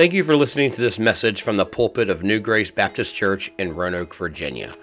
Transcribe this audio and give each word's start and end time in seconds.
Thank 0.00 0.14
you 0.14 0.24
for 0.24 0.34
listening 0.34 0.70
to 0.70 0.80
this 0.80 0.98
message 0.98 1.42
from 1.42 1.58
the 1.58 1.66
pulpit 1.66 2.08
of 2.08 2.22
New 2.22 2.40
Grace 2.40 2.70
Baptist 2.70 3.14
Church 3.14 3.52
in 3.58 3.76
Roanoke, 3.76 4.14
Virginia. 4.14 4.74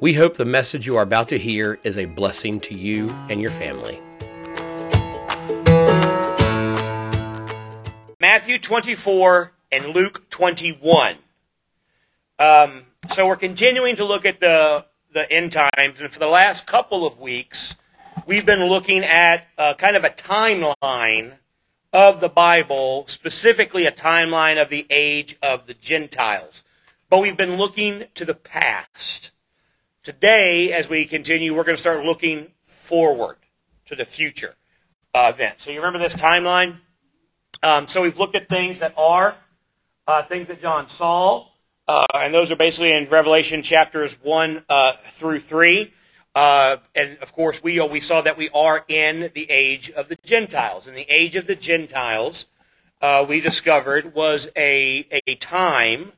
We 0.00 0.14
hope 0.14 0.36
the 0.36 0.44
message 0.44 0.84
you 0.84 0.96
are 0.96 1.04
about 1.04 1.28
to 1.28 1.38
hear 1.38 1.78
is 1.84 1.96
a 1.96 2.06
blessing 2.06 2.58
to 2.58 2.74
you 2.74 3.10
and 3.30 3.40
your 3.40 3.52
family. 3.52 4.00
Matthew 8.18 8.58
24 8.58 9.52
and 9.70 9.86
Luke 9.94 10.28
21. 10.30 11.18
Um, 12.40 12.82
so 13.10 13.28
we're 13.28 13.36
continuing 13.36 13.94
to 13.94 14.04
look 14.04 14.24
at 14.24 14.40
the, 14.40 14.86
the 15.12 15.30
end 15.30 15.52
times, 15.52 16.00
and 16.00 16.10
for 16.10 16.18
the 16.18 16.26
last 16.26 16.66
couple 16.66 17.06
of 17.06 17.20
weeks, 17.20 17.76
we've 18.26 18.44
been 18.44 18.64
looking 18.64 19.04
at 19.04 19.46
uh, 19.56 19.74
kind 19.74 19.94
of 19.94 20.02
a 20.02 20.10
timeline 20.10 21.34
of 21.94 22.20
the 22.20 22.28
Bible, 22.28 23.04
specifically 23.06 23.86
a 23.86 23.92
timeline 23.92 24.60
of 24.60 24.68
the 24.68 24.84
age 24.90 25.36
of 25.40 25.68
the 25.68 25.74
Gentiles. 25.74 26.64
But 27.08 27.20
we've 27.20 27.36
been 27.36 27.56
looking 27.56 28.06
to 28.16 28.24
the 28.24 28.34
past. 28.34 29.30
Today, 30.02 30.72
as 30.72 30.88
we 30.88 31.06
continue, 31.06 31.54
we're 31.54 31.62
going 31.62 31.76
to 31.76 31.80
start 31.80 32.04
looking 32.04 32.48
forward 32.64 33.36
to 33.86 33.94
the 33.94 34.04
future 34.04 34.56
uh, 35.14 35.30
event. 35.32 35.60
So 35.60 35.70
you 35.70 35.78
remember 35.78 36.00
this 36.00 36.16
timeline? 36.16 36.78
Um, 37.62 37.86
so 37.86 38.02
we've 38.02 38.18
looked 38.18 38.34
at 38.34 38.48
things 38.48 38.80
that 38.80 38.92
are, 38.98 39.36
uh, 40.08 40.24
things 40.24 40.48
that 40.48 40.60
John 40.60 40.88
saw, 40.88 41.46
uh, 41.86 42.04
and 42.12 42.34
those 42.34 42.50
are 42.50 42.56
basically 42.56 42.92
in 42.92 43.08
Revelation 43.08 43.62
chapters 43.62 44.14
1 44.20 44.64
uh, 44.68 44.92
through 45.14 45.40
3. 45.40 45.92
Uh, 46.34 46.78
and 46.94 47.16
of 47.18 47.32
course, 47.32 47.62
we 47.62 47.80
we 47.80 48.00
saw 48.00 48.20
that 48.20 48.36
we 48.36 48.50
are 48.50 48.84
in 48.88 49.30
the 49.34 49.48
age 49.50 49.90
of 49.90 50.08
the 50.08 50.18
Gentiles. 50.24 50.86
And 50.86 50.96
the 50.96 51.06
age 51.08 51.36
of 51.36 51.46
the 51.46 51.54
Gentiles, 51.54 52.46
uh, 53.00 53.24
we 53.28 53.40
discovered, 53.40 54.14
was 54.14 54.48
a 54.56 55.06
a 55.26 55.36
time 55.36 56.12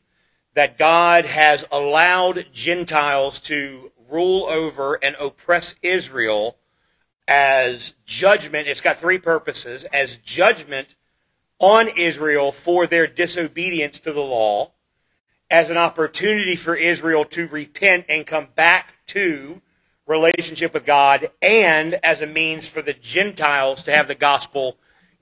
that 0.55 0.79
God 0.79 1.27
has 1.27 1.65
allowed 1.71 2.47
Gentiles 2.53 3.41
to 3.43 3.93
rule 4.09 4.47
over 4.47 4.95
and 4.95 5.15
oppress 5.17 5.75
Israel 5.83 6.57
as 7.29 7.93
judgment. 8.07 8.69
It's 8.69 8.81
got 8.81 8.99
three 8.99 9.19
purposes: 9.19 9.85
as 9.93 10.17
judgment 10.17 10.95
on 11.59 11.89
Israel 11.89 12.53
for 12.53 12.87
their 12.87 13.07
disobedience 13.07 14.01
to 14.01 14.13
the 14.15 14.21
law, 14.21 14.73
as 15.51 15.69
an 15.69 15.77
opportunity 15.77 16.57
for 16.57 16.75
Israel 16.75 17.27
to 17.27 17.47
repent 17.49 18.07
and 18.09 18.27
come 18.27 18.49
back 18.55 18.95
to 19.09 19.61
relationship 20.07 20.73
with 20.73 20.87
God 20.87 21.31
and 21.43 21.95
as 22.03 22.21
a 22.21 22.27
means 22.27 22.69
for 22.69 22.83
the 22.83 22.93
Gentiles 22.93 23.83
to 23.85 23.93
have 23.93 24.09
the 24.09 24.15
gospel 24.15 24.77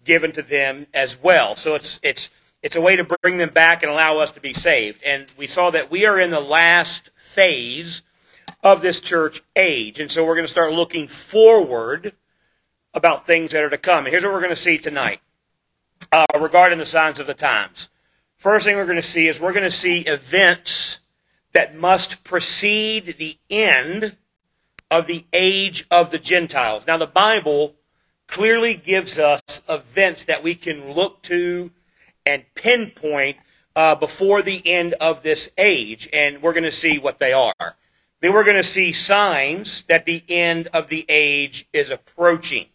given 0.05 0.33
to 0.33 0.43
them 0.43 0.87
as 0.93 1.21
well. 1.21 1.57
So 1.57 1.75
it's 1.75 1.99
it's 2.03 2.31
it's 2.63 2.77
a 2.77 2.81
way 2.81 2.97
to 2.97 3.05
bring 3.05 3.39
them 3.39 3.51
back 3.51 3.83
and 3.83 3.93
allow 3.93 4.19
us 4.19 4.33
to 4.33 4.41
be 4.41 4.55
saved. 4.55 5.03
And 5.05 5.27
we 5.37 5.47
saw 5.47 5.71
that 5.71 5.91
we 5.91 6.07
are 6.07 6.19
in 6.19 6.31
the 6.31 6.41
last 6.41 7.11
phase 7.17 8.03
of 8.63 8.81
this 8.81 9.01
church 9.01 9.43
age. 9.55 10.01
And 10.01 10.11
so 10.11 10.25
we're 10.25 10.35
going 10.35 10.47
to 10.47 10.51
start 10.51 10.73
looking 10.73 11.07
forward 11.07 12.15
about 12.95 13.27
things 13.27 13.53
that 13.53 13.63
are 13.63 13.71
to 13.71 13.77
come. 13.77 14.07
And 14.07 14.13
here's 14.13 14.25
what 14.25 14.33
we're 14.33 14.41
going 14.41 14.49
to 14.49 14.57
see 14.57 14.79
tonight 14.79 15.21
uh, 16.11 16.25
regarding 16.41 16.79
the 16.79 16.87
signs 16.87 17.19
of 17.19 17.27
the 17.27 17.35
times. 17.35 17.91
First 18.37 18.65
thing 18.65 18.77
we're 18.77 18.87
going 18.87 18.97
to 18.97 19.03
see 19.03 19.29
is 19.29 19.39
we're 19.39 19.53
going 19.53 19.65
to 19.65 19.71
see 19.71 20.01
events 20.01 20.99
that 21.53 21.77
must 21.77 22.25
precede 22.25 23.17
the 23.19 23.37
end 23.51 24.17
of 24.95 25.09
the 25.09 25.25
age 25.33 25.85
of 25.91 26.11
the 26.11 26.19
Gentiles. 26.21 26.87
Now, 26.87 26.97
the 26.99 27.07
Bible 27.07 27.75
clearly 28.29 28.75
gives 28.75 29.19
us 29.19 29.43
events 29.69 30.23
that 30.27 30.45
we 30.45 30.55
can 30.55 30.93
look 30.93 31.21
to 31.23 31.73
and 32.25 32.45
pinpoint 32.55 33.39
uh, 33.75 33.97
before 33.97 34.41
the 34.41 34.65
end 34.65 34.95
of 35.01 35.25
this 35.25 35.51
age, 35.59 36.09
and 36.13 36.41
we're 36.41 36.53
going 36.53 36.63
to 36.63 36.71
see 36.71 36.97
what 36.97 37.19
they 37.19 37.33
are. 37.33 37.75
Then 38.21 38.33
we're 38.33 38.45
going 38.45 38.57
to 38.57 38.63
see 38.63 38.93
signs 38.93 39.83
that 39.89 40.07
the 40.07 40.23
end 40.29 40.69
of 40.69 40.87
the 40.87 41.05
age 41.09 41.67
is 41.73 41.91
approaching. 41.91 42.67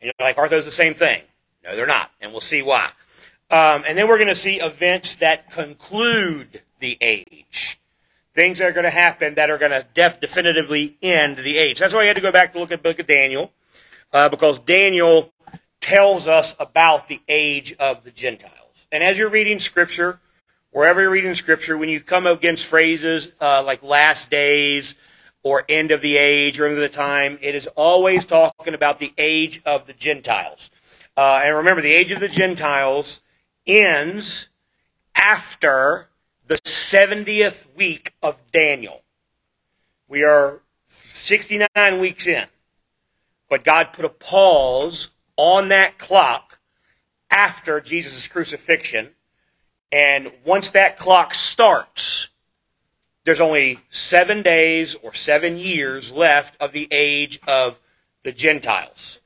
And 0.00 0.10
you're 0.18 0.26
like, 0.26 0.38
aren't 0.38 0.50
those 0.50 0.64
the 0.64 0.72
same 0.72 0.94
thing? 0.94 1.22
No, 1.62 1.76
they're 1.76 1.86
not, 1.86 2.10
and 2.20 2.32
we'll 2.32 2.40
see 2.40 2.60
why. 2.60 2.86
Um, 3.52 3.84
and 3.86 3.96
then 3.96 4.08
we're 4.08 4.18
going 4.18 4.26
to 4.26 4.34
see 4.34 4.60
events 4.60 5.14
that 5.16 5.52
conclude 5.52 6.62
the 6.80 6.98
age 7.00 7.78
things 8.36 8.58
that 8.58 8.68
are 8.68 8.72
going 8.72 8.84
to 8.84 8.90
happen 8.90 9.34
that 9.34 9.50
are 9.50 9.58
going 9.58 9.72
to 9.72 9.86
def- 9.94 10.20
definitively 10.20 10.96
end 11.02 11.38
the 11.38 11.56
age. 11.58 11.80
That's 11.80 11.94
why 11.94 12.02
I 12.02 12.06
had 12.06 12.16
to 12.16 12.22
go 12.22 12.30
back 12.30 12.52
to 12.52 12.60
look 12.60 12.70
at 12.70 12.82
the 12.82 12.88
book 12.90 13.00
of 13.00 13.06
Daniel, 13.06 13.50
uh, 14.12 14.28
because 14.28 14.58
Daniel 14.60 15.32
tells 15.80 16.28
us 16.28 16.54
about 16.60 17.08
the 17.08 17.20
age 17.28 17.74
of 17.80 18.04
the 18.04 18.10
Gentiles. 18.10 18.86
And 18.92 19.02
as 19.02 19.18
you're 19.18 19.30
reading 19.30 19.58
Scripture, 19.58 20.20
wherever 20.70 21.00
you're 21.00 21.10
reading 21.10 21.34
Scripture, 21.34 21.76
when 21.78 21.88
you 21.88 22.00
come 22.00 22.26
against 22.26 22.66
phrases 22.66 23.32
uh, 23.40 23.62
like 23.64 23.82
last 23.82 24.30
days 24.30 24.94
or 25.42 25.64
end 25.68 25.90
of 25.90 26.02
the 26.02 26.16
age 26.16 26.60
or 26.60 26.66
end 26.66 26.74
of 26.74 26.80
the 26.80 26.88
time, 26.88 27.38
it 27.40 27.54
is 27.54 27.66
always 27.68 28.24
talking 28.26 28.74
about 28.74 29.00
the 29.00 29.12
age 29.16 29.62
of 29.64 29.86
the 29.86 29.92
Gentiles. 29.92 30.70
Uh, 31.16 31.40
and 31.42 31.56
remember, 31.56 31.80
the 31.80 31.94
age 31.94 32.12
of 32.12 32.20
the 32.20 32.28
Gentiles 32.28 33.22
ends 33.66 34.48
after 35.14 36.08
the 36.46 36.56
70th 36.56 37.66
week 37.74 38.12
of 38.22 38.36
Daniel. 38.52 39.02
We 40.08 40.22
are 40.22 40.60
69 40.88 41.68
weeks 41.98 42.26
in. 42.26 42.46
But 43.48 43.64
God 43.64 43.92
put 43.92 44.04
a 44.04 44.10
pause 44.10 45.08
on 45.36 45.68
that 45.68 45.98
clock 45.98 46.58
after 47.30 47.80
Jesus' 47.80 48.26
crucifixion. 48.26 49.10
And 49.92 50.32
once 50.44 50.70
that 50.70 50.98
clock 50.98 51.34
starts, 51.34 52.28
there's 53.24 53.40
only 53.40 53.80
seven 53.90 54.42
days 54.42 54.94
or 55.02 55.14
seven 55.14 55.58
years 55.58 56.12
left 56.12 56.56
of 56.60 56.72
the 56.72 56.88
age 56.90 57.40
of 57.46 57.78
the 58.24 58.32
Gentiles. 58.32 59.20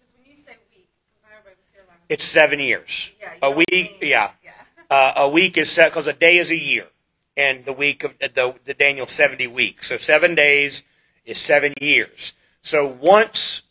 It's 2.09 2.25
seven 2.25 2.59
years. 2.59 3.11
Yeah, 3.21 3.35
a 3.43 3.51
week, 3.51 3.99
yeah. 4.03 4.33
yeah. 4.43 4.51
Uh, 4.91 5.13
a 5.17 5.29
week 5.29 5.57
is 5.57 5.71
set 5.71 5.91
because 5.91 6.09
a 6.09 6.13
day 6.13 6.39
is 6.39 6.51
a 6.51 6.57
year 6.57 6.87
and 7.37 7.65
the 7.65 7.73
week 7.73 8.05
of 8.05 8.19
the, 8.19 8.55
the 8.65 8.75
Daniel 8.75 9.07
70 9.07 9.47
weeks. 9.47 9.89
So 9.89 9.97
seven 9.97 10.35
days 10.35 10.83
is 11.25 11.39
seven 11.39 11.75
years. 11.81 12.33
So 12.63 12.87
once 12.87 13.63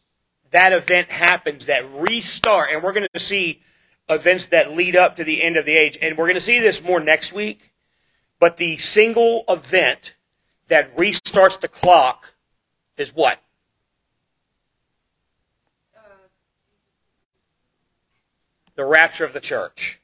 that 0.51 0.73
event 0.73 1.09
happens, 1.09 1.67
that 1.67 1.83
restart, 1.93 2.71
and 2.71 2.81
we're 2.81 2.93
going 2.93 3.07
to 3.13 3.19
see 3.19 3.61
events 4.09 4.47
that 4.47 4.73
lead 4.73 4.95
up 4.95 5.15
to 5.17 5.23
the 5.23 5.43
end 5.43 5.57
of 5.57 5.65
the 5.65 5.77
age, 5.77 5.97
and 6.01 6.17
we're 6.17 6.25
going 6.25 6.35
to 6.35 6.41
see 6.41 6.59
this 6.59 6.81
more 6.81 6.99
next 6.99 7.31
week, 7.31 7.71
but 8.39 8.57
the 8.57 8.77
single 8.77 9.43
event 9.47 10.13
that 10.67 10.95
restarts 10.95 11.59
the 11.59 11.67
clock 11.67 12.33
is 12.97 13.13
what? 13.13 13.39
The 18.75 18.85
rapture 18.85 19.25
of 19.25 19.33
the 19.33 19.41
church 19.41 19.98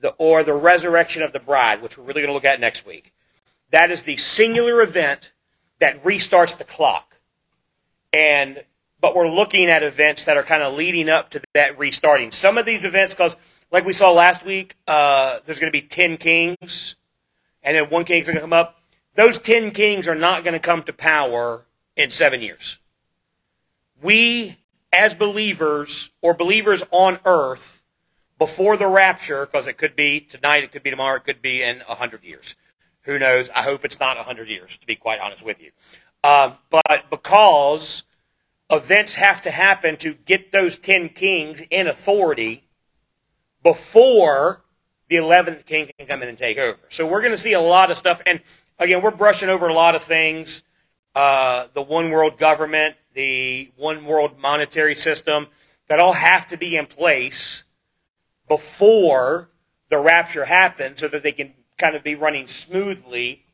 the, 0.00 0.10
or 0.18 0.42
the 0.42 0.54
resurrection 0.54 1.22
of 1.22 1.32
the 1.32 1.40
bride, 1.40 1.82
which 1.82 1.96
we're 1.96 2.04
really 2.04 2.22
going 2.22 2.28
to 2.30 2.34
look 2.34 2.44
at 2.44 2.60
next 2.60 2.86
week. 2.86 3.12
That 3.70 3.90
is 3.90 4.02
the 4.02 4.16
singular 4.16 4.82
event 4.82 5.32
that 5.78 6.02
restarts 6.04 6.56
the 6.56 6.64
clock. 6.64 7.16
And 8.12 8.64
but 9.00 9.14
we're 9.14 9.30
looking 9.30 9.66
at 9.70 9.82
events 9.82 10.24
that 10.24 10.36
are 10.36 10.42
kind 10.42 10.62
of 10.62 10.74
leading 10.74 11.08
up 11.08 11.30
to 11.30 11.40
that 11.54 11.78
restarting. 11.78 12.32
Some 12.32 12.58
of 12.58 12.66
these 12.66 12.84
events, 12.84 13.14
because 13.14 13.34
like 13.70 13.84
we 13.84 13.92
saw 13.92 14.12
last 14.12 14.44
week, 14.44 14.76
uh, 14.86 15.38
there's 15.46 15.58
going 15.58 15.72
to 15.72 15.78
be 15.78 15.86
ten 15.86 16.16
kings, 16.16 16.96
and 17.62 17.76
then 17.76 17.88
one 17.88 18.04
king's 18.04 18.26
going 18.26 18.34
to 18.34 18.42
come 18.42 18.52
up. 18.52 18.82
Those 19.14 19.38
ten 19.38 19.70
kings 19.70 20.06
are 20.06 20.14
not 20.14 20.44
going 20.44 20.54
to 20.54 20.60
come 20.60 20.82
to 20.82 20.92
power 20.92 21.64
in 21.96 22.10
seven 22.10 22.42
years. 22.42 22.78
We, 24.02 24.58
as 24.92 25.14
believers 25.14 26.10
or 26.20 26.34
believers 26.34 26.82
on 26.90 27.20
earth, 27.24 27.79
before 28.40 28.78
the 28.78 28.88
rapture, 28.88 29.44
because 29.44 29.66
it 29.66 29.74
could 29.74 29.94
be 29.94 30.18
tonight, 30.18 30.64
it 30.64 30.72
could 30.72 30.82
be 30.82 30.88
tomorrow, 30.88 31.18
it 31.18 31.24
could 31.24 31.42
be 31.42 31.62
in 31.62 31.82
a 31.86 31.94
hundred 31.94 32.24
years. 32.24 32.54
Who 33.02 33.18
knows? 33.18 33.50
I 33.54 33.62
hope 33.62 33.84
it's 33.84 34.00
not 34.00 34.16
a 34.16 34.22
hundred 34.22 34.48
years, 34.48 34.78
to 34.78 34.86
be 34.86 34.96
quite 34.96 35.20
honest 35.20 35.44
with 35.44 35.60
you. 35.60 35.70
Um, 36.24 36.54
but 36.70 37.10
because 37.10 38.04
events 38.70 39.16
have 39.16 39.42
to 39.42 39.50
happen 39.50 39.98
to 39.98 40.14
get 40.14 40.52
those 40.52 40.78
ten 40.78 41.10
kings 41.10 41.62
in 41.70 41.86
authority 41.86 42.64
before 43.62 44.62
the 45.10 45.16
eleventh 45.16 45.66
king 45.66 45.90
can 45.98 46.06
come 46.06 46.22
in 46.22 46.28
and 46.30 46.38
take 46.38 46.56
over. 46.56 46.80
So 46.88 47.06
we're 47.06 47.20
going 47.20 47.34
to 47.34 47.40
see 47.40 47.52
a 47.52 47.60
lot 47.60 47.90
of 47.90 47.98
stuff, 47.98 48.22
and 48.24 48.40
again, 48.78 49.02
we're 49.02 49.10
brushing 49.10 49.50
over 49.50 49.68
a 49.68 49.74
lot 49.74 49.94
of 49.94 50.02
things. 50.02 50.62
Uh, 51.14 51.66
the 51.74 51.82
one 51.82 52.10
world 52.10 52.38
government, 52.38 52.96
the 53.12 53.70
one 53.76 54.06
world 54.06 54.38
monetary 54.38 54.94
system, 54.94 55.48
that 55.88 56.00
all 56.00 56.14
have 56.14 56.46
to 56.46 56.56
be 56.56 56.76
in 56.76 56.86
place 56.86 57.64
before 58.50 59.48
the 59.88 59.98
rapture 59.98 60.44
happens 60.44 61.00
so 61.00 61.08
that 61.08 61.22
they 61.22 61.32
can 61.32 61.54
kind 61.78 61.94
of 61.94 62.02
be 62.02 62.14
running 62.14 62.46
smoothly 62.46 63.44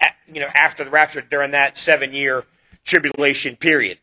at, 0.00 0.16
you 0.26 0.40
know 0.40 0.48
after 0.56 0.82
the 0.82 0.90
rapture 0.90 1.20
during 1.20 1.50
that 1.50 1.76
seven 1.76 2.12
year 2.12 2.44
tribulation 2.84 3.54
period 3.54 3.98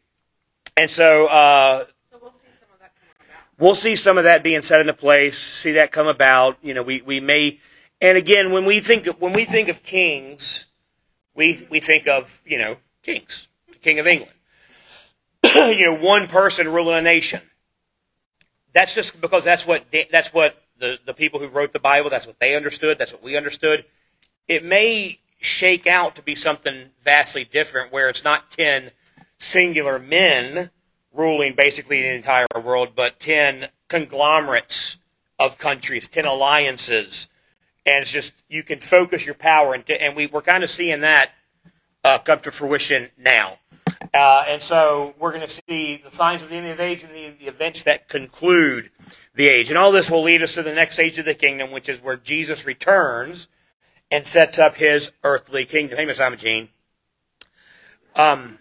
and 0.77 0.91
so, 0.91 1.25
uh, 1.25 1.85
so 2.11 2.19
we'll 2.21 2.31
see 2.31 2.51
some 2.51 2.69
of 2.71 2.79
that 2.79 2.91
coming 2.95 3.35
we'll 3.57 3.75
see 3.75 3.95
some 3.95 4.17
of 4.19 4.25
that 4.25 4.43
being 4.43 4.61
set 4.61 4.79
into 4.79 4.93
place, 4.93 5.37
see 5.37 5.71
that 5.73 5.91
come 5.91 6.07
about. 6.07 6.57
You 6.61 6.75
know, 6.75 6.83
we, 6.83 7.01
we 7.01 7.19
may, 7.19 7.59
and 7.99 8.15
again, 8.15 8.51
when 8.51 8.63
we 8.63 8.79
think 8.79 9.07
of, 9.07 9.19
when 9.19 9.33
we 9.33 9.45
think 9.45 9.69
of 9.69 9.81
kings, 9.81 10.67
we 11.33 11.67
we 11.71 11.79
think 11.79 12.07
of 12.07 12.43
you 12.45 12.59
know 12.59 12.77
kings, 13.01 13.47
the 13.67 13.79
king 13.79 13.97
of 13.97 14.05
England, 14.05 14.33
you 15.43 15.85
know, 15.85 15.95
one 15.95 16.27
person 16.27 16.67
ruling 16.71 16.99
a 16.99 17.01
nation. 17.01 17.41
That's 18.73 18.93
just 18.93 19.19
because 19.19 19.43
that's 19.43 19.65
what 19.65 19.85
that's 20.11 20.33
what 20.33 20.61
the 20.79 20.99
the 21.05 21.13
people 21.13 21.39
who 21.39 21.47
wrote 21.47 21.73
the 21.73 21.79
Bible 21.79 22.09
that's 22.09 22.27
what 22.27 22.39
they 22.39 22.55
understood. 22.55 22.97
That's 22.97 23.13
what 23.13 23.23
we 23.23 23.35
understood. 23.35 23.85
It 24.47 24.63
may 24.63 25.19
shake 25.39 25.87
out 25.87 26.15
to 26.15 26.21
be 26.21 26.35
something 26.35 26.89
vastly 27.03 27.43
different, 27.43 27.91
where 27.91 28.09
it's 28.09 28.23
not 28.23 28.51
ten 28.51 28.91
singular 29.37 29.99
men 29.99 30.71
ruling 31.17 31.53
basically 31.55 32.01
the 32.01 32.13
entire 32.13 32.45
world, 32.63 32.89
but 32.95 33.19
10 33.19 33.69
conglomerates 33.87 34.97
of 35.39 35.57
countries, 35.57 36.07
10 36.07 36.25
alliances. 36.25 37.27
And 37.85 38.03
it's 38.03 38.11
just, 38.11 38.33
you 38.47 38.63
can 38.63 38.79
focus 38.79 39.25
your 39.25 39.35
power. 39.35 39.73
And, 39.73 39.89
and 39.89 40.15
we, 40.15 40.27
we're 40.27 40.41
kind 40.41 40.63
of 40.63 40.69
seeing 40.69 41.01
that 41.01 41.31
uh, 42.03 42.19
come 42.19 42.39
to 42.41 42.51
fruition 42.51 43.09
now. 43.17 43.57
Uh, 44.13 44.45
and 44.47 44.61
so 44.61 45.13
we're 45.19 45.31
going 45.31 45.47
to 45.47 45.61
see 45.69 46.01
the 46.03 46.15
signs 46.15 46.41
of 46.41 46.49
the 46.49 46.55
end 46.55 46.67
of 46.67 46.77
the 46.77 46.83
age 46.83 47.03
and 47.03 47.13
the, 47.13 47.33
the 47.39 47.47
events 47.47 47.83
that 47.83 48.07
conclude 48.07 48.89
the 49.35 49.47
age. 49.47 49.69
And 49.69 49.77
all 49.77 49.91
this 49.91 50.09
will 50.09 50.23
lead 50.23 50.43
us 50.43 50.53
to 50.53 50.63
the 50.63 50.73
next 50.73 50.99
age 50.99 51.17
of 51.17 51.25
the 51.25 51.33
kingdom, 51.33 51.71
which 51.71 51.89
is 51.89 52.01
where 52.01 52.17
Jesus 52.17 52.65
returns 52.65 53.47
and 54.11 54.25
sets 54.25 54.57
up 54.57 54.75
his 54.75 55.11
earthly 55.23 55.65
kingdom. 55.65 55.97
Hey, 55.97 56.05
Miss 56.05 56.19
Imogene. 56.19 56.69
Um, 58.15 58.59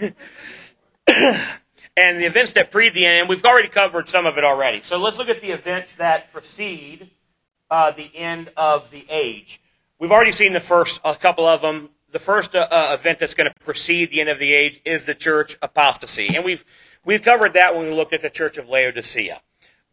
and 0.00 2.18
the 2.18 2.24
events 2.24 2.52
that 2.52 2.70
precede 2.70 2.94
the 2.94 3.06
end, 3.06 3.20
and 3.20 3.28
we've 3.28 3.44
already 3.44 3.68
covered 3.68 4.08
some 4.08 4.26
of 4.26 4.38
it 4.38 4.44
already. 4.44 4.82
So 4.82 4.98
let's 4.98 5.18
look 5.18 5.28
at 5.28 5.40
the 5.40 5.50
events 5.50 5.94
that 5.96 6.32
precede 6.32 7.10
uh, 7.70 7.92
the 7.92 8.10
end 8.14 8.50
of 8.56 8.90
the 8.90 9.06
age. 9.08 9.60
We've 9.98 10.10
already 10.10 10.32
seen 10.32 10.52
the 10.52 10.60
first, 10.60 11.00
a 11.04 11.14
couple 11.14 11.46
of 11.46 11.62
them. 11.62 11.90
The 12.14 12.20
first 12.20 12.54
uh, 12.54 12.68
uh 12.70 12.96
event 12.96 13.18
that's 13.18 13.34
going 13.34 13.50
to 13.52 13.64
precede 13.64 14.12
the 14.12 14.20
end 14.20 14.28
of 14.28 14.38
the 14.38 14.54
age 14.54 14.80
is 14.84 15.04
the 15.04 15.16
church 15.16 15.58
apostasy, 15.60 16.36
and 16.36 16.44
we've 16.44 16.64
we've 17.04 17.22
covered 17.22 17.54
that 17.54 17.74
when 17.74 17.86
we 17.86 17.90
looked 17.90 18.12
at 18.12 18.22
the 18.22 18.30
church 18.30 18.56
of 18.56 18.68
Laodicea, 18.68 19.42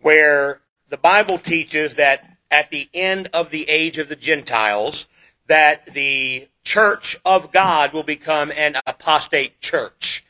where 0.02 0.62
the 0.90 0.98
Bible 0.98 1.40
teaches 1.40 1.96
that 1.96 2.38
at 2.52 2.70
the 2.70 2.88
end 2.94 3.28
of 3.34 3.50
the 3.50 3.68
age 3.68 3.98
of 3.98 4.08
the 4.08 4.16
Gentiles, 4.16 5.08
that 5.48 5.96
the 5.96 6.48
church 6.64 7.18
of 7.26 7.52
God 7.52 7.92
will 7.92 8.04
become 8.04 8.52
an 8.52 8.76
apostate 8.86 9.60
church. 9.60 10.24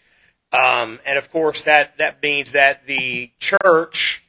Um, 0.54 1.00
and 1.06 1.18
of 1.18 1.30
course, 1.30 1.66
that, 1.66 1.98
that 1.98 2.24
means 2.24 2.54
that 2.54 2.88
the 2.88 3.32
church, 3.38 4.24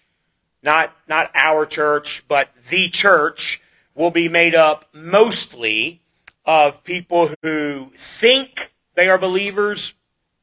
not, 0.64 0.96
not 1.06 1.30
our 1.36 1.64
church, 1.64 2.24
but 2.26 2.48
the 2.70 2.88
church, 2.88 3.62
will 3.94 4.10
be 4.10 4.28
made 4.28 4.56
up 4.56 4.86
mostly 4.92 6.01
of 6.44 6.84
people 6.84 7.30
who 7.42 7.92
think 7.96 8.72
they 8.94 9.08
are 9.08 9.18
believers, 9.18 9.94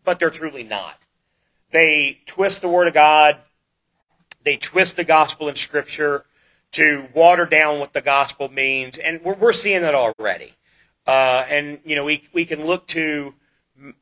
but 0.04 0.19
they're 0.19 0.30
truly 0.30 0.63
not. 0.63 0.96
They 1.72 2.19
twist 2.25 2.62
the 2.62 2.69
Word 2.69 2.88
of 2.88 2.94
God, 2.94 3.38
they 4.44 4.57
twist 4.57 4.96
the 4.96 5.04
gospel 5.04 5.50
in 5.50 5.56
Scripture 5.56 6.25
to 6.72 7.07
water 7.13 7.46
down 7.46 7.80
what 7.80 7.94
the 7.94 8.01
gospel 8.01 8.50
means, 8.50 8.98
and 8.98 9.22
we're, 9.24 9.36
we're 9.36 9.54
seeing 9.54 9.81
that 9.81 9.96
already. 9.96 10.54
Uh, 11.06 11.46
and, 11.50 11.80
you 11.84 11.96
know, 11.96 12.04
we, 12.04 12.28
we 12.34 12.45
can 12.45 12.66
look 12.66 12.88
to 12.88 13.34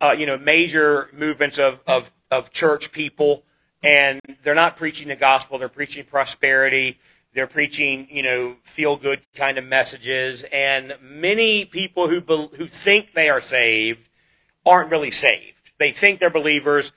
uh, 0.02 0.16
you 0.18 0.26
know, 0.26 0.38
major 0.38 1.10
movements 1.14 1.60
of, 1.60 1.80
of, 1.88 2.12
of 2.32 2.52
church 2.52 2.92
people, 2.92 3.44
and 3.84 4.20
they're 4.44 4.56
not 4.56 4.76
preaching 4.76 5.08
the 5.08 5.16
gospel. 5.16 5.58
They're 5.58 5.70
preaching 5.70 6.06
prosperity. 6.06 7.00
They're 7.38 7.45
preaching, 7.45 8.07
you 8.10 8.24
know, 8.24 8.56
feel 8.63 8.95
good 8.95 9.22
kind 9.36 9.60
of 9.60 9.63
messages. 9.63 10.44
And 10.51 10.95
many 11.04 11.66
people 11.66 12.10
who, 12.10 12.19
be, 12.19 12.50
who 12.57 12.68
think 12.68 13.13
they 13.13 13.30
are 13.30 13.42
saved 13.42 14.10
aren't 14.66 14.89
really 14.89 15.12
saved. 15.12 15.69
They 15.78 15.92
think 15.92 16.19
they're 16.19 16.31
believers, 16.31 16.94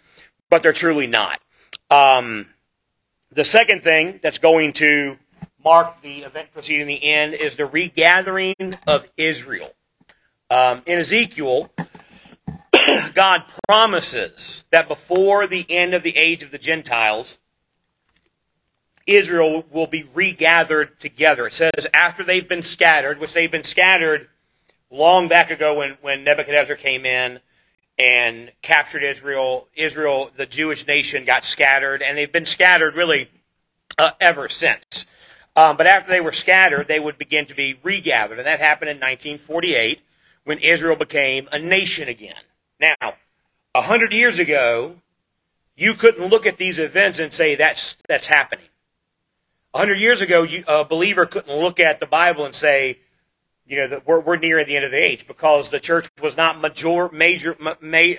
but 0.48 0.62
they're 0.62 0.72
truly 0.72 1.06
not. 1.06 1.42
Um, 1.90 2.46
the 3.30 3.44
second 3.44 3.82
thing 3.82 4.18
that's 4.22 4.38
going 4.38 4.72
to 4.74 5.18
mark 5.62 6.00
the 6.00 6.20
event 6.20 6.54
preceding 6.54 6.86
the 6.86 7.04
end 7.04 7.34
is 7.34 7.56
the 7.56 7.66
regathering 7.66 8.78
of 8.86 9.04
Israel. 9.18 9.74
Um, 10.48 10.80
in 10.86 11.00
Ezekiel, 11.00 11.70
God 13.12 13.42
promises 13.68 14.64
that 14.70 14.88
before 14.88 15.46
the 15.46 15.66
end 15.68 15.92
of 15.92 16.02
the 16.02 16.16
age 16.16 16.42
of 16.42 16.50
the 16.50 16.56
Gentiles, 16.56 17.40
Israel 19.10 19.64
will 19.70 19.86
be 19.86 20.04
regathered 20.14 21.00
together. 21.00 21.46
It 21.46 21.54
says 21.54 21.86
after 21.92 22.24
they've 22.24 22.48
been 22.48 22.62
scattered, 22.62 23.18
which 23.18 23.32
they've 23.32 23.50
been 23.50 23.64
scattered 23.64 24.28
long 24.90 25.28
back 25.28 25.50
ago 25.50 25.74
when, 25.74 25.96
when 26.00 26.24
Nebuchadnezzar 26.24 26.76
came 26.76 27.04
in 27.04 27.40
and 27.98 28.52
captured 28.62 29.02
Israel. 29.02 29.68
Israel, 29.74 30.30
the 30.36 30.46
Jewish 30.46 30.86
nation, 30.86 31.24
got 31.24 31.44
scattered, 31.44 32.02
and 32.02 32.16
they've 32.16 32.32
been 32.32 32.46
scattered 32.46 32.94
really 32.94 33.28
uh, 33.98 34.12
ever 34.20 34.48
since. 34.48 35.06
Um, 35.56 35.76
but 35.76 35.86
after 35.86 36.10
they 36.10 36.20
were 36.20 36.32
scattered, 36.32 36.86
they 36.86 37.00
would 37.00 37.18
begin 37.18 37.46
to 37.46 37.54
be 37.54 37.78
regathered, 37.82 38.38
and 38.38 38.46
that 38.46 38.60
happened 38.60 38.90
in 38.90 38.96
1948 38.96 40.00
when 40.44 40.58
Israel 40.58 40.96
became 40.96 41.48
a 41.50 41.58
nation 41.58 42.08
again. 42.08 42.40
Now, 42.78 43.14
a 43.74 43.82
hundred 43.82 44.12
years 44.12 44.38
ago, 44.38 44.94
you 45.76 45.94
couldn't 45.94 46.28
look 46.28 46.46
at 46.46 46.58
these 46.58 46.78
events 46.78 47.18
and 47.18 47.32
say 47.32 47.56
that's 47.56 47.96
that's 48.08 48.28
happening. 48.28 48.66
A 49.72 49.78
hundred 49.78 49.96
years 49.96 50.20
ago, 50.20 50.42
you, 50.42 50.64
a 50.66 50.84
believer 50.84 51.26
couldn't 51.26 51.56
look 51.56 51.78
at 51.78 52.00
the 52.00 52.06
Bible 52.06 52.44
and 52.44 52.54
say, 52.54 52.98
you 53.66 53.78
know, 53.78 53.88
that 53.88 54.06
we're, 54.06 54.18
we're 54.18 54.36
near 54.36 54.64
the 54.64 54.74
end 54.74 54.84
of 54.84 54.90
the 54.90 54.98
age 54.98 55.28
because 55.28 55.70
the 55.70 55.78
church 55.78 56.08
was 56.20 56.36
not 56.36 56.60
major, 56.60 57.08
major, 57.10 57.56
ma, 57.60 57.74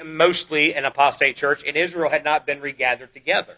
mostly 0.06 0.74
an 0.74 0.86
apostate 0.86 1.36
church, 1.36 1.64
and 1.68 1.76
Israel 1.76 2.10
had 2.10 2.24
not 2.24 2.46
been 2.46 2.62
regathered 2.62 3.14
together. 3.14 3.58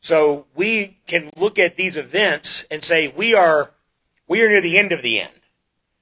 So 0.00 0.46
we 0.54 0.98
can 1.06 1.30
look 1.36 1.58
at 1.58 1.76
these 1.76 1.96
events 1.96 2.64
and 2.70 2.82
say 2.82 3.08
we 3.08 3.34
are 3.34 3.72
we 4.26 4.40
are 4.42 4.48
near 4.48 4.62
the 4.62 4.78
end 4.78 4.92
of 4.92 5.02
the 5.02 5.20
end. 5.20 5.32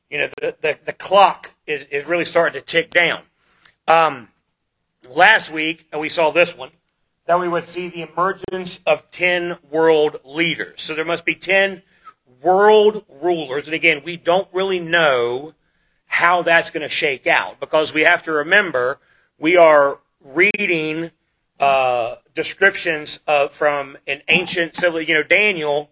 You 0.08 0.18
know, 0.18 0.28
the 0.40 0.56
the, 0.60 0.78
the 0.86 0.92
clock 0.92 1.54
is, 1.66 1.86
is 1.86 2.06
really 2.06 2.24
starting 2.24 2.60
to 2.60 2.64
tick 2.64 2.90
down. 2.90 3.22
Um, 3.88 4.28
last 5.10 5.50
week, 5.50 5.86
and 5.90 6.00
we 6.00 6.08
saw 6.08 6.30
this 6.30 6.56
one, 6.56 6.70
that 7.28 7.38
we 7.38 7.46
would 7.46 7.68
see 7.68 7.90
the 7.90 8.00
emergence 8.00 8.80
of 8.86 9.10
10 9.10 9.58
world 9.70 10.16
leaders. 10.24 10.80
So 10.80 10.94
there 10.94 11.04
must 11.04 11.26
be 11.26 11.34
10 11.34 11.82
world 12.42 13.04
rulers. 13.22 13.66
And 13.66 13.74
again, 13.74 14.00
we 14.02 14.16
don't 14.16 14.48
really 14.50 14.80
know 14.80 15.52
how 16.06 16.40
that's 16.40 16.70
going 16.70 16.88
to 16.88 16.88
shake 16.88 17.26
out 17.26 17.60
because 17.60 17.92
we 17.92 18.00
have 18.00 18.22
to 18.22 18.32
remember 18.32 18.98
we 19.38 19.58
are 19.58 19.98
reading 20.24 21.10
uh, 21.60 22.14
descriptions 22.34 23.18
of, 23.26 23.52
from 23.52 23.98
an 24.06 24.22
ancient 24.28 24.74
civil, 24.74 25.02
you 25.02 25.12
know, 25.12 25.22
Daniel 25.22 25.90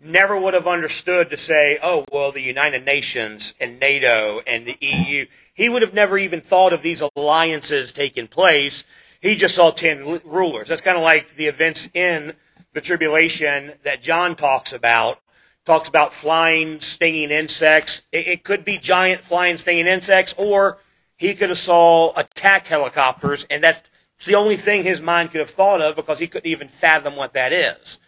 never 0.00 0.40
would 0.40 0.54
have 0.54 0.66
understood 0.66 1.28
to 1.28 1.36
say, 1.36 1.78
oh, 1.82 2.06
well, 2.10 2.32
the 2.32 2.40
United 2.40 2.86
Nations 2.86 3.54
and 3.60 3.78
NATO 3.78 4.40
and 4.46 4.66
the 4.66 4.78
EU. 4.80 5.26
He 5.52 5.68
would 5.68 5.82
have 5.82 5.92
never 5.92 6.16
even 6.16 6.40
thought 6.40 6.72
of 6.72 6.80
these 6.80 7.02
alliances 7.14 7.92
taking 7.92 8.26
place. 8.26 8.84
He 9.22 9.36
just 9.36 9.54
saw 9.54 9.70
10 9.70 10.20
rulers. 10.24 10.68
That's 10.68 10.80
kind 10.80 10.96
of 10.96 11.04
like 11.04 11.36
the 11.36 11.46
events 11.46 11.88
in 11.94 12.34
the 12.74 12.80
tribulation 12.80 13.74
that 13.84 14.02
John 14.02 14.34
talks 14.34 14.72
about. 14.72 15.20
Talks 15.64 15.88
about 15.88 16.12
flying, 16.12 16.80
stinging 16.80 17.30
insects. 17.30 18.02
It, 18.10 18.26
it 18.26 18.44
could 18.44 18.64
be 18.64 18.78
giant 18.78 19.22
flying, 19.22 19.56
stinging 19.58 19.86
insects, 19.86 20.34
or 20.36 20.78
he 21.16 21.34
could 21.34 21.50
have 21.50 21.58
saw 21.58 22.12
attack 22.16 22.66
helicopters, 22.66 23.46
and 23.48 23.62
that's 23.62 23.88
the 24.24 24.34
only 24.34 24.56
thing 24.56 24.82
his 24.82 25.00
mind 25.00 25.30
could 25.30 25.40
have 25.40 25.50
thought 25.50 25.80
of 25.80 25.94
because 25.94 26.18
he 26.18 26.26
couldn't 26.26 26.50
even 26.50 26.66
fathom 26.66 27.14
what 27.14 27.32
that 27.34 27.52
is. 27.52 27.98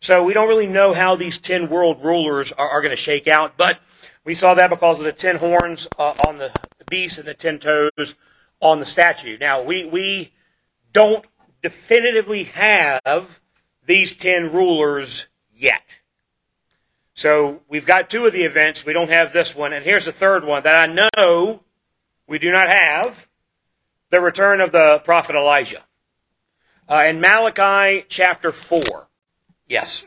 So 0.00 0.22
we 0.22 0.34
don't 0.34 0.48
really 0.48 0.66
know 0.66 0.92
how 0.92 1.16
these 1.16 1.38
10 1.38 1.70
world 1.70 2.04
rulers 2.04 2.52
are, 2.52 2.68
are 2.68 2.82
going 2.82 2.90
to 2.90 2.96
shake 2.96 3.26
out, 3.26 3.56
but 3.56 3.80
we 4.22 4.34
saw 4.34 4.52
that 4.52 4.68
because 4.68 4.98
of 4.98 5.06
the 5.06 5.12
10 5.12 5.36
horns 5.36 5.88
uh, 5.98 6.14
on 6.26 6.36
the 6.36 6.52
beast 6.90 7.16
and 7.16 7.26
the 7.26 7.32
10 7.32 7.58
toes 7.58 8.16
on 8.60 8.80
the 8.80 8.86
statue. 8.86 9.38
Now, 9.38 9.62
we, 9.62 9.86
we 9.86 10.32
don't 10.98 11.24
definitively 11.62 12.42
have 12.42 13.38
these 13.86 14.14
10 14.14 14.52
rulers 14.52 15.28
yet. 15.54 16.00
So 17.14 17.60
we've 17.68 17.86
got 17.86 18.10
two 18.10 18.26
of 18.26 18.32
the 18.32 18.42
events. 18.42 18.84
We 18.84 18.92
don't 18.92 19.10
have 19.10 19.32
this 19.32 19.54
one. 19.54 19.72
And 19.72 19.84
here's 19.84 20.06
the 20.06 20.12
third 20.12 20.44
one 20.44 20.64
that 20.64 20.74
I 20.74 21.08
know 21.16 21.60
we 22.26 22.40
do 22.40 22.50
not 22.50 22.66
have 22.66 23.28
the 24.10 24.20
return 24.20 24.60
of 24.60 24.72
the 24.72 25.00
prophet 25.04 25.36
Elijah. 25.36 25.84
Uh, 26.90 27.04
in 27.06 27.20
Malachi 27.20 28.04
chapter 28.08 28.50
4. 28.50 28.80
Yes. 29.68 30.04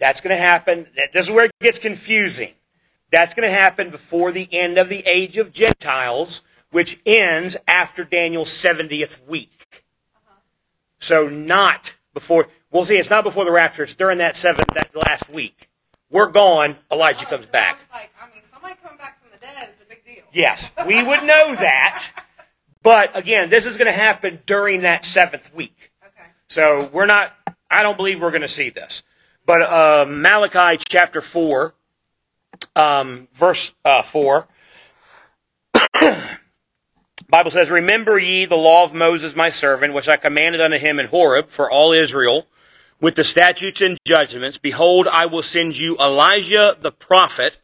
That's 0.00 0.20
going 0.20 0.36
to 0.36 0.42
happen. 0.42 0.88
This 1.12 1.26
is 1.26 1.30
where 1.30 1.44
it 1.44 1.52
gets 1.60 1.78
confusing. 1.78 2.54
That's 3.12 3.34
going 3.34 3.48
to 3.48 3.56
happen 3.56 3.90
before 3.90 4.32
the 4.32 4.48
end 4.50 4.78
of 4.78 4.88
the 4.88 5.06
age 5.06 5.36
of 5.36 5.52
Gentiles, 5.52 6.42
which 6.70 7.00
ends 7.06 7.56
after 7.66 8.04
Daniel's 8.04 8.50
70th 8.50 9.26
week. 9.26 9.84
So 10.98 11.28
not 11.28 11.94
before. 12.14 12.48
We'll 12.70 12.84
see. 12.84 12.96
It's 12.96 13.10
not 13.10 13.24
before 13.24 13.44
the 13.44 13.52
rapture. 13.52 13.84
It's 13.84 13.94
during 13.94 14.18
that 14.18 14.36
seventh, 14.36 14.68
that 14.74 14.90
last 14.94 15.28
week. 15.28 15.68
We're 16.10 16.30
gone. 16.30 16.76
Elijah 16.90 17.26
comes 17.26 17.46
back. 17.46 17.86
Like, 17.92 18.10
I 18.20 18.32
mean, 18.32 18.42
somebody 18.50 18.74
coming 18.82 18.98
back 18.98 19.20
from 19.20 19.30
the 19.32 19.38
dead 19.38 19.70
is 19.74 19.82
a 19.84 19.88
big 19.88 20.04
deal. 20.04 20.24
Yes, 20.32 20.70
we 20.86 21.02
would 21.02 21.24
know 21.24 21.54
that. 21.56 22.08
But 22.82 23.16
again, 23.16 23.50
this 23.50 23.66
is 23.66 23.76
going 23.76 23.86
to 23.86 23.92
happen 23.92 24.40
during 24.46 24.82
that 24.82 25.04
seventh 25.04 25.52
week. 25.52 25.90
Okay. 26.02 26.28
So 26.48 26.88
we're 26.92 27.06
not, 27.06 27.34
I 27.70 27.82
don't 27.82 27.96
believe 27.96 28.20
we're 28.20 28.30
going 28.30 28.42
to 28.42 28.48
see 28.48 28.70
this. 28.70 29.02
But 29.44 29.62
uh, 29.62 30.06
Malachi 30.08 30.82
chapter 30.88 31.20
4, 31.20 31.74
um, 32.74 33.28
verse 33.34 33.72
uh, 33.84 34.02
4, 34.02 34.46
Bible 37.28 37.50
says, 37.50 37.70
Remember 37.70 38.18
ye 38.18 38.44
the 38.44 38.56
law 38.56 38.84
of 38.84 38.94
Moses 38.94 39.34
my 39.34 39.50
servant, 39.50 39.94
which 39.94 40.08
I 40.08 40.16
commanded 40.16 40.60
unto 40.60 40.78
him 40.78 41.00
in 41.00 41.06
Horeb 41.06 41.50
for 41.50 41.70
all 41.70 41.92
Israel, 41.92 42.46
with 43.00 43.16
the 43.16 43.24
statutes 43.24 43.80
and 43.80 43.98
judgments. 44.06 44.58
Behold, 44.58 45.08
I 45.10 45.26
will 45.26 45.42
send 45.42 45.76
you 45.76 45.96
Elijah 45.98 46.76
the 46.80 46.92
prophet 46.92 47.58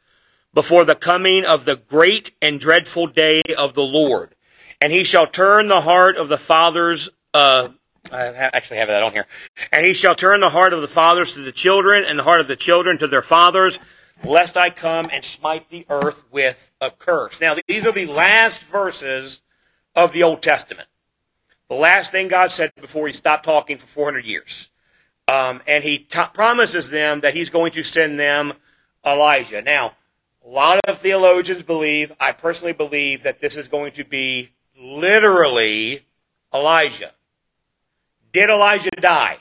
before 0.52 0.84
the 0.84 0.96
coming 0.96 1.44
of 1.44 1.64
the 1.64 1.76
great 1.76 2.32
and 2.42 2.58
dreadful 2.58 3.06
day 3.06 3.40
of 3.56 3.74
the 3.74 3.82
Lord. 3.82 4.34
And 4.80 4.92
he 4.92 5.04
shall 5.04 5.28
turn 5.28 5.68
the 5.68 5.80
heart 5.80 6.16
of 6.16 6.28
the 6.28 6.38
fathers, 6.38 7.08
uh, 7.32 7.68
I 8.10 8.26
actually 8.26 8.78
have 8.78 8.88
that 8.88 9.04
on 9.04 9.12
here. 9.12 9.26
And 9.72 9.86
he 9.86 9.94
shall 9.94 10.16
turn 10.16 10.40
the 10.40 10.50
heart 10.50 10.72
of 10.72 10.80
the 10.80 10.88
fathers 10.88 11.34
to 11.34 11.40
the 11.40 11.52
children, 11.52 12.04
and 12.04 12.18
the 12.18 12.24
heart 12.24 12.40
of 12.40 12.48
the 12.48 12.56
children 12.56 12.98
to 12.98 13.06
their 13.06 13.22
fathers, 13.22 13.78
lest 14.24 14.56
I 14.56 14.70
come 14.70 15.08
and 15.12 15.24
smite 15.24 15.70
the 15.70 15.86
earth 15.88 16.24
with 16.32 16.72
a 16.80 16.90
curse. 16.90 17.40
Now, 17.40 17.56
these 17.68 17.86
are 17.86 17.92
the 17.92 18.06
last 18.06 18.64
verses 18.64 19.42
of 19.94 20.12
the 20.12 20.22
Old 20.22 20.42
Testament. 20.42 20.88
The 21.68 21.74
last 21.76 22.12
thing 22.12 22.28
God 22.28 22.52
said 22.52 22.72
before 22.80 23.06
he 23.06 23.12
stopped 23.12 23.44
talking 23.44 23.78
for 23.78 23.86
400 23.86 24.24
years. 24.24 24.70
Um, 25.28 25.62
and 25.66 25.82
he 25.82 25.98
t- 25.98 26.20
promises 26.34 26.90
them 26.90 27.20
that 27.20 27.34
he's 27.34 27.48
going 27.48 27.72
to 27.72 27.82
send 27.82 28.18
them 28.18 28.52
Elijah. 29.06 29.62
Now, 29.62 29.94
a 30.44 30.48
lot 30.48 30.80
of 30.86 30.98
theologians 30.98 31.62
believe, 31.62 32.12
I 32.20 32.32
personally 32.32 32.72
believe, 32.72 33.22
that 33.22 33.40
this 33.40 33.56
is 33.56 33.68
going 33.68 33.92
to 33.92 34.04
be 34.04 34.50
literally 34.78 36.04
Elijah. 36.52 37.12
Did 38.32 38.50
Elijah 38.50 38.90
die? 38.90 39.38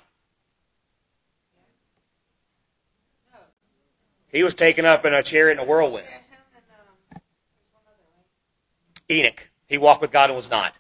No. 3.33 3.39
He 4.31 4.43
was 4.43 4.53
taken 4.53 4.85
up 4.85 5.05
in 5.05 5.13
a 5.13 5.23
chariot 5.23 5.53
in 5.53 5.59
a 5.59 5.65
whirlwind. 5.65 6.05
Yeah, 6.07 6.15
him 6.15 6.23
and 6.55 6.63
um, 6.79 7.21
there's 7.53 7.67
one 7.73 7.83
other, 7.87 8.03
right? 8.15 9.25
Enoch. 9.27 9.50
He 9.71 9.77
walked 9.77 10.01
with 10.01 10.11
God 10.11 10.29
and 10.29 10.35
was 10.35 10.49
not. 10.49 10.73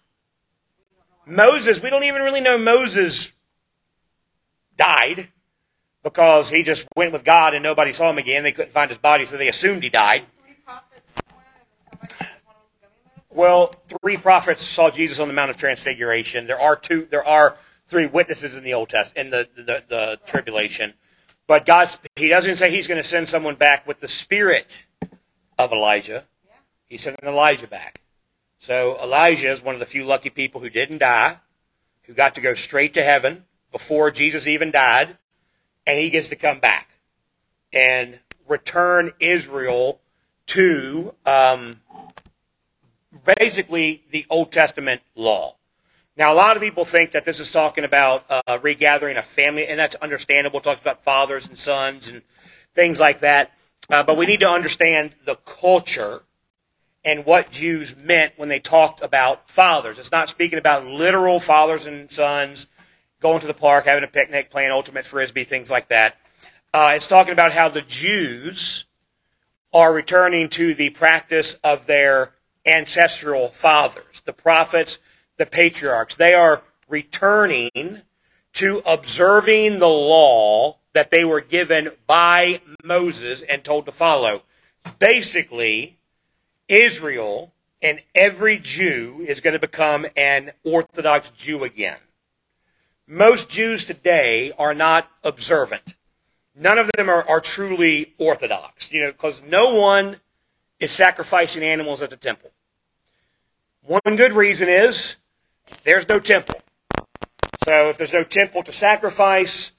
Moses, 1.25 1.81
we 1.81 1.89
don't 1.89 2.03
even 2.03 2.23
really 2.23 2.41
know 2.41 2.57
Moses 2.57 3.31
died 4.75 5.29
because 6.03 6.49
he 6.49 6.61
just 6.61 6.85
went 6.93 7.13
with 7.13 7.23
God 7.23 7.53
and 7.53 7.63
nobody 7.63 7.93
saw 7.93 8.09
him 8.09 8.17
again. 8.17 8.43
They 8.43 8.51
couldn't 8.51 8.73
find 8.73 8.91
his 8.91 8.97
body, 8.97 9.23
so 9.23 9.37
they 9.37 9.47
assumed 9.47 9.81
he 9.81 9.87
died. 9.87 10.25
Well, 13.29 13.73
three 14.01 14.17
prophets 14.17 14.65
saw 14.65 14.89
Jesus 14.89 15.19
on 15.19 15.29
the 15.29 15.33
Mount 15.33 15.51
of 15.51 15.55
Transfiguration. 15.55 16.45
There 16.45 16.59
are 16.59 16.75
two. 16.75 17.07
There 17.09 17.25
are 17.25 17.55
three 17.87 18.07
witnesses 18.07 18.57
in 18.57 18.65
the 18.65 18.73
Old 18.73 18.89
Testament 18.89 19.27
in 19.27 19.31
the 19.31 19.47
the, 19.55 19.83
the 19.87 20.19
tribulation, 20.25 20.95
but 21.47 21.65
God 21.65 21.89
He 22.17 22.27
doesn't 22.27 22.57
say 22.57 22.69
He's 22.69 22.87
going 22.87 23.01
to 23.01 23.07
send 23.07 23.29
someone 23.29 23.55
back 23.55 23.87
with 23.87 24.01
the 24.01 24.09
spirit 24.09 24.83
of 25.57 25.71
Elijah. 25.71 26.25
He's 26.89 27.03
sending 27.03 27.25
Elijah 27.25 27.67
back. 27.67 28.00
So 28.61 28.95
Elijah 29.01 29.49
is 29.49 29.63
one 29.63 29.73
of 29.73 29.79
the 29.79 29.87
few 29.87 30.05
lucky 30.05 30.29
people 30.29 30.61
who 30.61 30.69
didn't 30.69 30.99
die, 30.99 31.37
who 32.03 32.13
got 32.13 32.35
to 32.35 32.41
go 32.41 32.53
straight 32.53 32.93
to 32.93 33.01
heaven 33.01 33.45
before 33.71 34.11
Jesus 34.11 34.45
even 34.45 34.69
died, 34.69 35.17
and 35.87 35.97
he 35.97 36.11
gets 36.11 36.27
to 36.27 36.35
come 36.35 36.59
back 36.59 36.91
and 37.73 38.19
return 38.47 39.13
Israel 39.19 39.99
to 40.45 41.15
um, 41.25 41.81
basically 43.39 44.03
the 44.11 44.27
Old 44.29 44.51
Testament 44.51 45.01
law. 45.15 45.55
Now, 46.15 46.31
a 46.31 46.35
lot 46.35 46.55
of 46.55 46.61
people 46.61 46.85
think 46.85 47.13
that 47.13 47.25
this 47.25 47.39
is 47.39 47.51
talking 47.51 47.83
about 47.83 48.25
uh, 48.29 48.59
regathering 48.61 49.17
a 49.17 49.23
family, 49.23 49.65
and 49.65 49.79
that's 49.79 49.95
understandable. 49.95 50.59
It 50.59 50.65
talks 50.65 50.81
about 50.81 51.03
fathers 51.03 51.47
and 51.47 51.57
sons 51.57 52.09
and 52.09 52.21
things 52.75 52.99
like 52.99 53.21
that. 53.21 53.53
Uh, 53.89 54.03
but 54.03 54.17
we 54.17 54.27
need 54.27 54.41
to 54.41 54.47
understand 54.47 55.15
the 55.25 55.37
culture 55.37 56.21
and 57.03 57.25
what 57.25 57.51
Jews 57.51 57.95
meant 57.95 58.33
when 58.37 58.49
they 58.49 58.59
talked 58.59 59.01
about 59.01 59.49
fathers. 59.49 59.97
It's 59.97 60.11
not 60.11 60.29
speaking 60.29 60.59
about 60.59 60.85
literal 60.85 61.39
fathers 61.39 61.85
and 61.85 62.11
sons 62.11 62.67
going 63.21 63.41
to 63.41 63.47
the 63.47 63.53
park, 63.53 63.85
having 63.85 64.03
a 64.03 64.07
picnic, 64.07 64.51
playing 64.51 64.71
ultimate 64.71 65.05
frisbee, 65.05 65.43
things 65.43 65.69
like 65.69 65.89
that. 65.89 66.17
Uh, 66.73 66.93
it's 66.95 67.07
talking 67.07 67.33
about 67.33 67.51
how 67.51 67.69
the 67.69 67.81
Jews 67.81 68.85
are 69.73 69.93
returning 69.93 70.49
to 70.49 70.73
the 70.73 70.89
practice 70.89 71.55
of 71.63 71.85
their 71.85 72.33
ancestral 72.65 73.49
fathers, 73.49 74.21
the 74.25 74.33
prophets, 74.33 74.99
the 75.37 75.45
patriarchs. 75.45 76.15
They 76.15 76.33
are 76.33 76.61
returning 76.87 78.01
to 78.53 78.81
observing 78.85 79.79
the 79.79 79.87
law 79.87 80.77
that 80.93 81.09
they 81.09 81.23
were 81.23 81.41
given 81.41 81.89
by 82.05 82.61
Moses 82.83 83.41
and 83.43 83.63
told 83.63 83.85
to 83.85 83.91
follow. 83.91 84.43
Basically, 84.99 85.99
Israel 86.71 87.51
and 87.81 87.99
every 88.15 88.57
Jew 88.57 89.25
is 89.27 89.41
going 89.41 89.53
to 89.53 89.59
become 89.59 90.07
an 90.15 90.53
Orthodox 90.63 91.29
Jew 91.31 91.65
again. 91.65 91.97
Most 93.05 93.49
Jews 93.49 93.83
today 93.83 94.53
are 94.57 94.73
not 94.73 95.09
observant. 95.21 95.95
None 96.55 96.77
of 96.77 96.89
them 96.95 97.09
are, 97.09 97.27
are 97.27 97.41
truly 97.41 98.13
Orthodox, 98.17 98.89
you 98.89 99.01
know, 99.01 99.11
because 99.11 99.41
no 99.45 99.73
one 99.73 100.17
is 100.79 100.91
sacrificing 100.91 101.61
animals 101.61 102.01
at 102.01 102.09
the 102.09 102.15
temple. 102.15 102.51
One 103.83 104.15
good 104.15 104.31
reason 104.31 104.69
is 104.69 105.17
there's 105.83 106.07
no 106.07 106.19
temple. 106.19 106.61
So 107.65 107.89
if 107.89 107.97
there's 107.97 108.13
no 108.13 108.23
temple 108.23 108.63
to 108.63 108.71
sacrifice, 108.71 109.73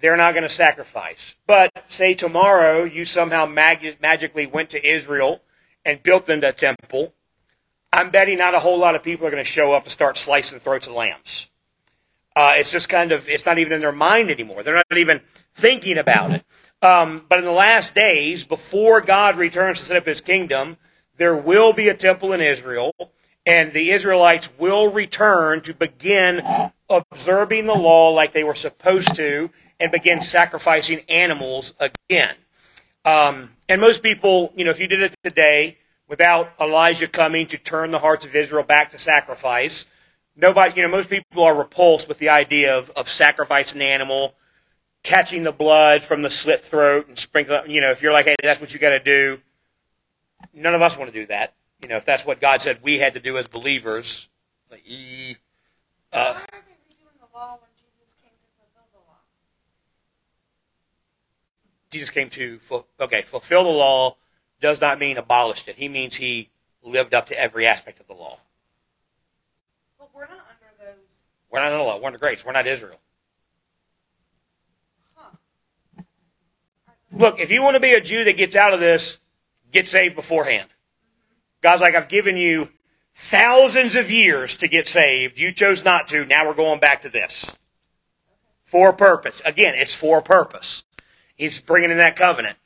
they're 0.00 0.16
not 0.16 0.32
going 0.34 0.44
to 0.44 0.48
sacrifice. 0.48 1.34
But 1.46 1.72
say 1.88 2.14
tomorrow 2.14 2.84
you 2.84 3.04
somehow 3.04 3.46
mag- 3.46 3.98
magically 4.00 4.46
went 4.46 4.70
to 4.70 4.86
Israel 4.86 5.40
and 5.84 6.02
built 6.02 6.26
them 6.26 6.40
that 6.40 6.58
temple, 6.58 7.14
I'm 7.92 8.10
betting 8.10 8.38
not 8.38 8.54
a 8.54 8.60
whole 8.60 8.78
lot 8.78 8.94
of 8.94 9.02
people 9.02 9.26
are 9.26 9.30
going 9.30 9.44
to 9.44 9.50
show 9.50 9.72
up 9.72 9.84
and 9.84 9.92
start 9.92 10.16
slicing 10.16 10.58
the 10.58 10.64
throats 10.64 10.86
of 10.86 10.92
lambs. 10.92 11.50
Uh, 12.36 12.52
it's 12.56 12.70
just 12.70 12.88
kind 12.88 13.12
of, 13.12 13.28
it's 13.28 13.44
not 13.44 13.58
even 13.58 13.72
in 13.72 13.80
their 13.80 13.92
mind 13.92 14.30
anymore. 14.30 14.62
They're 14.62 14.74
not 14.74 14.86
even 14.96 15.20
thinking 15.54 15.98
about 15.98 16.30
it. 16.30 16.44
Um, 16.82 17.26
but 17.28 17.38
in 17.38 17.44
the 17.44 17.50
last 17.50 17.94
days, 17.94 18.44
before 18.44 19.00
God 19.00 19.36
returns 19.36 19.80
to 19.80 19.84
set 19.84 19.96
up 19.96 20.06
his 20.06 20.20
kingdom, 20.20 20.76
there 21.18 21.36
will 21.36 21.72
be 21.72 21.88
a 21.88 21.94
temple 21.94 22.32
in 22.32 22.40
Israel, 22.40 22.94
and 23.44 23.72
the 23.72 23.90
Israelites 23.90 24.48
will 24.58 24.90
return 24.90 25.60
to 25.62 25.74
begin 25.74 26.42
observing 26.88 27.66
the 27.66 27.74
law 27.74 28.10
like 28.10 28.32
they 28.32 28.44
were 28.44 28.54
supposed 28.54 29.14
to 29.16 29.50
and 29.78 29.92
begin 29.92 30.22
sacrificing 30.22 31.00
animals 31.08 31.74
again. 31.78 32.36
Um, 33.04 33.50
and 33.68 33.80
most 33.80 34.02
people, 34.02 34.52
you 34.56 34.64
know, 34.64 34.70
if 34.70 34.80
you 34.80 34.86
did 34.86 35.02
it 35.02 35.14
today 35.22 35.78
without 36.08 36.52
Elijah 36.60 37.08
coming 37.08 37.46
to 37.48 37.58
turn 37.58 37.90
the 37.90 37.98
hearts 37.98 38.26
of 38.26 38.34
Israel 38.34 38.62
back 38.62 38.90
to 38.90 38.98
sacrifice, 38.98 39.86
nobody, 40.36 40.72
you 40.76 40.82
know, 40.82 40.88
most 40.88 41.08
people 41.08 41.42
are 41.42 41.56
repulsed 41.56 42.08
with 42.08 42.18
the 42.18 42.28
idea 42.28 42.76
of, 42.76 42.90
of 42.96 43.08
sacrificing 43.08 43.80
an 43.80 43.88
animal, 43.88 44.34
catching 45.02 45.44
the 45.44 45.52
blood 45.52 46.02
from 46.02 46.22
the 46.22 46.30
slit 46.30 46.64
throat 46.64 47.08
and 47.08 47.18
sprinkling, 47.18 47.70
you 47.70 47.80
know, 47.80 47.90
if 47.90 48.02
you're 48.02 48.12
like, 48.12 48.26
hey, 48.26 48.36
that's 48.42 48.60
what 48.60 48.72
you 48.74 48.78
got 48.78 48.90
to 48.90 49.00
do, 49.00 49.38
none 50.52 50.74
of 50.74 50.82
us 50.82 50.96
want 50.96 51.12
to 51.12 51.18
do 51.18 51.26
that. 51.26 51.54
You 51.80 51.88
know, 51.88 51.96
if 51.96 52.04
that's 52.04 52.26
what 52.26 52.40
God 52.40 52.60
said 52.60 52.80
we 52.82 52.98
had 52.98 53.14
to 53.14 53.20
do 53.20 53.38
as 53.38 53.48
believers, 53.48 54.28
like, 54.70 54.82
uh, 56.12 56.34
Why 56.34 56.40
are 56.40 56.62
they 56.66 56.76
redoing 56.92 57.18
the 57.18 57.26
law 57.32 57.56
when 57.58 57.70
Jesus 57.74 58.12
came 58.20 58.36
to 58.36 58.48
fulfill 58.58 58.86
the 58.92 58.98
law? 59.08 59.18
Jesus 61.90 62.10
came 62.10 62.30
to 62.30 62.60
okay 63.00 63.22
fulfill 63.22 63.64
the 63.64 63.70
law 63.70 64.16
does 64.60 64.80
not 64.80 64.98
mean 64.98 65.16
abolished 65.16 65.68
it. 65.68 65.76
He 65.76 65.88
means 65.88 66.16
he 66.16 66.50
lived 66.82 67.14
up 67.14 67.26
to 67.26 67.38
every 67.38 67.66
aspect 67.66 68.00
of 68.00 68.06
the 68.06 68.14
law. 68.14 68.38
But 69.98 70.10
we're 70.14 70.22
not 70.22 70.32
under 70.32 70.84
those. 70.84 71.06
We're 71.50 71.60
not 71.60 71.66
under 71.66 71.78
the 71.78 71.84
law. 71.84 71.98
We're 71.98 72.06
under 72.06 72.18
grace. 72.18 72.44
We're 72.44 72.52
not 72.52 72.66
Israel. 72.66 73.00
Huh. 75.16 76.02
Look, 77.12 77.40
if 77.40 77.50
you 77.50 77.62
want 77.62 77.74
to 77.74 77.80
be 77.80 77.92
a 77.92 78.00
Jew 78.00 78.24
that 78.24 78.36
gets 78.36 78.54
out 78.54 78.74
of 78.74 78.80
this, 78.80 79.18
get 79.72 79.88
saved 79.88 80.14
beforehand. 80.14 80.68
God's 81.62 81.82
like, 81.82 81.94
I've 81.94 82.08
given 82.08 82.36
you 82.36 82.68
thousands 83.14 83.94
of 83.94 84.10
years 84.10 84.56
to 84.58 84.68
get 84.68 84.86
saved. 84.88 85.38
You 85.38 85.52
chose 85.52 85.84
not 85.84 86.08
to. 86.08 86.24
Now 86.24 86.46
we're 86.46 86.54
going 86.54 86.80
back 86.80 87.02
to 87.02 87.08
this. 87.08 87.54
For 88.64 88.90
a 88.90 88.94
purpose. 88.94 89.42
Again, 89.44 89.74
it's 89.74 89.94
for 89.94 90.18
a 90.18 90.22
purpose. 90.22 90.84
He's 91.40 91.58
bringing 91.58 91.90
in 91.90 91.96
that 91.96 92.16
covenant. 92.16 92.58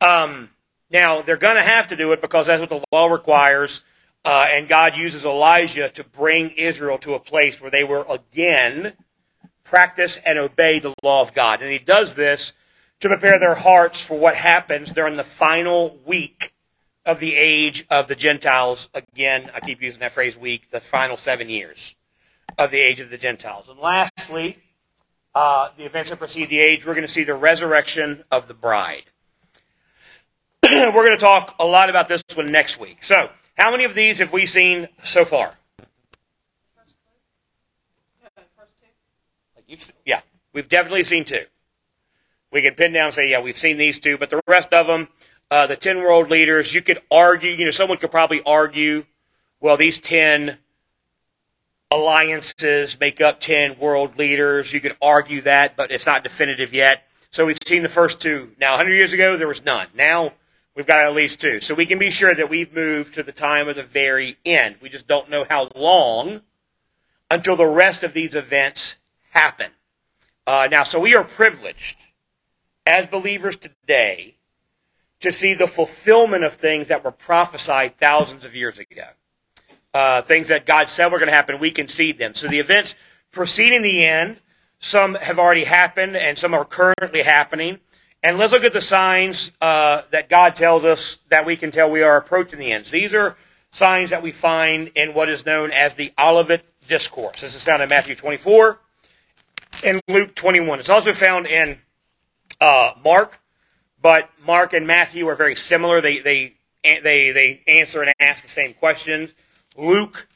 Um, 0.00 0.48
now, 0.90 1.20
they're 1.20 1.36
going 1.36 1.56
to 1.56 1.62
have 1.62 1.88
to 1.88 1.96
do 1.96 2.12
it 2.12 2.22
because 2.22 2.46
that's 2.46 2.60
what 2.60 2.70
the 2.70 2.82
law 2.90 3.08
requires. 3.08 3.84
Uh, 4.24 4.46
and 4.50 4.68
God 4.68 4.96
uses 4.96 5.26
Elijah 5.26 5.90
to 5.90 6.02
bring 6.02 6.50
Israel 6.50 6.96
to 6.98 7.12
a 7.12 7.20
place 7.20 7.60
where 7.60 7.70
they 7.70 7.84
will 7.84 8.10
again 8.10 8.94
practice 9.64 10.18
and 10.24 10.38
obey 10.38 10.78
the 10.78 10.94
law 11.02 11.20
of 11.20 11.34
God. 11.34 11.60
And 11.60 11.70
he 11.70 11.78
does 11.78 12.14
this 12.14 12.54
to 13.00 13.08
prepare 13.08 13.38
their 13.38 13.54
hearts 13.54 14.00
for 14.00 14.18
what 14.18 14.34
happens 14.34 14.92
during 14.92 15.16
the 15.16 15.24
final 15.24 15.98
week 16.06 16.54
of 17.04 17.20
the 17.20 17.34
age 17.34 17.84
of 17.90 18.08
the 18.08 18.14
Gentiles. 18.14 18.88
Again, 18.94 19.50
I 19.54 19.60
keep 19.60 19.82
using 19.82 20.00
that 20.00 20.12
phrase 20.12 20.38
week, 20.38 20.70
the 20.70 20.80
final 20.80 21.18
seven 21.18 21.50
years 21.50 21.94
of 22.56 22.70
the 22.70 22.80
age 22.80 23.00
of 23.00 23.10
the 23.10 23.18
Gentiles. 23.18 23.68
And 23.68 23.78
lastly, 23.78 24.58
uh, 25.34 25.68
the 25.76 25.84
events 25.84 26.10
that 26.10 26.18
precede 26.18 26.50
the 26.50 26.58
age, 26.58 26.84
we're 26.84 26.94
going 26.94 27.06
to 27.06 27.12
see 27.12 27.24
the 27.24 27.34
resurrection 27.34 28.24
of 28.30 28.48
the 28.48 28.54
bride. 28.54 29.04
we're 30.62 30.92
going 30.92 31.10
to 31.10 31.18
talk 31.18 31.56
a 31.58 31.64
lot 31.64 31.90
about 31.90 32.08
this 32.08 32.22
one 32.34 32.52
next 32.52 32.78
week. 32.78 33.02
So, 33.02 33.30
how 33.56 33.70
many 33.70 33.84
of 33.84 33.94
these 33.94 34.18
have 34.18 34.32
we 34.32 34.46
seen 34.46 34.88
so 35.02 35.24
far? 35.24 35.54
Yeah, 35.78 35.84
first 38.56 38.72
two. 38.80 38.86
Like 39.56 39.64
you've, 39.66 39.92
yeah, 40.04 40.20
we've 40.52 40.68
definitely 40.68 41.04
seen 41.04 41.24
two. 41.24 41.44
We 42.50 42.62
can 42.62 42.74
pin 42.74 42.92
down 42.92 43.06
and 43.06 43.14
say, 43.14 43.30
yeah, 43.30 43.40
we've 43.40 43.56
seen 43.56 43.78
these 43.78 43.98
two, 43.98 44.18
but 44.18 44.28
the 44.28 44.42
rest 44.46 44.74
of 44.74 44.86
them, 44.86 45.08
uh, 45.50 45.66
the 45.66 45.76
10 45.76 45.98
world 45.98 46.30
leaders, 46.30 46.74
you 46.74 46.82
could 46.82 47.00
argue, 47.10 47.50
you 47.50 47.64
know, 47.64 47.70
someone 47.70 47.96
could 47.96 48.10
probably 48.10 48.42
argue, 48.44 49.06
well, 49.60 49.78
these 49.78 49.98
10 49.98 50.58
alliances 51.92 52.98
make 52.98 53.20
up 53.20 53.38
10 53.38 53.78
world 53.78 54.18
leaders. 54.18 54.72
You 54.72 54.80
could 54.80 54.96
argue 55.02 55.42
that, 55.42 55.76
but 55.76 55.90
it's 55.90 56.06
not 56.06 56.22
definitive 56.22 56.72
yet. 56.72 57.04
So 57.30 57.44
we've 57.44 57.58
seen 57.66 57.82
the 57.82 57.88
first 57.88 58.20
two. 58.20 58.52
Now, 58.58 58.72
100 58.72 58.94
years 58.94 59.12
ago, 59.12 59.36
there 59.36 59.48
was 59.48 59.64
none. 59.64 59.88
Now, 59.94 60.32
we've 60.74 60.86
got 60.86 61.04
at 61.04 61.14
least 61.14 61.40
two. 61.40 61.60
So 61.60 61.74
we 61.74 61.86
can 61.86 61.98
be 61.98 62.10
sure 62.10 62.34
that 62.34 62.48
we've 62.48 62.72
moved 62.72 63.14
to 63.14 63.22
the 63.22 63.32
time 63.32 63.68
of 63.68 63.76
the 63.76 63.82
very 63.82 64.38
end. 64.44 64.76
We 64.80 64.88
just 64.88 65.06
don't 65.06 65.28
know 65.28 65.44
how 65.48 65.70
long 65.76 66.40
until 67.30 67.56
the 67.56 67.66
rest 67.66 68.02
of 68.02 68.14
these 68.14 68.34
events 68.34 68.96
happen. 69.30 69.70
Uh, 70.46 70.68
now, 70.70 70.84
so 70.84 70.98
we 70.98 71.14
are 71.14 71.24
privileged 71.24 71.98
as 72.86 73.06
believers 73.06 73.56
today 73.56 74.36
to 75.20 75.30
see 75.30 75.54
the 75.54 75.68
fulfillment 75.68 76.42
of 76.42 76.54
things 76.54 76.88
that 76.88 77.04
were 77.04 77.12
prophesied 77.12 77.98
thousands 77.98 78.44
of 78.44 78.56
years 78.56 78.78
ago. 78.78 79.08
Uh, 79.94 80.22
things 80.22 80.48
that 80.48 80.64
God 80.64 80.88
said 80.88 81.08
were 81.12 81.18
going 81.18 81.28
to 81.28 81.34
happen, 81.34 81.58
we 81.58 81.70
can 81.70 81.86
see 81.86 82.12
them. 82.12 82.34
So 82.34 82.48
the 82.48 82.58
events 82.58 82.94
preceding 83.30 83.82
the 83.82 84.04
end, 84.04 84.38
some 84.78 85.14
have 85.14 85.38
already 85.38 85.64
happened 85.64 86.16
and 86.16 86.38
some 86.38 86.54
are 86.54 86.64
currently 86.64 87.22
happening. 87.22 87.78
And 88.22 88.38
let's 88.38 88.52
look 88.52 88.64
at 88.64 88.72
the 88.72 88.80
signs 88.80 89.52
uh, 89.60 90.02
that 90.12 90.28
God 90.28 90.54
tells 90.54 90.84
us 90.84 91.18
that 91.30 91.44
we 91.44 91.56
can 91.56 91.70
tell 91.70 91.90
we 91.90 92.02
are 92.02 92.16
approaching 92.16 92.58
the 92.58 92.72
ends. 92.72 92.90
These 92.90 93.12
are 93.12 93.36
signs 93.72 94.10
that 94.10 94.22
we 94.22 94.30
find 94.30 94.92
in 94.94 95.12
what 95.12 95.28
is 95.28 95.44
known 95.44 95.72
as 95.72 95.94
the 95.94 96.12
Olivet 96.18 96.64
Discourse. 96.88 97.40
This 97.40 97.54
is 97.54 97.62
found 97.62 97.82
in 97.82 97.88
Matthew 97.88 98.14
24 98.14 98.78
and 99.84 100.00
Luke 100.08 100.34
21. 100.34 100.78
It's 100.78 100.90
also 100.90 101.12
found 101.12 101.46
in 101.46 101.78
uh, 102.60 102.92
Mark, 103.02 103.40
but 104.00 104.30
Mark 104.46 104.72
and 104.72 104.86
Matthew 104.86 105.26
are 105.28 105.34
very 105.34 105.56
similar. 105.56 106.00
They, 106.00 106.20
they, 106.20 106.54
they, 106.84 107.32
they 107.32 107.62
answer 107.66 108.02
and 108.02 108.14
ask 108.20 108.42
the 108.42 108.48
same 108.48 108.74
questions. 108.74 109.32
Luke 109.76 110.28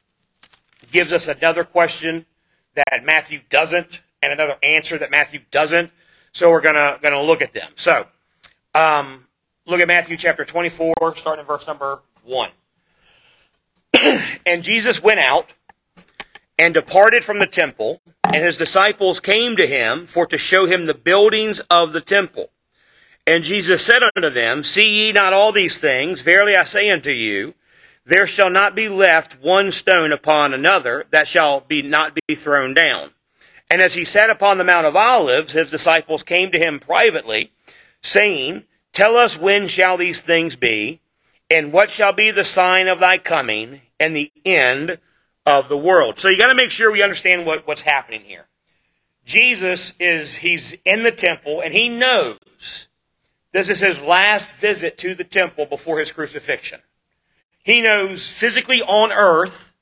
gives 0.91 1.13
us 1.13 1.29
another 1.29 1.65
question 1.65 2.27
that 2.75 3.05
Matthew 3.05 3.41
doesn't, 3.49 4.01
and 4.23 4.33
another 4.33 4.57
answer 4.63 4.99
that 4.99 5.11
Matthew 5.11 5.41
doesn't. 5.51 5.91
So 6.33 6.51
we're 6.51 6.61
gonna 6.61 6.99
gonna 7.03 7.23
look 7.23 7.43
at 7.43 7.53
them. 7.53 7.71
So 7.75 8.07
um, 8.75 9.27
look 9.67 9.81
at 9.81 9.89
Matthew 9.89 10.17
chapter 10.17 10.45
24, 10.45 11.17
starting 11.17 11.41
in 11.41 11.47
verse 11.47 11.67
number 11.67 12.01
one. 12.25 12.51
and 14.47 14.63
Jesus 14.63 15.03
went 15.03 15.21
out 15.21 15.55
and 16.59 16.75
departed 16.75 17.25
from 17.25 17.39
the 17.39 17.47
temple, 17.47 18.01
and 18.25 18.37
his 18.37 18.57
disciples 18.57 19.21
came 19.21 19.57
to 19.57 19.67
him 19.67 20.07
for 20.07 20.27
to 20.27 20.39
show 20.39 20.67
him 20.67 20.87
the 20.87 20.95
buildings 20.95 21.61
of 21.71 21.93
the 21.93 22.01
temple. 22.01 22.51
And 23.27 23.43
Jesus 23.43 23.85
said 23.85 24.03
unto 24.15 24.31
them, 24.31 24.63
See 24.63 25.07
ye 25.07 25.13
not 25.13 25.33
all 25.33 25.53
these 25.53 25.79
things? 25.79 26.21
Verily 26.21 26.55
I 26.55 26.65
say 26.65 26.91
unto 26.91 27.11
you, 27.11 27.55
there 28.07 28.27
shall 28.27 28.51
not 28.51 28.77
be 28.77 28.89
left 28.89 29.43
one 29.43 29.73
stone 29.73 30.13
upon 30.13 30.55
another 30.55 31.05
that 31.11 31.27
shall 31.27 31.61
be 31.61 31.83
not 31.83 32.17
be 32.27 32.37
thrown 32.37 32.73
down. 32.73 33.11
And 33.69 33.83
as 33.83 33.95
he 33.95 34.05
sat 34.05 34.31
upon 34.31 34.59
the 34.59 34.65
Mount 34.65 34.87
of 34.87 34.95
Olives, 34.95 35.53
his 35.53 35.71
disciples 35.71 36.23
came 36.23 36.53
to 36.53 36.59
him 36.59 36.79
privately, 36.79 37.51
saying, 38.01 38.63
Tell 38.93 39.17
us 39.17 39.37
when 39.37 39.67
shall 39.67 39.97
these 39.97 40.21
things 40.21 40.55
be, 40.55 41.01
and 41.51 41.73
what 41.73 41.91
shall 41.91 42.13
be 42.13 42.31
the 42.31 42.45
sign 42.45 42.87
of 42.87 43.01
thy 43.01 43.19
coming, 43.19 43.83
and 43.99 44.15
the 44.15 44.31
end 44.45 44.99
of 45.45 45.69
the 45.69 45.77
world. 45.77 46.21
So 46.21 46.29
you 46.29 46.39
got 46.39 46.49
to 46.49 46.55
make 46.55 46.71
sure 46.71 46.93
we 46.93 47.03
understand 47.03 47.45
what, 47.45 47.67
what's 47.67 47.83
happening 47.83 48.23
here. 48.23 48.47
Jesus 49.25 49.95
is, 49.99 50.37
he's 50.37 50.77
in 50.85 51.03
the 51.03 51.11
temple, 51.11 51.61
and 51.61 51.75
he 51.75 51.89
knows 51.89 52.39
this 53.51 53.69
is 53.69 53.81
his 53.81 54.01
last 54.01 54.49
visit 54.51 54.97
to 54.99 55.15
the 55.15 55.25
temple 55.25 55.67
before 55.67 55.99
his 55.99 56.13
crucifixion. 56.13 56.81
He 57.67 57.81
knows 57.81 58.29
physically 58.29 58.81
on 58.81 59.11
earth 59.11 59.75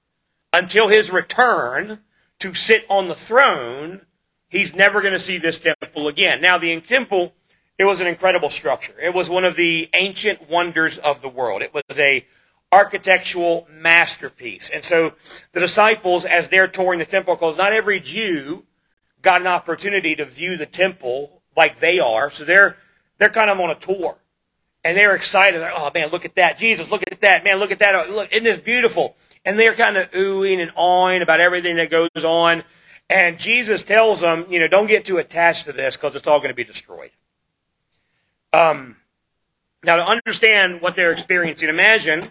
until 0.54 0.88
his 0.88 1.10
return 1.10 1.98
to 2.38 2.54
sit 2.54 2.86
on 2.88 3.08
the 3.08 3.14
throne, 3.14 4.06
he's 4.48 4.74
never 4.74 5.02
going 5.02 5.12
to 5.12 5.18
see 5.18 5.36
this 5.36 5.60
temple 5.60 6.08
again. 6.08 6.40
Now, 6.40 6.56
the 6.56 6.80
temple, 6.80 7.34
it 7.76 7.84
was 7.84 8.00
an 8.00 8.06
incredible 8.06 8.48
structure. 8.48 8.94
It 8.98 9.12
was 9.12 9.28
one 9.28 9.44
of 9.44 9.56
the 9.56 9.90
ancient 9.92 10.48
wonders 10.48 10.96
of 10.96 11.20
the 11.20 11.28
world. 11.28 11.60
It 11.60 11.74
was 11.74 11.98
a 11.98 12.24
architectural 12.72 13.68
masterpiece. 13.70 14.70
And 14.70 14.82
so 14.82 15.12
the 15.52 15.60
disciples, 15.60 16.24
as 16.24 16.48
they're 16.48 16.68
touring 16.68 17.00
the 17.00 17.04
temple, 17.04 17.34
because 17.34 17.58
not 17.58 17.74
every 17.74 18.00
Jew 18.00 18.64
got 19.20 19.42
an 19.42 19.46
opportunity 19.46 20.14
to 20.14 20.24
view 20.24 20.56
the 20.56 20.64
temple 20.64 21.42
like 21.54 21.80
they 21.80 21.98
are, 21.98 22.30
so 22.30 22.46
they're 22.46 22.78
they're 23.18 23.28
kind 23.28 23.50
of 23.50 23.60
on 23.60 23.68
a 23.68 23.74
tour 23.74 24.16
and 24.84 24.96
they're 24.96 25.14
excited. 25.14 25.62
Oh 25.62 25.90
man, 25.94 26.10
look 26.10 26.24
at 26.24 26.34
that. 26.36 26.58
Jesus, 26.58 26.90
look 26.90 27.02
at 27.10 27.20
that. 27.22 27.42
Man, 27.42 27.56
look 27.56 27.70
at 27.70 27.78
that. 27.78 28.10
Look, 28.10 28.30
isn't 28.32 28.44
this 28.44 28.60
beautiful? 28.60 29.16
And 29.44 29.58
they're 29.58 29.74
kind 29.74 29.96
of 29.96 30.10
oohing 30.12 30.60
and 30.60 30.70
awing 30.76 31.22
about 31.22 31.40
everything 31.40 31.76
that 31.76 31.90
goes 31.90 32.24
on. 32.24 32.64
And 33.10 33.38
Jesus 33.38 33.82
tells 33.82 34.20
them, 34.20 34.46
you 34.48 34.60
know, 34.60 34.68
don't 34.68 34.86
get 34.86 35.04
too 35.04 35.18
attached 35.18 35.66
to 35.66 35.72
this 35.72 35.96
because 35.96 36.14
it's 36.14 36.26
all 36.26 36.38
going 36.38 36.50
to 36.50 36.54
be 36.54 36.64
destroyed. 36.64 37.10
Um, 38.52 38.96
now, 39.82 39.96
to 39.96 40.02
understand 40.02 40.80
what 40.80 40.96
they're 40.96 41.12
experiencing, 41.12 41.68
imagine 41.68 42.22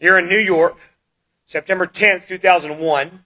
you're 0.00 0.18
in 0.18 0.28
New 0.28 0.38
York, 0.38 0.78
September 1.46 1.86
10th, 1.86 2.26
2001. 2.26 3.24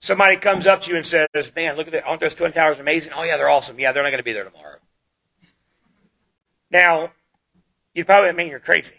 Somebody 0.00 0.36
comes 0.36 0.66
up 0.66 0.82
to 0.82 0.90
you 0.90 0.96
and 0.96 1.06
says, 1.06 1.28
man, 1.56 1.76
look 1.76 1.86
at 1.86 1.92
that. 1.94 2.04
Aren't 2.04 2.20
those 2.20 2.34
Twin 2.34 2.52
Towers 2.52 2.78
amazing? 2.78 3.14
Oh, 3.16 3.22
yeah, 3.22 3.38
they're 3.38 3.48
awesome. 3.48 3.78
Yeah, 3.78 3.92
they're 3.92 4.02
not 4.02 4.10
going 4.10 4.18
to 4.18 4.24
be 4.24 4.34
there 4.34 4.44
tomorrow. 4.44 4.76
Now, 6.70 7.12
you'd 7.94 8.06
probably 8.06 8.32
mean 8.32 8.48
you're 8.48 8.60
crazy. 8.60 8.96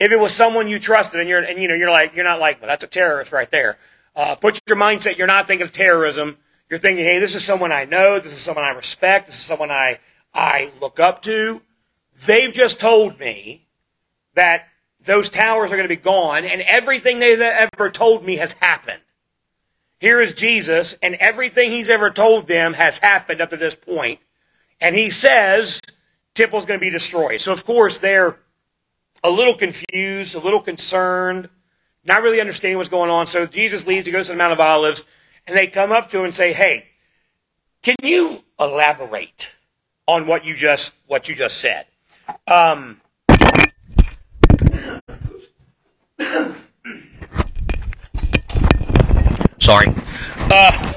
If 0.00 0.12
it 0.12 0.18
was 0.18 0.32
someone 0.32 0.68
you 0.68 0.78
trusted 0.78 1.20
and 1.20 1.28
you're 1.28 1.42
and 1.42 1.60
you 1.60 1.68
know 1.68 1.74
you're 1.74 1.90
like 1.90 2.14
you're 2.14 2.24
not 2.24 2.40
like 2.40 2.60
well 2.60 2.68
that's 2.68 2.84
a 2.84 2.88
terrorist 2.88 3.32
right 3.32 3.50
there. 3.50 3.78
Uh, 4.16 4.34
put 4.34 4.60
your 4.66 4.76
mindset. 4.76 5.16
You're 5.16 5.26
not 5.26 5.46
thinking 5.46 5.66
of 5.66 5.72
terrorism. 5.72 6.38
You're 6.68 6.78
thinking, 6.78 7.04
hey, 7.04 7.18
this 7.18 7.34
is 7.34 7.44
someone 7.44 7.72
I 7.72 7.84
know. 7.84 8.18
This 8.18 8.32
is 8.32 8.40
someone 8.40 8.64
I 8.64 8.70
respect. 8.70 9.26
This 9.26 9.36
is 9.36 9.42
someone 9.42 9.70
I 9.70 10.00
I 10.34 10.72
look 10.80 11.00
up 11.00 11.22
to. 11.22 11.62
They've 12.26 12.52
just 12.52 12.80
told 12.80 13.18
me 13.18 13.66
that 14.34 14.68
those 15.00 15.30
towers 15.30 15.70
are 15.70 15.76
going 15.76 15.88
to 15.88 15.94
be 15.94 15.96
gone, 15.96 16.44
and 16.44 16.60
everything 16.62 17.18
they've 17.18 17.40
ever 17.40 17.90
told 17.90 18.24
me 18.24 18.36
has 18.36 18.52
happened. 18.52 19.00
Here 19.98 20.20
is 20.20 20.32
Jesus, 20.32 20.96
and 21.02 21.14
everything 21.16 21.72
he's 21.72 21.90
ever 21.90 22.10
told 22.10 22.46
them 22.46 22.74
has 22.74 22.98
happened 22.98 23.40
up 23.40 23.50
to 23.50 23.56
this 23.56 23.74
point. 23.74 24.20
And 24.80 24.94
he 24.94 25.10
says 25.10 25.80
temple's 26.38 26.64
going 26.64 26.80
to 26.80 26.84
be 26.84 26.90
destroyed. 26.90 27.40
So, 27.40 27.52
of 27.52 27.66
course, 27.66 27.98
they're 27.98 28.38
a 29.22 29.30
little 29.30 29.54
confused, 29.54 30.34
a 30.34 30.38
little 30.38 30.62
concerned, 30.62 31.48
not 32.04 32.22
really 32.22 32.40
understanding 32.40 32.78
what's 32.78 32.88
going 32.88 33.10
on. 33.10 33.26
So 33.26 33.44
Jesus 33.46 33.86
leaves, 33.86 34.06
he 34.06 34.12
goes 34.12 34.28
to 34.28 34.32
the 34.32 34.38
Mount 34.38 34.52
of 34.52 34.60
Olives, 34.60 35.04
and 35.46 35.56
they 35.56 35.66
come 35.66 35.92
up 35.92 36.10
to 36.10 36.18
him 36.20 36.24
and 36.26 36.34
say, 36.34 36.52
Hey, 36.52 36.86
can 37.82 37.96
you 38.02 38.42
elaborate 38.58 39.48
on 40.06 40.26
what 40.26 40.44
you 40.44 40.54
just 40.54 40.92
what 41.06 41.28
you 41.28 41.34
just 41.34 41.58
said? 41.58 41.86
Um, 42.46 43.00
sorry. 49.58 49.92
Uh, 50.50 50.94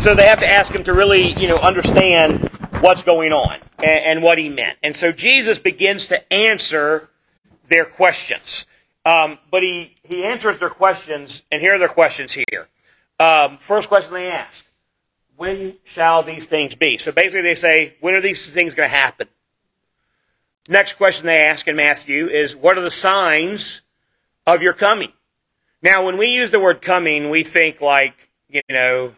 so 0.00 0.14
they 0.14 0.26
have 0.26 0.40
to 0.40 0.46
ask 0.46 0.72
him 0.72 0.84
to 0.84 0.92
really, 0.92 1.32
you 1.40 1.48
know, 1.48 1.56
understand 1.56 2.50
what's 2.82 3.02
going 3.02 3.32
on 3.32 3.58
and, 3.78 4.04
and 4.04 4.22
what 4.22 4.38
he 4.38 4.48
meant. 4.48 4.76
And 4.82 4.96
so 4.96 5.12
Jesus 5.12 5.58
begins 5.58 6.08
to 6.08 6.32
answer 6.32 7.08
their 7.68 7.84
questions. 7.84 8.66
Um, 9.06 9.38
but 9.50 9.62
he, 9.62 9.94
he 10.02 10.24
answers 10.24 10.58
their 10.58 10.70
questions, 10.70 11.42
and 11.50 11.60
here 11.60 11.74
are 11.74 11.78
their 11.78 11.88
questions 11.88 12.32
here. 12.32 12.68
Um, 13.18 13.58
first 13.58 13.88
question 13.88 14.12
they 14.12 14.28
ask 14.28 14.64
When 15.36 15.76
shall 15.84 16.22
these 16.22 16.46
things 16.46 16.74
be? 16.74 16.98
So 16.98 17.12
basically, 17.12 17.42
they 17.42 17.54
say, 17.54 17.94
When 18.00 18.14
are 18.14 18.20
these 18.20 18.52
things 18.52 18.74
going 18.74 18.88
to 18.88 18.96
happen? 18.96 19.28
Next 20.68 20.94
question 20.94 21.26
they 21.26 21.40
ask 21.40 21.66
in 21.66 21.76
Matthew 21.76 22.28
is, 22.28 22.54
What 22.54 22.78
are 22.78 22.82
the 22.82 22.90
signs 22.90 23.80
of 24.46 24.62
your 24.62 24.72
coming? 24.72 25.12
Now, 25.82 26.04
when 26.04 26.16
we 26.16 26.28
use 26.28 26.50
the 26.50 26.60
word 26.60 26.80
coming, 26.82 27.30
we 27.30 27.42
think 27.42 27.80
like, 27.80 28.14
you 28.48 28.62
know, 28.68 29.14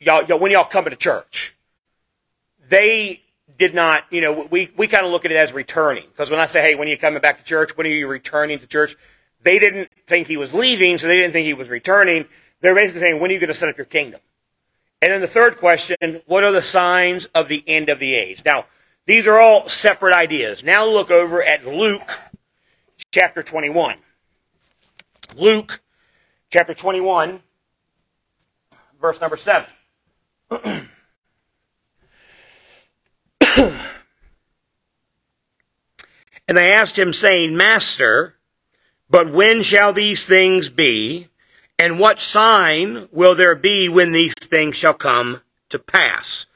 y'all, 0.00 0.24
y'all 0.24 0.38
when 0.38 0.50
y'all 0.50 0.64
come 0.64 0.84
to 0.86 0.96
church, 0.96 1.54
they 2.68 3.22
did 3.58 3.74
not, 3.74 4.04
you 4.10 4.20
know, 4.20 4.48
we, 4.50 4.70
we 4.76 4.86
kind 4.86 5.04
of 5.04 5.12
look 5.12 5.24
at 5.24 5.30
it 5.30 5.36
as 5.36 5.52
returning. 5.52 6.06
Because 6.10 6.30
when 6.30 6.40
I 6.40 6.46
say, 6.46 6.62
hey, 6.62 6.74
when 6.74 6.88
are 6.88 6.90
you 6.90 6.98
coming 6.98 7.20
back 7.20 7.38
to 7.38 7.44
church? 7.44 7.76
When 7.76 7.86
are 7.86 7.90
you 7.90 8.06
returning 8.06 8.58
to 8.58 8.66
church? 8.66 8.96
They 9.42 9.58
didn't 9.58 9.90
think 10.06 10.26
he 10.26 10.36
was 10.36 10.54
leaving, 10.54 10.98
so 10.98 11.06
they 11.06 11.16
didn't 11.16 11.32
think 11.32 11.46
he 11.46 11.54
was 11.54 11.68
returning. 11.68 12.26
They're 12.60 12.74
basically 12.74 13.00
saying, 13.00 13.20
when 13.20 13.30
are 13.30 13.34
you 13.34 13.40
going 13.40 13.48
to 13.48 13.54
set 13.54 13.68
up 13.68 13.76
your 13.76 13.86
kingdom? 13.86 14.20
And 15.02 15.12
then 15.12 15.20
the 15.20 15.28
third 15.28 15.56
question, 15.58 16.22
what 16.26 16.44
are 16.44 16.52
the 16.52 16.62
signs 16.62 17.26
of 17.34 17.48
the 17.48 17.64
end 17.66 17.88
of 17.88 17.98
the 17.98 18.14
age? 18.14 18.42
Now, 18.44 18.66
these 19.06 19.26
are 19.26 19.40
all 19.40 19.68
separate 19.68 20.14
ideas. 20.14 20.62
Now 20.62 20.86
look 20.86 21.10
over 21.10 21.42
at 21.42 21.66
Luke 21.66 22.10
chapter 23.10 23.42
21. 23.42 23.96
Luke 25.36 25.80
chapter 26.50 26.74
21, 26.74 27.40
verse 29.00 29.20
number 29.20 29.36
7. 29.36 29.66
and 30.58 30.88
they 36.48 36.72
asked 36.72 36.98
him, 36.98 37.12
saying, 37.12 37.56
Master, 37.56 38.34
but 39.08 39.32
when 39.32 39.62
shall 39.62 39.92
these 39.92 40.24
things 40.24 40.68
be? 40.68 41.28
And 41.78 41.98
what 41.98 42.20
sign 42.20 43.08
will 43.10 43.34
there 43.34 43.54
be 43.54 43.88
when 43.88 44.12
these 44.12 44.34
things 44.34 44.76
shall 44.76 44.92
come 44.92 45.40
to 45.70 45.78
pass? 45.78 46.46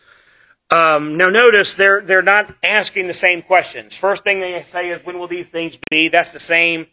Um, 0.71 1.17
now 1.17 1.27
notice 1.27 1.75
they're 1.75 2.01
they're 2.01 2.21
not 2.21 2.55
asking 2.63 3.07
the 3.07 3.15
same 3.15 3.43
questions. 3.43 3.97
First 3.97 4.25
thing 4.25 4.41
they 4.41 4.63
say 4.65 4.91
is 4.91 5.05
when 5.05 5.19
will 5.19 5.29
these 5.29 5.49
things 5.49 5.79
be? 5.91 6.09
That's 6.09 6.31
the 6.31 6.41
same 6.41 6.87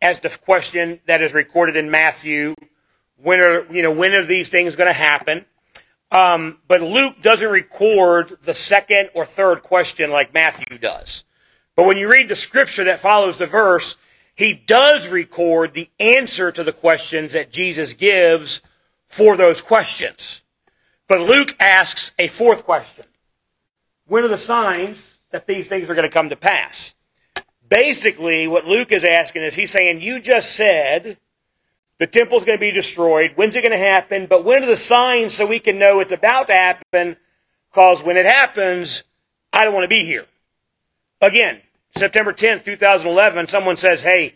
as 0.00 0.20
the 0.20 0.30
question 0.30 1.00
that 1.06 1.22
is 1.22 1.34
recorded 1.34 1.76
in 1.76 1.90
Matthew. 1.90 2.54
When 3.18 3.40
are 3.40 3.70
you 3.72 3.82
know 3.82 3.90
when 3.90 4.12
are 4.14 4.24
these 4.24 4.48
things 4.48 4.74
going 4.74 4.88
to 4.88 4.92
happen? 4.92 5.44
Um, 6.10 6.58
but 6.68 6.82
Luke 6.82 7.20
doesn't 7.22 7.48
record 7.50 8.38
the 8.44 8.54
second 8.54 9.10
or 9.14 9.26
third 9.26 9.62
question 9.62 10.10
like 10.10 10.32
Matthew 10.32 10.78
does. 10.78 11.24
But 11.74 11.86
when 11.86 11.96
you 11.96 12.10
read 12.10 12.28
the 12.28 12.36
scripture 12.36 12.84
that 12.84 13.00
follows 13.00 13.38
the 13.38 13.46
verse, 13.46 13.96
he 14.34 14.54
does 14.54 15.08
record 15.08 15.74
the 15.74 15.90
answer 15.98 16.52
to 16.52 16.62
the 16.62 16.72
questions 16.72 17.32
that 17.32 17.52
Jesus 17.52 17.92
gives 17.92 18.60
for 19.08 19.36
those 19.36 19.60
questions. 19.60 20.42
But 21.08 21.20
Luke 21.20 21.54
asks 21.60 22.12
a 22.18 22.28
fourth 22.28 22.64
question. 22.64 23.04
When 24.06 24.24
are 24.24 24.28
the 24.28 24.38
signs 24.38 25.02
that 25.30 25.46
these 25.46 25.68
things 25.68 25.90
are 25.90 25.94
going 25.94 26.08
to 26.08 26.14
come 26.14 26.28
to 26.28 26.36
pass? 26.36 26.94
Basically, 27.68 28.46
what 28.46 28.66
Luke 28.66 28.92
is 28.92 29.04
asking 29.04 29.42
is 29.42 29.54
he's 29.54 29.72
saying, 29.72 30.00
You 30.00 30.20
just 30.20 30.54
said 30.54 31.18
the 31.98 32.06
temple's 32.06 32.44
going 32.44 32.58
to 32.58 32.60
be 32.60 32.70
destroyed. 32.70 33.32
When's 33.36 33.56
it 33.56 33.62
going 33.62 33.72
to 33.72 33.78
happen? 33.78 34.26
But 34.26 34.44
when 34.44 34.62
are 34.62 34.66
the 34.66 34.76
signs 34.76 35.34
so 35.34 35.46
we 35.46 35.60
can 35.60 35.78
know 35.78 36.00
it's 36.00 36.12
about 36.12 36.48
to 36.48 36.54
happen? 36.54 37.16
Because 37.70 38.02
when 38.02 38.16
it 38.16 38.26
happens, 38.26 39.02
I 39.52 39.64
don't 39.64 39.74
want 39.74 39.84
to 39.84 39.88
be 39.88 40.04
here. 40.04 40.26
Again, 41.20 41.60
September 41.96 42.32
10th, 42.32 42.64
2011, 42.64 43.48
someone 43.48 43.76
says, 43.76 44.02
hey, 44.02 44.34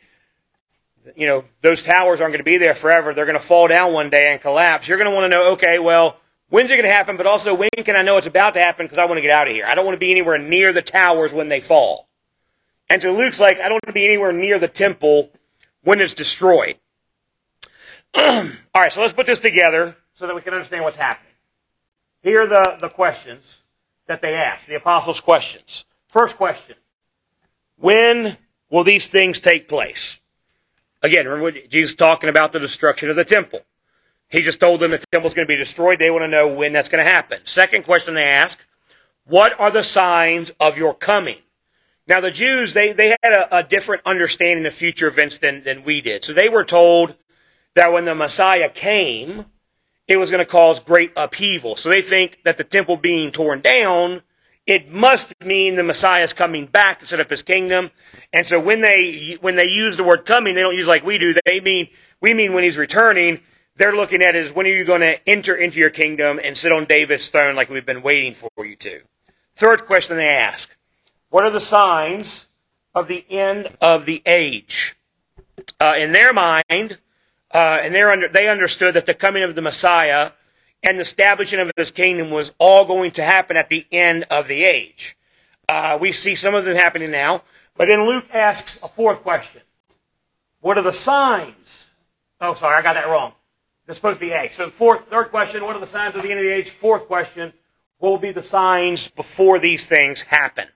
you 1.16 1.26
know, 1.26 1.44
those 1.62 1.82
towers 1.82 2.20
aren't 2.20 2.32
going 2.32 2.38
to 2.38 2.44
be 2.44 2.58
there 2.58 2.74
forever. 2.74 3.12
They're 3.12 3.26
going 3.26 3.38
to 3.38 3.44
fall 3.44 3.68
down 3.68 3.92
one 3.92 4.10
day 4.10 4.32
and 4.32 4.40
collapse. 4.40 4.88
You're 4.88 4.98
going 4.98 5.10
to 5.10 5.14
want 5.14 5.30
to 5.30 5.36
know, 5.36 5.52
okay, 5.52 5.78
well, 5.78 6.16
when's 6.48 6.70
it 6.70 6.76
going 6.76 6.88
to 6.88 6.94
happen? 6.94 7.16
But 7.16 7.26
also, 7.26 7.54
when 7.54 7.70
can 7.84 7.96
I 7.96 8.02
know 8.02 8.16
it's 8.16 8.26
about 8.26 8.54
to 8.54 8.60
happen 8.60 8.86
because 8.86 8.98
I 8.98 9.04
want 9.04 9.18
to 9.18 9.22
get 9.22 9.30
out 9.30 9.48
of 9.48 9.52
here? 9.52 9.66
I 9.66 9.74
don't 9.74 9.84
want 9.84 9.96
to 9.96 10.00
be 10.00 10.10
anywhere 10.10 10.38
near 10.38 10.72
the 10.72 10.82
towers 10.82 11.32
when 11.32 11.48
they 11.48 11.60
fall. 11.60 12.08
And 12.88 13.00
so 13.00 13.14
Luke's 13.14 13.40
like, 13.40 13.58
I 13.58 13.64
don't 13.64 13.72
want 13.72 13.86
to 13.86 13.92
be 13.92 14.04
anywhere 14.04 14.32
near 14.32 14.58
the 14.58 14.68
temple 14.68 15.30
when 15.82 16.00
it's 16.00 16.14
destroyed. 16.14 16.76
All 18.16 18.50
right, 18.74 18.92
so 18.92 19.00
let's 19.00 19.12
put 19.12 19.26
this 19.26 19.40
together 19.40 19.96
so 20.14 20.26
that 20.26 20.34
we 20.34 20.40
can 20.40 20.52
understand 20.52 20.84
what's 20.84 20.96
happening. 20.96 21.32
Here 22.22 22.42
are 22.42 22.46
the, 22.46 22.76
the 22.80 22.88
questions 22.88 23.44
that 24.06 24.20
they 24.20 24.34
ask, 24.34 24.66
the 24.66 24.74
apostles' 24.74 25.20
questions. 25.20 25.84
First 26.08 26.36
question 26.36 26.76
When 27.76 28.36
will 28.68 28.84
these 28.84 29.06
things 29.06 29.40
take 29.40 29.68
place? 29.68 30.18
Again, 31.02 31.26
remember 31.26 31.60
Jesus 31.68 31.94
talking 31.94 32.28
about 32.28 32.52
the 32.52 32.58
destruction 32.58 33.08
of 33.08 33.16
the 33.16 33.24
temple. 33.24 33.60
He 34.28 34.42
just 34.42 34.60
told 34.60 34.80
them 34.80 34.90
the 34.90 35.02
temple's 35.12 35.34
going 35.34 35.46
to 35.46 35.52
be 35.52 35.56
destroyed. 35.56 35.98
They 35.98 36.10
want 36.10 36.22
to 36.22 36.28
know 36.28 36.46
when 36.46 36.72
that's 36.72 36.88
going 36.88 37.04
to 37.04 37.10
happen. 37.10 37.40
Second 37.44 37.84
question 37.84 38.14
they 38.14 38.24
ask, 38.24 38.58
what 39.24 39.58
are 39.58 39.70
the 39.70 39.82
signs 39.82 40.52
of 40.60 40.76
your 40.76 40.94
coming? 40.94 41.38
Now 42.06 42.20
the 42.20 42.30
Jews, 42.30 42.74
they, 42.74 42.92
they 42.92 43.16
had 43.22 43.32
a, 43.32 43.58
a 43.58 43.62
different 43.62 44.02
understanding 44.04 44.66
of 44.66 44.74
future 44.74 45.06
events 45.06 45.38
than, 45.38 45.62
than 45.64 45.84
we 45.84 46.00
did. 46.00 46.24
So 46.24 46.32
they 46.32 46.48
were 46.48 46.64
told 46.64 47.14
that 47.74 47.92
when 47.92 48.04
the 48.04 48.14
Messiah 48.14 48.68
came, 48.68 49.46
it 50.08 50.18
was 50.18 50.30
going 50.30 50.44
to 50.44 50.50
cause 50.50 50.80
great 50.80 51.12
upheaval. 51.16 51.76
So 51.76 51.88
they 51.88 52.02
think 52.02 52.38
that 52.44 52.58
the 52.58 52.64
temple 52.64 52.96
being 52.96 53.30
torn 53.30 53.60
down, 53.60 54.22
it 54.66 54.90
must 54.90 55.32
mean 55.44 55.76
the 55.76 55.82
Messiah 55.82 56.24
is 56.24 56.32
coming 56.32 56.66
back 56.66 57.00
to 57.00 57.06
set 57.06 57.20
up 57.20 57.30
his 57.30 57.42
kingdom. 57.42 57.90
And 58.32 58.46
so 58.46 58.58
when 58.58 58.80
they 58.80 59.38
when 59.40 59.56
they 59.56 59.66
use 59.66 59.96
the 59.96 60.04
word 60.04 60.26
coming, 60.26 60.54
they 60.54 60.62
don't 60.62 60.76
use 60.76 60.86
like 60.86 61.04
we 61.04 61.18
do. 61.18 61.34
They 61.46 61.60
mean 61.60 61.88
we 62.20 62.34
mean 62.34 62.52
when 62.52 62.64
he's 62.64 62.76
returning. 62.76 63.40
They're 63.76 63.94
looking 63.94 64.20
at 64.20 64.36
is 64.36 64.52
when 64.52 64.66
are 64.66 64.70
you 64.70 64.84
going 64.84 65.00
to 65.00 65.16
enter 65.28 65.54
into 65.54 65.78
your 65.78 65.90
kingdom 65.90 66.40
and 66.42 66.58
sit 66.58 66.72
on 66.72 66.84
David's 66.84 67.28
throne 67.28 67.56
like 67.56 67.70
we've 67.70 67.86
been 67.86 68.02
waiting 68.02 68.34
for 68.34 68.50
you 68.66 68.76
to. 68.76 69.00
Third 69.56 69.86
question 69.86 70.16
they 70.16 70.24
ask: 70.24 70.76
What 71.30 71.44
are 71.44 71.50
the 71.50 71.60
signs 71.60 72.46
of 72.94 73.08
the 73.08 73.24
end 73.30 73.68
of 73.80 74.06
the 74.06 74.22
age? 74.26 74.96
Uh, 75.80 75.94
in 75.96 76.12
their 76.12 76.32
mind, 76.32 76.98
uh, 77.52 77.78
and 77.82 77.94
under, 77.96 78.28
they 78.28 78.48
understood 78.48 78.94
that 78.94 79.06
the 79.06 79.14
coming 79.14 79.42
of 79.42 79.54
the 79.54 79.62
Messiah 79.62 80.32
and 80.82 80.98
the 80.98 81.02
establishing 81.02 81.60
of 81.60 81.70
his 81.76 81.90
kingdom 81.90 82.30
was 82.30 82.52
all 82.58 82.84
going 82.84 83.10
to 83.12 83.22
happen 83.22 83.56
at 83.56 83.68
the 83.68 83.86
end 83.90 84.24
of 84.30 84.48
the 84.48 84.64
age. 84.64 85.16
Uh, 85.68 85.98
we 86.00 86.12
see 86.12 86.34
some 86.34 86.54
of 86.54 86.64
them 86.64 86.76
happening 86.76 87.10
now. 87.10 87.42
But 87.76 87.86
then 87.86 88.06
Luke 88.06 88.26
asks 88.32 88.78
a 88.82 88.88
fourth 88.88 89.22
question. 89.22 89.62
What 90.60 90.76
are 90.76 90.82
the 90.82 90.92
signs? 90.92 91.54
Oh, 92.40 92.54
sorry, 92.54 92.76
I 92.76 92.82
got 92.82 92.94
that 92.94 93.08
wrong. 93.08 93.32
It's 93.88 93.96
supposed 93.96 94.20
to 94.20 94.26
be 94.26 94.32
A. 94.32 94.50
So 94.50 94.70
fourth, 94.70 95.08
third 95.08 95.30
question, 95.30 95.64
what 95.64 95.74
are 95.74 95.80
the 95.80 95.86
signs 95.86 96.14
of 96.14 96.22
the 96.22 96.30
end 96.30 96.38
of 96.38 96.44
the 96.44 96.52
age? 96.52 96.70
Fourth 96.70 97.06
question, 97.06 97.52
what 97.98 98.10
will 98.10 98.18
be 98.18 98.32
the 98.32 98.42
signs 98.42 99.08
before 99.08 99.58
these 99.58 99.86
things 99.86 100.22
happen? 100.22 100.68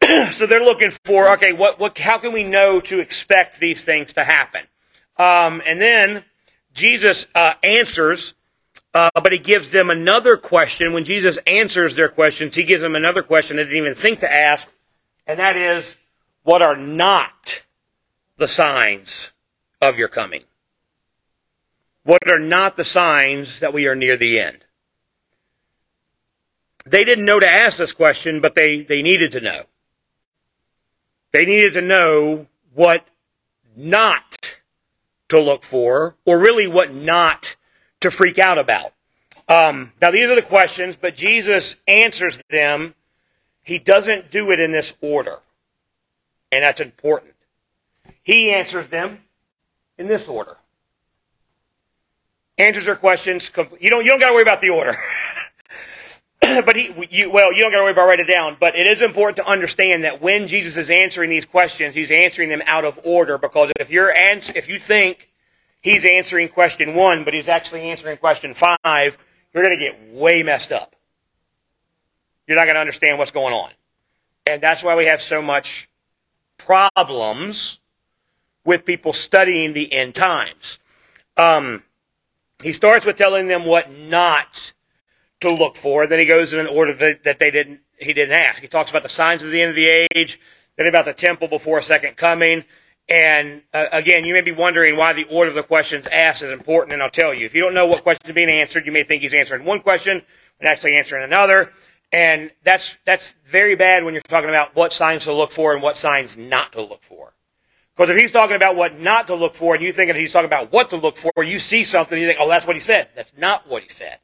so 0.32 0.46
they're 0.46 0.64
looking 0.64 0.90
for, 1.04 1.30
okay, 1.32 1.52
what, 1.52 1.78
what, 1.78 1.98
how 1.98 2.18
can 2.18 2.32
we 2.32 2.44
know 2.44 2.80
to 2.80 2.98
expect 2.98 3.60
these 3.60 3.84
things 3.84 4.12
to 4.14 4.24
happen? 4.24 4.62
Um, 5.22 5.62
and 5.64 5.80
then 5.80 6.24
Jesus 6.74 7.28
uh, 7.36 7.54
answers, 7.62 8.34
uh, 8.92 9.10
but 9.14 9.30
he 9.30 9.38
gives 9.38 9.70
them 9.70 9.88
another 9.88 10.36
question. 10.36 10.92
When 10.92 11.04
Jesus 11.04 11.38
answers 11.46 11.94
their 11.94 12.08
questions, 12.08 12.56
he 12.56 12.64
gives 12.64 12.82
them 12.82 12.96
another 12.96 13.22
question 13.22 13.56
they 13.56 13.62
didn't 13.62 13.78
even 13.78 13.94
think 13.94 14.18
to 14.20 14.32
ask, 14.32 14.66
and 15.24 15.38
that 15.38 15.56
is, 15.56 15.96
what 16.42 16.60
are 16.60 16.76
not 16.76 17.62
the 18.36 18.48
signs 18.48 19.30
of 19.80 19.96
your 19.96 20.08
coming? 20.08 20.42
What 22.02 22.28
are 22.28 22.40
not 22.40 22.76
the 22.76 22.82
signs 22.82 23.60
that 23.60 23.72
we 23.72 23.86
are 23.86 23.94
near 23.94 24.16
the 24.16 24.40
end? 24.40 24.64
They 26.84 27.04
didn't 27.04 27.26
know 27.26 27.38
to 27.38 27.48
ask 27.48 27.78
this 27.78 27.92
question, 27.92 28.40
but 28.40 28.56
they, 28.56 28.82
they 28.82 29.02
needed 29.02 29.30
to 29.32 29.40
know. 29.40 29.66
They 31.32 31.46
needed 31.46 31.74
to 31.74 31.80
know 31.80 32.48
what 32.74 33.06
not 33.76 34.56
to 35.32 35.40
look 35.40 35.64
for, 35.64 36.14
or 36.24 36.38
really 36.38 36.66
what 36.66 36.94
not 36.94 37.56
to 38.00 38.10
freak 38.10 38.38
out 38.38 38.58
about. 38.58 38.92
Um, 39.48 39.92
now, 40.00 40.10
these 40.10 40.28
are 40.28 40.34
the 40.34 40.42
questions, 40.42 40.96
but 40.96 41.16
Jesus 41.16 41.76
answers 41.88 42.38
them. 42.50 42.94
He 43.62 43.78
doesn't 43.78 44.30
do 44.30 44.50
it 44.50 44.60
in 44.60 44.72
this 44.72 44.94
order, 45.00 45.38
and 46.50 46.62
that's 46.62 46.80
important. 46.80 47.34
He 48.22 48.52
answers 48.52 48.88
them 48.88 49.20
in 49.98 50.06
this 50.06 50.28
order. 50.28 50.56
Answers 52.58 52.86
their 52.86 52.96
questions. 52.96 53.50
You 53.80 53.90
don't. 53.90 54.04
You 54.04 54.10
don't 54.10 54.20
got 54.20 54.28
to 54.28 54.34
worry 54.34 54.42
about 54.42 54.60
the 54.60 54.70
order. 54.70 54.96
but 56.64 56.76
he, 56.76 56.92
you, 57.10 57.30
well, 57.30 57.52
you 57.52 57.62
don't 57.62 57.70
got 57.70 57.78
to 57.78 57.84
worry 57.84 57.92
about 57.92 58.06
writing 58.06 58.26
it 58.28 58.32
down. 58.32 58.56
But 58.58 58.74
it 58.74 58.86
is 58.86 59.02
important 59.02 59.36
to 59.36 59.46
understand 59.46 60.04
that 60.04 60.20
when 60.20 60.46
Jesus 60.46 60.76
is 60.76 60.90
answering 60.90 61.30
these 61.30 61.44
questions, 61.44 61.94
he's 61.94 62.10
answering 62.10 62.48
them 62.48 62.62
out 62.66 62.84
of 62.84 62.98
order. 63.04 63.38
Because 63.38 63.70
if 63.78 63.90
you're 63.90 64.12
ans- 64.12 64.50
if 64.54 64.68
you 64.68 64.78
think 64.78 65.30
he's 65.80 66.04
answering 66.04 66.48
question 66.48 66.94
one, 66.94 67.24
but 67.24 67.34
he's 67.34 67.48
actually 67.48 67.82
answering 67.82 68.16
question 68.18 68.54
five, 68.54 69.16
you're 69.52 69.64
going 69.64 69.78
to 69.78 69.84
get 69.84 70.14
way 70.14 70.42
messed 70.42 70.72
up. 70.72 70.96
You're 72.46 72.56
not 72.56 72.64
going 72.64 72.74
to 72.74 72.80
understand 72.80 73.18
what's 73.18 73.30
going 73.30 73.54
on, 73.54 73.70
and 74.46 74.60
that's 74.60 74.82
why 74.82 74.96
we 74.96 75.06
have 75.06 75.22
so 75.22 75.40
much 75.40 75.88
problems 76.58 77.78
with 78.64 78.84
people 78.84 79.12
studying 79.12 79.72
the 79.72 79.92
end 79.92 80.14
times. 80.14 80.80
Um, 81.36 81.82
he 82.62 82.72
starts 82.72 83.06
with 83.06 83.16
telling 83.16 83.48
them 83.48 83.64
what 83.64 83.92
not 83.92 84.72
to 85.42 85.52
look 85.52 85.76
for. 85.76 86.06
Then 86.06 86.18
he 86.18 86.24
goes 86.24 86.52
in 86.52 86.60
an 86.60 86.66
order 86.66 86.94
that, 86.94 87.24
that 87.24 87.38
they 87.38 87.50
didn't 87.50 87.80
he 87.98 88.12
didn't 88.12 88.34
ask. 88.34 88.60
He 88.60 88.68
talks 88.68 88.90
about 88.90 89.02
the 89.04 89.08
signs 89.08 89.42
of 89.42 89.50
the 89.50 89.60
end 89.60 89.70
of 89.70 89.76
the 89.76 90.06
age, 90.14 90.40
then 90.76 90.88
about 90.88 91.04
the 91.04 91.12
temple 91.12 91.46
before 91.46 91.78
a 91.78 91.82
second 91.82 92.16
coming, 92.16 92.64
And 93.08 93.62
uh, 93.74 93.86
again, 93.92 94.24
you 94.24 94.32
may 94.32 94.40
be 94.40 94.52
wondering 94.52 94.96
why 94.96 95.12
the 95.12 95.24
order 95.24 95.50
of 95.50 95.54
the 95.54 95.62
questions 95.62 96.06
asked 96.06 96.42
is 96.42 96.52
important, 96.52 96.92
and 96.92 97.02
I'll 97.02 97.10
tell 97.10 97.34
you. 97.34 97.46
If 97.46 97.54
you 97.54 97.60
don't 97.60 97.74
know 97.74 97.86
what 97.86 98.02
question 98.02 98.26
is 98.26 98.34
being 98.34 98.48
answered, 98.48 98.86
you 98.86 98.92
may 98.92 99.04
think 99.04 99.22
he's 99.22 99.34
answering 99.34 99.64
one 99.64 99.80
question 99.80 100.22
and 100.60 100.68
actually 100.68 100.96
answering 100.96 101.24
another. 101.24 101.72
And 102.12 102.50
that's, 102.64 102.96
that's 103.04 103.34
very 103.50 103.74
bad 103.74 104.04
when 104.04 104.14
you're 104.14 104.22
talking 104.22 104.50
about 104.50 104.76
what 104.76 104.92
signs 104.92 105.24
to 105.24 105.32
look 105.32 105.50
for 105.50 105.72
and 105.72 105.82
what 105.82 105.96
signs 105.96 106.36
not 106.36 106.72
to 106.72 106.82
look 106.82 107.02
for. 107.02 107.34
Because 107.96 108.10
if 108.10 108.16
he's 108.20 108.32
talking 108.32 108.56
about 108.56 108.76
what 108.76 108.98
not 108.98 109.26
to 109.26 109.34
look 109.34 109.54
for 109.54 109.74
and 109.74 109.84
you 109.84 109.92
think 109.92 110.10
that 110.10 110.18
he's 110.18 110.32
talking 110.32 110.46
about 110.46 110.72
what 110.72 110.90
to 110.90 110.96
look 110.96 111.16
for, 111.16 111.32
you 111.42 111.58
see 111.58 111.84
something 111.84 112.14
and 112.14 112.22
you 112.22 112.28
think, 112.28 112.38
oh, 112.40 112.48
that's 112.48 112.66
what 112.66 112.76
he 112.76 112.80
said. 112.80 113.08
That's 113.14 113.32
not 113.36 113.68
what 113.68 113.82
he 113.82 113.88
said. 113.88 114.18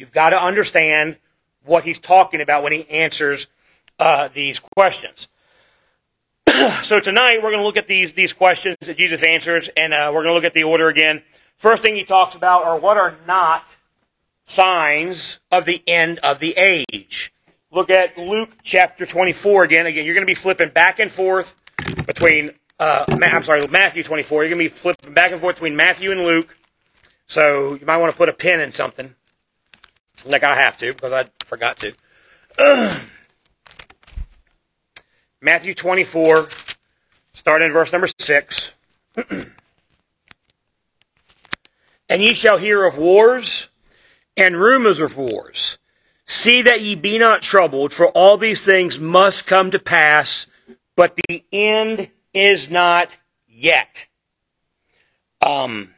You've 0.00 0.12
got 0.12 0.30
to 0.30 0.42
understand 0.42 1.18
what 1.62 1.84
he's 1.84 1.98
talking 1.98 2.40
about 2.40 2.62
when 2.62 2.72
he 2.72 2.88
answers 2.88 3.48
uh, 3.98 4.30
these 4.34 4.58
questions. 4.58 5.28
so 6.82 7.00
tonight 7.00 7.42
we're 7.42 7.50
going 7.50 7.60
to 7.60 7.66
look 7.66 7.76
at 7.76 7.86
these 7.86 8.14
these 8.14 8.32
questions 8.32 8.78
that 8.80 8.96
Jesus 8.96 9.22
answers, 9.22 9.68
and 9.76 9.92
uh, 9.92 10.10
we're 10.10 10.22
going 10.22 10.32
to 10.32 10.32
look 10.32 10.46
at 10.46 10.54
the 10.54 10.62
order 10.62 10.88
again. 10.88 11.22
First 11.58 11.82
thing 11.82 11.96
he 11.96 12.04
talks 12.04 12.34
about 12.34 12.64
are 12.64 12.78
what 12.78 12.96
are 12.96 13.14
not 13.26 13.64
signs 14.46 15.38
of 15.52 15.66
the 15.66 15.82
end 15.86 16.18
of 16.20 16.40
the 16.40 16.54
age. 16.56 17.30
Look 17.70 17.90
at 17.90 18.16
Luke 18.16 18.52
chapter 18.62 19.04
24 19.04 19.64
again. 19.64 19.84
Again, 19.84 20.06
you're 20.06 20.14
going 20.14 20.26
to 20.26 20.30
be 20.30 20.34
flipping 20.34 20.70
back 20.70 20.98
and 20.98 21.12
forth 21.12 21.54
between, 22.06 22.52
uh, 22.78 23.04
I'm 23.06 23.44
sorry, 23.44 23.66
Matthew 23.66 24.02
24. 24.02 24.44
You're 24.44 24.54
going 24.56 24.66
to 24.66 24.74
be 24.74 24.74
flipping 24.74 25.12
back 25.12 25.30
and 25.32 25.42
forth 25.42 25.56
between 25.56 25.76
Matthew 25.76 26.10
and 26.10 26.22
Luke. 26.22 26.56
So 27.26 27.74
you 27.74 27.84
might 27.84 27.98
want 27.98 28.10
to 28.10 28.16
put 28.16 28.30
a 28.30 28.32
pin 28.32 28.60
in 28.60 28.72
something. 28.72 29.14
Like 30.24 30.44
I 30.44 30.54
have 30.54 30.76
to, 30.78 30.92
because 30.92 31.12
I 31.12 31.26
forgot 31.44 31.80
to. 31.80 31.92
Matthew 35.40 35.74
24, 35.74 36.48
starting 37.32 37.66
in 37.66 37.72
verse 37.72 37.92
number 37.92 38.08
6. 38.18 38.70
and 42.10 42.22
ye 42.22 42.34
shall 42.34 42.58
hear 42.58 42.84
of 42.84 42.98
wars 42.98 43.68
and 44.36 44.56
rumors 44.56 45.00
of 45.00 45.16
wars. 45.16 45.78
See 46.26 46.62
that 46.62 46.80
ye 46.80 46.94
be 46.94 47.18
not 47.18 47.42
troubled, 47.42 47.92
for 47.92 48.08
all 48.08 48.36
these 48.36 48.62
things 48.62 49.00
must 49.00 49.46
come 49.46 49.70
to 49.70 49.78
pass, 49.78 50.46
but 50.96 51.18
the 51.28 51.44
end 51.52 52.08
is 52.32 52.70
not 52.70 53.08
yet. 53.48 54.06
Um, 55.44 55.94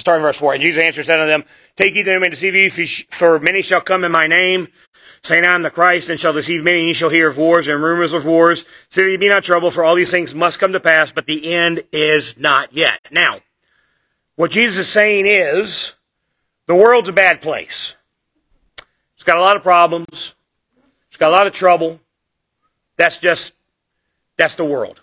starting 0.00 0.22
verse 0.22 0.36
4. 0.36 0.54
And 0.54 0.62
Jesus 0.62 0.82
answered, 0.82 1.06
said 1.06 1.20
unto 1.20 1.30
them, 1.30 1.44
Take 1.76 1.94
heed 1.94 1.98
ye 2.06 2.12
them 2.12 2.22
and 2.22 2.30
deceive 2.30 2.54
ye, 2.54 2.68
for 3.10 3.38
many 3.38 3.62
shall 3.62 3.80
come 3.80 4.04
in 4.04 4.12
my 4.12 4.26
name, 4.26 4.68
saying, 5.22 5.44
I 5.44 5.54
am 5.54 5.62
the 5.62 5.70
Christ, 5.70 6.08
and 6.08 6.18
shall 6.18 6.32
deceive 6.32 6.62
many, 6.62 6.80
and 6.80 6.88
ye 6.88 6.94
shall 6.94 7.10
hear 7.10 7.28
of 7.28 7.36
wars 7.36 7.66
and 7.66 7.82
rumors 7.82 8.12
of 8.12 8.24
wars. 8.24 8.64
See 8.90 9.02
that 9.02 9.10
ye 9.10 9.16
be 9.16 9.28
not 9.28 9.44
troubled, 9.44 9.74
for 9.74 9.84
all 9.84 9.94
these 9.94 10.10
things 10.10 10.34
must 10.34 10.58
come 10.58 10.72
to 10.72 10.80
pass, 10.80 11.10
but 11.10 11.26
the 11.26 11.52
end 11.52 11.84
is 11.92 12.36
not 12.38 12.72
yet. 12.72 13.00
Now, 13.10 13.40
what 14.36 14.50
Jesus 14.50 14.86
is 14.86 14.92
saying 14.92 15.26
is, 15.26 15.92
the 16.66 16.74
world's 16.74 17.08
a 17.08 17.12
bad 17.12 17.42
place. 17.42 17.94
It's 19.14 19.24
got 19.24 19.36
a 19.36 19.40
lot 19.40 19.56
of 19.56 19.62
problems. 19.62 20.34
It's 21.08 21.16
got 21.16 21.28
a 21.28 21.36
lot 21.36 21.46
of 21.46 21.52
trouble. 21.52 22.00
That's 22.96 23.18
just, 23.18 23.52
that's 24.36 24.56
the 24.56 24.64
world. 24.64 25.00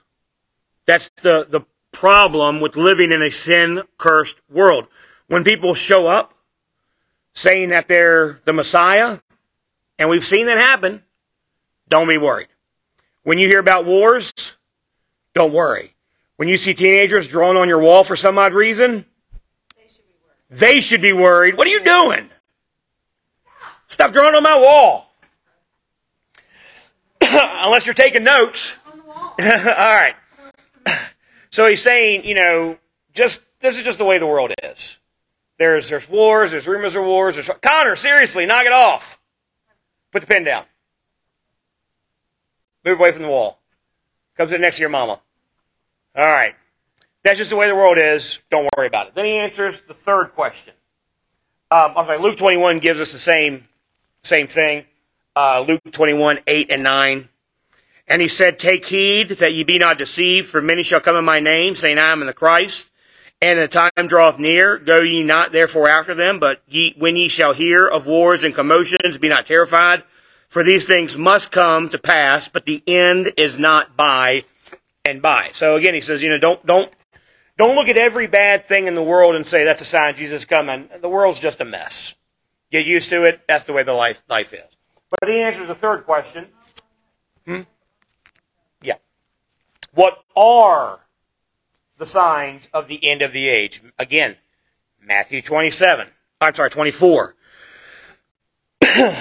That's 0.86 1.10
the, 1.22 1.46
the 1.50 1.62
problem 2.00 2.62
with 2.62 2.78
living 2.78 3.12
in 3.12 3.22
a 3.22 3.30
sin 3.30 3.84
cursed 3.98 4.38
world. 4.50 4.88
When 5.28 5.44
people 5.44 5.76
show 5.76 6.08
up 6.08 6.34
saying 7.34 7.70
that 7.70 7.90
they're 7.90 8.40
the 8.46 8.54
Messiah, 8.54 9.20
and 9.98 10.10
we've 10.10 10.26
seen 10.26 10.46
that 10.46 10.58
happen, 10.58 11.04
don't 11.90 12.08
be 12.08 12.18
worried. 12.18 12.48
When 13.24 13.38
you 13.38 13.50
hear 13.50 13.60
about 13.60 13.86
wars, 13.86 14.32
don't 15.36 15.52
worry. 15.52 15.94
When 16.38 16.48
you 16.48 16.56
see 16.56 16.74
teenagers 16.74 17.28
drawn 17.28 17.58
on 17.58 17.68
your 17.68 17.82
wall 17.82 18.06
for 18.06 18.16
some 18.16 18.38
odd 18.38 18.54
reason, 18.54 19.04
they 20.50 20.80
should 20.80 21.02
be 21.02 21.12
worried. 21.12 21.58
What 21.58 21.68
are 21.68 21.72
you 21.72 21.84
doing? 21.84 22.30
Stop 23.90 24.14
drawing 24.14 24.36
on 24.36 24.44
my 24.44 24.58
wall. 24.58 25.12
Unless 27.22 27.86
you're 27.86 27.94
taking 27.94 28.24
notes. 28.24 28.76
All 28.88 29.36
right. 29.38 30.16
So 31.52 31.68
he's 31.68 31.82
saying, 31.82 32.26
you 32.26 32.36
know, 32.36 32.78
just 33.14 33.42
this 33.60 33.78
is 33.78 33.84
just 33.84 33.98
the 33.98 34.06
way 34.06 34.18
the 34.18 34.28
world 34.28 34.54
is. 34.64 34.98
There's 35.58 35.90
there's 35.90 36.08
wars, 36.08 36.52
there's 36.52 36.68
rumors 36.68 36.96
of 36.96 37.04
wars. 37.04 37.36
There's, 37.36 37.50
Connor, 37.62 37.96
seriously, 37.96 38.46
knock 38.46 38.66
it 38.66 38.72
off. 38.72 39.20
Put 40.12 40.22
the 40.22 40.28
pen 40.28 40.44
down. 40.44 40.66
Move 42.86 43.00
away 43.00 43.12
from 43.12 43.24
the 43.24 43.28
wall. 43.28 43.60
Come 44.38 44.50
sit 44.50 44.62
next 44.62 44.78
to 44.78 44.82
your 44.82 44.90
mama. 44.90 45.20
All 46.16 46.26
right. 46.26 46.56
That's 47.24 47.38
just 47.38 47.50
the 47.50 47.56
way 47.56 47.68
the 47.68 47.76
world 47.76 47.98
is. 48.02 48.40
Don't 48.50 48.68
worry 48.78 48.88
about 48.88 49.08
it. 49.08 49.16
Then 49.16 49.26
he 49.26 49.34
answers 49.34 49.82
the 49.82 49.94
third 49.94 50.34
question. 50.34 50.74
Um, 51.72 51.94
I'm 51.98 52.06
sorry, 52.06 52.20
Luke 52.20 52.38
21 52.38 52.80
gives 52.80 53.00
us 53.00 53.12
the 53.12 53.20
same, 53.20 53.66
same 54.24 54.48
thing. 54.48 54.86
Uh, 55.36 55.64
Luke 55.68 55.82
21, 55.92 56.40
8 56.48 56.72
and 56.72 56.84
9. 56.84 57.30
And 58.10 58.22
he 58.22 58.28
said, 58.28 58.58
Take 58.58 58.88
heed 58.88 59.30
that 59.30 59.54
ye 59.54 59.64
be 59.64 59.78
not 59.78 60.00
deceived, 60.00 60.50
for 60.50 60.62
many 60.62 60.84
shall 60.84 61.00
come 61.00 61.16
in 61.16 61.24
my 61.24 61.40
name, 61.40 61.76
saying, 61.76 62.00
I 62.00 62.12
am 62.12 62.22
in 62.22 62.28
the 62.28 62.34
Christ. 62.34 62.90
And 63.42 63.58
the 63.58 63.70
time 63.70 63.92
draweth 64.08 64.40
near. 64.40 64.78
Go 64.78 65.00
ye 65.00 65.24
not 65.24 65.54
therefore 65.54 65.90
after 65.90 66.14
them, 66.14 66.40
but 66.40 66.62
ye, 66.68 66.96
when 66.98 67.16
ye 67.16 67.30
shall 67.30 67.54
hear 67.54 67.88
of 67.88 68.06
wars 68.06 68.44
and 68.44 68.54
commotions, 68.54 69.18
be 69.18 69.30
not 69.30 69.46
terrified. 69.46 70.04
For 70.50 70.64
these 70.64 70.86
things 70.86 71.18
must 71.18 71.52
come 71.52 71.88
to 71.90 72.00
pass, 72.00 72.48
but 72.48 72.66
the 72.66 72.84
end 72.88 73.34
is 73.38 73.58
not 73.58 73.96
by 73.96 74.44
and 75.08 75.22
by. 75.22 75.52
So 75.54 75.76
again, 75.76 75.94
he 75.94 76.02
says, 76.02 76.22
you 76.22 76.30
know, 76.30 76.40
don't, 76.40 76.66
don't 76.66 76.92
don't 77.60 77.76
look 77.76 77.90
at 77.90 77.98
every 77.98 78.28
bad 78.28 78.70
thing 78.70 78.88
in 78.88 78.96
the 78.96 79.04
world 79.04 79.36
and 79.36 79.46
say 79.46 79.66
that's 79.66 79.82
a 79.82 79.86
sign 79.86 80.16
Jesus 80.16 80.44
is 80.44 80.46
coming. 80.46 80.88
The 81.02 81.10
world's 81.10 81.40
just 81.40 81.60
a 81.60 81.66
mess. 81.66 82.16
Get 82.72 82.86
used 82.86 83.10
to 83.10 83.24
it. 83.24 83.42
That's 83.50 83.66
the 83.66 83.74
way 83.74 83.84
the 83.84 83.92
life 83.92 84.24
life 84.30 84.54
is. 84.54 84.78
But 85.10 85.28
he 85.28 85.42
answers 85.42 85.68
the 85.68 85.76
third 85.76 86.06
question. 86.06 86.48
Hmm? 87.46 87.62
What 90.00 90.24
are 90.34 91.02
the 91.98 92.06
signs 92.06 92.70
of 92.74 92.88
the 92.88 93.06
end 93.06 93.22
of 93.22 93.34
the 93.34 93.50
age? 93.50 93.82
Again, 93.98 94.38
Matthew 95.04 95.42
27. 95.42 96.08
I'm 96.40 96.56
sorry, 96.56 96.70
24. 96.70 97.36
I'm 98.82 99.14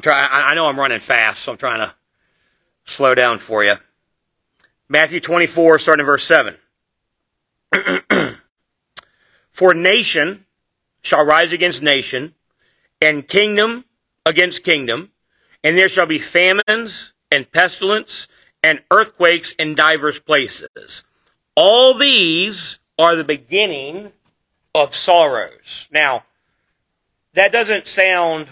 trying. 0.00 0.24
I 0.30 0.54
know 0.54 0.66
I'm 0.66 0.78
running 0.78 1.00
fast, 1.00 1.42
so 1.42 1.50
I'm 1.50 1.58
trying 1.58 1.80
to 1.80 1.92
slow 2.84 3.16
down 3.16 3.40
for 3.40 3.64
you. 3.64 3.74
Matthew 4.88 5.18
24, 5.18 5.80
starting 5.80 6.04
in 6.04 6.06
verse 6.06 6.24
7. 6.24 6.54
For 9.50 9.74
nation 9.74 10.44
shall 11.02 11.26
rise 11.26 11.50
against 11.50 11.82
nation, 11.82 12.36
and 13.02 13.26
kingdom 13.26 13.84
against 14.24 14.62
kingdom, 14.62 15.10
and 15.62 15.76
there 15.76 15.88
shall 15.88 16.06
be 16.06 16.18
famines 16.18 17.12
and 17.30 17.50
pestilence 17.50 18.28
and 18.62 18.80
earthquakes 18.90 19.54
in 19.58 19.74
divers 19.74 20.18
places. 20.18 21.04
All 21.56 21.96
these 21.96 22.78
are 22.98 23.16
the 23.16 23.24
beginning 23.24 24.12
of 24.74 24.94
sorrows. 24.94 25.88
Now, 25.90 26.24
that 27.34 27.52
doesn't 27.52 27.86
sound 27.86 28.48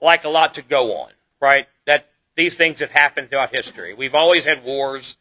like 0.00 0.24
a 0.24 0.28
lot 0.28 0.54
to 0.54 0.62
go 0.62 0.96
on, 0.96 1.10
right? 1.40 1.66
That 1.86 2.08
these 2.36 2.56
things 2.56 2.80
have 2.80 2.90
happened 2.90 3.30
throughout 3.30 3.54
history. 3.54 3.94
We've 3.94 4.14
always 4.14 4.44
had 4.44 4.64
wars. 4.64 5.18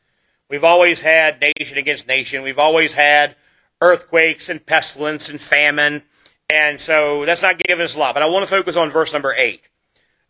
We've 0.50 0.64
always 0.64 1.02
had 1.02 1.42
nation 1.42 1.78
against 1.78 2.08
nation. 2.08 2.44
We've 2.44 2.60
always 2.60 2.94
had 2.94 3.36
earthquakes 3.82 4.50
and 4.50 4.66
pestilence 4.66 5.30
and 5.30 5.40
famine. 5.40 6.04
And 6.50 6.80
so 6.80 7.26
that's 7.26 7.42
not 7.42 7.58
giving 7.58 7.84
us 7.84 7.96
a 7.96 8.00
lot. 8.00 8.14
But 8.14 8.24
I 8.24 8.28
want 8.28 8.44
to 8.44 8.50
focus 8.50 8.76
on 8.76 8.90
verse 8.90 9.14
number 9.14 9.34
8. 9.34 9.62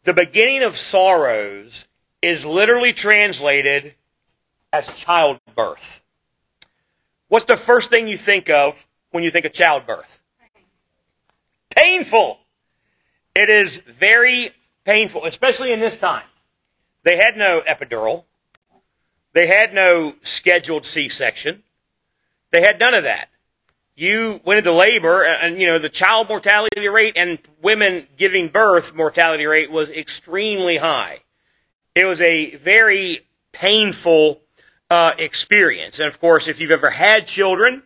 The 0.05 0.13
beginning 0.13 0.61
of 0.61 0.77
sorrows 0.77 1.87
is 2.21 2.45
literally 2.45 2.93
translated 2.93 3.95
as 4.71 4.95
childbirth. 4.95 6.03
What's 7.27 7.45
the 7.45 7.57
first 7.57 7.89
thing 7.89 8.07
you 8.07 8.17
think 8.17 8.49
of 8.49 8.75
when 9.09 9.23
you 9.23 9.31
think 9.31 9.45
of 9.45 9.53
childbirth? 9.53 10.19
Painful. 11.75 12.37
It 13.35 13.49
is 13.49 13.77
very 13.77 14.51
painful, 14.85 15.25
especially 15.25 15.73
in 15.73 15.79
this 15.79 15.97
time. 15.97 16.25
They 17.03 17.17
had 17.17 17.35
no 17.35 17.61
epidural. 17.67 18.25
They 19.33 19.47
had 19.47 19.73
no 19.73 20.13
scheduled 20.21 20.85
C-section. 20.85 21.63
They 22.51 22.61
had 22.61 22.79
none 22.79 22.93
of 22.93 23.03
that. 23.05 23.29
You 23.95 24.41
went 24.43 24.58
into 24.58 24.73
labor, 24.73 25.23
and 25.23 25.60
you 25.60 25.67
know 25.67 25.79
the 25.79 25.89
child 25.89 26.27
mortality 26.27 26.88
rate 26.89 27.13
and 27.15 27.39
women 27.62 28.08
giving 28.17 28.49
birth 28.49 28.93
mortality 28.93 29.45
rate 29.45 29.71
was 29.71 29.89
extremely 29.89 30.77
high. 30.77 31.19
It 31.95 32.05
was 32.05 32.19
a 32.19 32.55
very 32.58 33.21
painful 33.53 34.41
uh, 34.89 35.13
experience, 35.17 35.99
and 35.99 36.10
of 36.10 36.19
course, 36.19 36.49
if 36.49 36.60
you've 36.60 36.71
ever 36.71 36.89
had 36.89 37.25
children, 37.25 37.84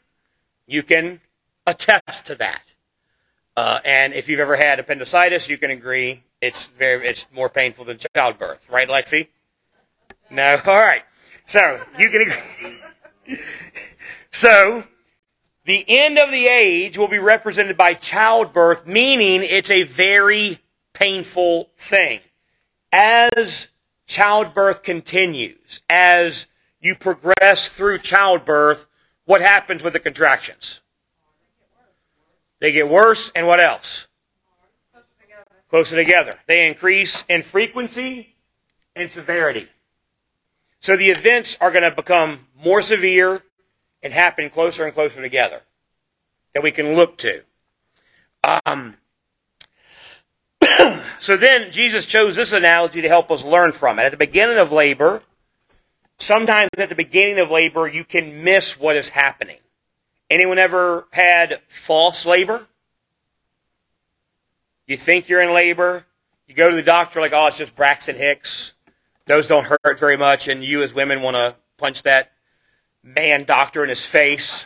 you 0.65 0.81
can 0.81 1.21
attest 1.67 2.25
to 2.25 2.35
that. 2.35 2.63
Uh, 3.55 3.79
and 3.85 4.13
if 4.13 4.29
you've 4.29 4.39
ever 4.39 4.55
had 4.55 4.79
appendicitis, 4.79 5.49
you 5.49 5.57
can 5.57 5.69
agree 5.69 6.23
It's 6.41 6.67
very 6.77 7.05
it's 7.07 7.27
more 7.31 7.49
painful 7.49 7.85
than 7.85 7.99
childbirth, 8.15 8.67
right, 8.69 8.87
Lexi? 8.87 9.27
No. 10.29 10.59
All 10.65 10.75
right. 10.75 11.03
So 11.45 11.83
you 11.97 12.09
can 12.09 12.21
agree. 12.21 13.39
so 14.31 14.83
the 15.69 15.85
end 15.87 16.17
of 16.17 16.31
the 16.31 16.47
age 16.47 16.97
will 16.97 17.07
be 17.07 17.19
represented 17.19 17.77
by 17.77 17.93
childbirth, 17.93 18.87
meaning 18.87 19.43
it's 19.43 19.69
a 19.69 19.83
very 19.83 20.59
painful 20.93 21.69
thing. 21.77 22.21
As 22.91 23.67
childbirth 24.07 24.81
continues, 24.81 25.83
as 25.89 26.47
you 26.81 26.95
progress 26.95 27.67
through 27.67 27.99
childbirth, 27.99 28.87
what 29.25 29.41
happens 29.41 29.83
with 29.83 29.93
the 29.93 29.99
contractions? 29.99 30.81
They 32.59 32.71
get 32.71 32.89
worse, 32.89 33.31
and 33.35 33.45
what 33.45 33.61
else? 33.61 34.07
Closer 35.69 35.95
together. 35.95 36.31
They 36.47 36.67
increase 36.67 37.23
in 37.29 37.43
frequency 37.43 38.35
and 38.95 39.11
severity. 39.11 39.67
So 40.79 40.97
the 40.97 41.09
events 41.09 41.57
are 41.61 41.69
going 41.69 41.83
to 41.83 41.91
become 41.91 42.47
more 42.57 42.81
severe 42.81 43.43
and 44.01 44.13
happen 44.13 44.49
closer 44.49 44.85
and 44.85 44.93
closer 44.93 45.21
together 45.21 45.61
that 46.53 46.63
we 46.63 46.71
can 46.71 46.95
look 46.95 47.17
to. 47.17 47.41
Um, 48.43 48.95
so 51.19 51.37
then 51.37 51.71
Jesus 51.71 52.05
chose 52.05 52.35
this 52.35 52.53
analogy 52.53 53.01
to 53.01 53.07
help 53.07 53.31
us 53.31 53.43
learn 53.43 53.71
from 53.71 53.99
it. 53.99 54.03
At 54.03 54.11
the 54.11 54.17
beginning 54.17 54.57
of 54.57 54.71
labor, 54.71 55.21
sometimes 56.17 56.69
at 56.77 56.89
the 56.89 56.95
beginning 56.95 57.39
of 57.39 57.51
labor, 57.51 57.87
you 57.87 58.03
can 58.03 58.43
miss 58.43 58.79
what 58.79 58.95
is 58.95 59.09
happening. 59.09 59.57
Anyone 60.29 60.59
ever 60.59 61.07
had 61.11 61.61
false 61.67 62.25
labor? 62.25 62.67
You 64.85 64.97
think 64.97 65.27
you're 65.27 65.41
in 65.41 65.53
labor. 65.53 66.05
You 66.47 66.55
go 66.55 66.69
to 66.69 66.75
the 66.75 66.81
doctor 66.81 67.19
like, 67.19 67.33
oh, 67.33 67.47
it's 67.47 67.57
just 67.57 67.75
Braxton 67.75 68.15
Hicks. 68.15 68.73
Those 69.25 69.45
don't 69.45 69.65
hurt 69.65 69.99
very 69.99 70.17
much, 70.17 70.47
and 70.47 70.63
you 70.63 70.81
as 70.81 70.93
women 70.93 71.21
want 71.21 71.35
to 71.35 71.55
punch 71.77 72.03
that 72.03 72.31
man 73.03 73.45
doctor 73.45 73.83
in 73.83 73.89
his 73.89 74.05
face. 74.05 74.65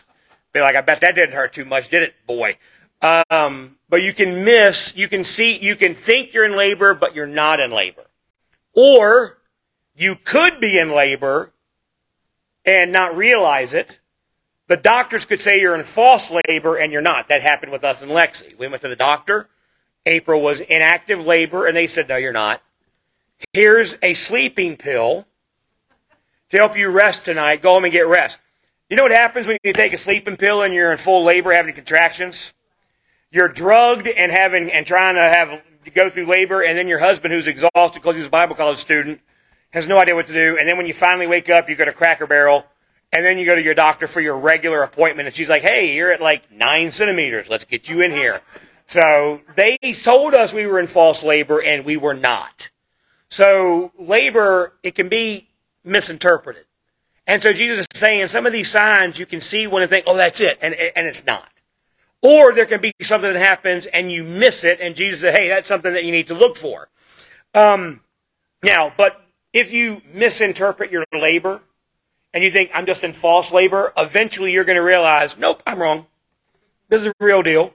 Be 0.54 0.62
like, 0.62 0.76
I 0.76 0.82
bet 0.82 1.02
that 1.02 1.16
didn't 1.16 1.36
hurt 1.36 1.54
too 1.54 1.66
much, 1.66 1.90
did 1.90 2.04
it, 2.04 2.14
boy? 2.28 2.58
Um, 3.02 3.78
but 3.90 4.02
you 4.02 4.14
can 4.14 4.46
miss, 4.46 4.96
you 4.96 5.08
can 5.08 5.24
see, 5.24 5.58
you 5.58 5.76
can 5.76 5.96
think 5.96 6.34
you're 6.34 6.46
in 6.46 6.56
labor, 6.56 6.94
but 6.94 7.16
you're 7.16 7.28
not 7.28 7.60
in 7.60 7.72
labor. 7.72 8.06
Or 8.74 9.38
you 9.96 10.16
could 10.16 10.60
be 10.60 10.78
in 10.78 10.92
labor 10.92 11.52
and 12.66 12.92
not 12.92 13.18
realize 13.18 13.74
it. 13.74 14.00
The 14.68 14.78
doctors 14.78 15.26
could 15.26 15.42
say 15.42 15.60
you're 15.60 15.76
in 15.76 15.84
false 15.84 16.32
labor 16.32 16.78
and 16.78 16.94
you're 16.94 17.02
not. 17.02 17.28
That 17.28 17.42
happened 17.42 17.72
with 17.72 17.84
us 17.84 18.02
and 18.02 18.12
Lexi. 18.12 18.58
We 18.58 18.68
went 18.68 18.82
to 18.84 18.88
the 18.88 18.96
doctor. 18.96 19.50
April 20.06 20.42
was 20.42 20.62
in 20.62 20.82
active 20.82 21.26
labor 21.26 21.68
and 21.68 21.76
they 21.76 21.88
said, 21.88 22.08
no, 22.08 22.16
you're 22.16 22.32
not. 22.32 22.62
Here's 23.52 23.98
a 24.02 24.14
sleeping 24.14 24.78
pill 24.78 25.26
to 26.54 26.60
help 26.60 26.78
you 26.78 26.88
rest 26.90 27.26
tonight. 27.26 27.64
Go 27.64 27.74
home 27.74 27.84
and 27.84 27.92
get 27.92 28.08
rest. 28.08 28.40
You 28.88 28.96
know 28.96 29.04
what 29.04 29.12
happens 29.12 29.48
when 29.48 29.58
you 29.64 29.74
take 29.74 29.92
a 29.92 29.98
sleeping 29.98 30.38
pill 30.38 30.62
and 30.62 30.72
you're 30.72 30.92
in 30.92 31.00
full 31.00 31.24
labor 31.24 31.52
having 31.52 31.74
contractions? 31.74 32.54
You're 33.32 33.50
drugged 33.50 34.08
and 34.08 34.32
having 34.32 34.72
and 34.72 34.86
trying 34.86 35.16
to 35.16 35.22
have 35.22 35.62
to 35.86 35.90
go 35.90 36.10
through 36.10 36.28
labor, 36.28 36.62
and 36.62 36.78
then 36.78 36.88
your 36.88 37.00
husband, 37.00 37.34
who's 37.34 37.48
exhausted 37.48 37.94
because 37.96 38.16
he's 38.16 38.28
a 38.28 38.30
Bible 38.30 38.56
college 38.56 38.78
student, 38.78 39.20
has 39.72 39.88
no 39.88 39.98
idea 39.98 40.14
what 40.14 40.28
to 40.28 40.34
do. 40.34 40.58
And 40.60 40.70
then 40.70 40.78
when 40.78 40.86
you 40.86 40.94
finally 40.94 41.26
wake 41.26 41.50
up, 41.50 41.70
you 41.70 41.76
go 41.76 41.86
to 41.86 41.92
Cracker 41.92 42.28
Barrel, 42.28 42.66
and 43.12 43.26
then 43.26 43.40
you 43.40 43.48
go 43.48 43.56
to 43.56 43.62
your 43.62 43.74
doctor 43.74 44.06
for 44.06 44.22
your 44.22 44.38
regular 44.38 44.84
appointment, 44.84 45.26
and 45.28 45.36
she's 45.36 45.50
like, 45.50 45.64
"Hey, 45.64 45.96
you're 45.96 46.14
at 46.14 46.22
like 46.22 46.52
nine 46.52 46.92
centimeters. 46.92 47.50
Let's 47.50 47.66
get 47.66 47.90
you 47.90 48.02
in 48.02 48.12
here." 48.12 48.42
So 48.86 49.42
they 49.56 49.80
told 50.04 50.36
us 50.36 50.54
we 50.54 50.68
were 50.68 50.80
in 50.80 50.86
false 50.86 51.24
labor, 51.24 51.60
and 51.60 51.84
we 51.84 51.98
were 51.98 52.14
not. 52.14 52.70
So 53.30 53.92
labor, 53.98 54.74
it 54.84 54.94
can 54.94 55.10
be 55.10 55.48
misinterpreted. 55.84 56.66
And 57.26 57.42
so 57.42 57.54
Jesus 57.54 57.80
is 57.80 57.88
saying 57.94 58.28
some 58.28 58.46
of 58.46 58.54
these 58.54 58.70
signs 58.70 59.18
you 59.18 59.26
can 59.26 59.42
see 59.42 59.68
one 59.68 59.82
and 59.82 59.90
think, 59.90 60.06
oh, 60.08 60.18
that's 60.18 60.42
it, 60.42 60.58
and, 60.62 60.74
and 60.74 61.08
it's 61.08 61.26
not. 61.26 61.48
Or 62.22 62.54
there 62.54 62.66
can 62.66 62.82
be 62.82 62.94
something 63.02 63.34
that 63.34 63.40
happens 63.40 63.86
and 63.86 64.12
you 64.12 64.24
miss 64.24 64.64
it, 64.64 64.80
and 64.82 64.96
Jesus 64.96 65.22
said, 65.22 65.38
hey, 65.38 65.50
that's 65.50 65.68
something 65.68 65.94
that 65.94 66.04
you 66.04 66.12
need 66.12 66.28
to 66.28 66.34
look 66.34 66.58
for. 66.58 66.90
Um, 67.54 68.02
now, 68.64 68.94
but 68.96 69.22
if 69.52 69.74
you 69.74 70.02
misinterpret 70.14 70.92
your 70.92 71.06
labor 71.14 71.62
and 72.34 72.44
you 72.44 72.52
think, 72.52 72.72
I'm 72.74 72.86
just 72.86 73.04
in 73.04 73.14
false 73.14 73.52
labor, 73.52 73.94
eventually 73.96 74.52
you're 74.52 74.64
going 74.64 74.78
to 74.78 74.84
realize, 74.84 75.38
nope, 75.38 75.62
I'm 75.68 75.80
wrong. 75.80 76.08
This 76.90 77.02
is 77.02 77.08
a 77.08 77.14
real 77.20 77.42
deal. 77.42 77.74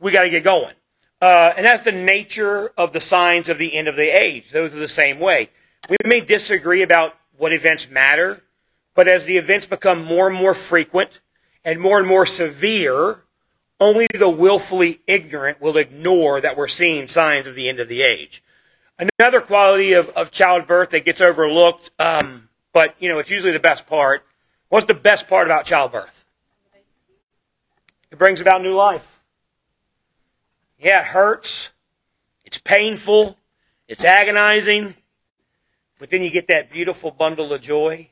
We 0.00 0.12
got 0.12 0.22
to 0.22 0.30
get 0.30 0.44
going. 0.44 0.74
Uh, 1.22 1.52
and 1.56 1.64
that's 1.64 1.84
the 1.84 1.92
nature 1.92 2.70
of 2.76 2.92
the 2.92 3.00
signs 3.00 3.48
of 3.48 3.58
the 3.58 3.74
end 3.74 3.88
of 3.88 3.96
the 3.96 4.08
age. 4.08 4.50
Those 4.50 4.74
are 4.74 4.78
the 4.78 4.88
same 4.88 5.18
way. 5.18 5.50
We 5.88 5.96
may 6.04 6.20
disagree 6.20 6.82
about 6.82 7.14
what 7.36 7.52
events 7.52 7.88
matter, 7.88 8.42
but 8.94 9.08
as 9.08 9.24
the 9.24 9.36
events 9.36 9.66
become 9.66 10.04
more 10.04 10.28
and 10.28 10.36
more 10.36 10.54
frequent 10.54 11.20
and 11.64 11.80
more 11.80 11.98
and 11.98 12.06
more 12.06 12.26
severe, 12.26 13.24
only 13.80 14.06
the 14.12 14.28
willfully 14.28 15.00
ignorant 15.06 15.60
will 15.60 15.76
ignore 15.76 16.40
that 16.40 16.56
we're 16.56 16.68
seeing 16.68 17.08
signs 17.08 17.46
of 17.46 17.54
the 17.54 17.68
end 17.68 17.80
of 17.80 17.88
the 17.88 18.02
age. 18.02 18.42
Another 19.18 19.40
quality 19.40 19.92
of, 19.94 20.08
of 20.10 20.30
childbirth 20.30 20.90
that 20.90 21.04
gets 21.04 21.20
overlooked, 21.20 21.90
um, 21.98 22.48
but 22.72 22.94
you 23.00 23.08
know 23.08 23.18
it's 23.18 23.30
usually 23.30 23.52
the 23.52 23.58
best 23.58 23.86
part. 23.86 24.24
What's 24.68 24.86
the 24.86 24.94
best 24.94 25.28
part 25.28 25.46
about 25.46 25.64
childbirth? 25.64 26.24
It 28.10 28.18
brings 28.18 28.40
about 28.40 28.62
new 28.62 28.74
life. 28.74 29.04
Yeah, 30.78 31.00
it 31.00 31.06
hurts. 31.06 31.70
It's 32.44 32.58
painful. 32.58 33.36
It's 33.88 34.04
agonizing. 34.04 34.94
But 35.98 36.10
then 36.10 36.22
you 36.22 36.30
get 36.30 36.48
that 36.48 36.72
beautiful 36.72 37.10
bundle 37.10 37.52
of 37.52 37.60
joy. 37.60 38.10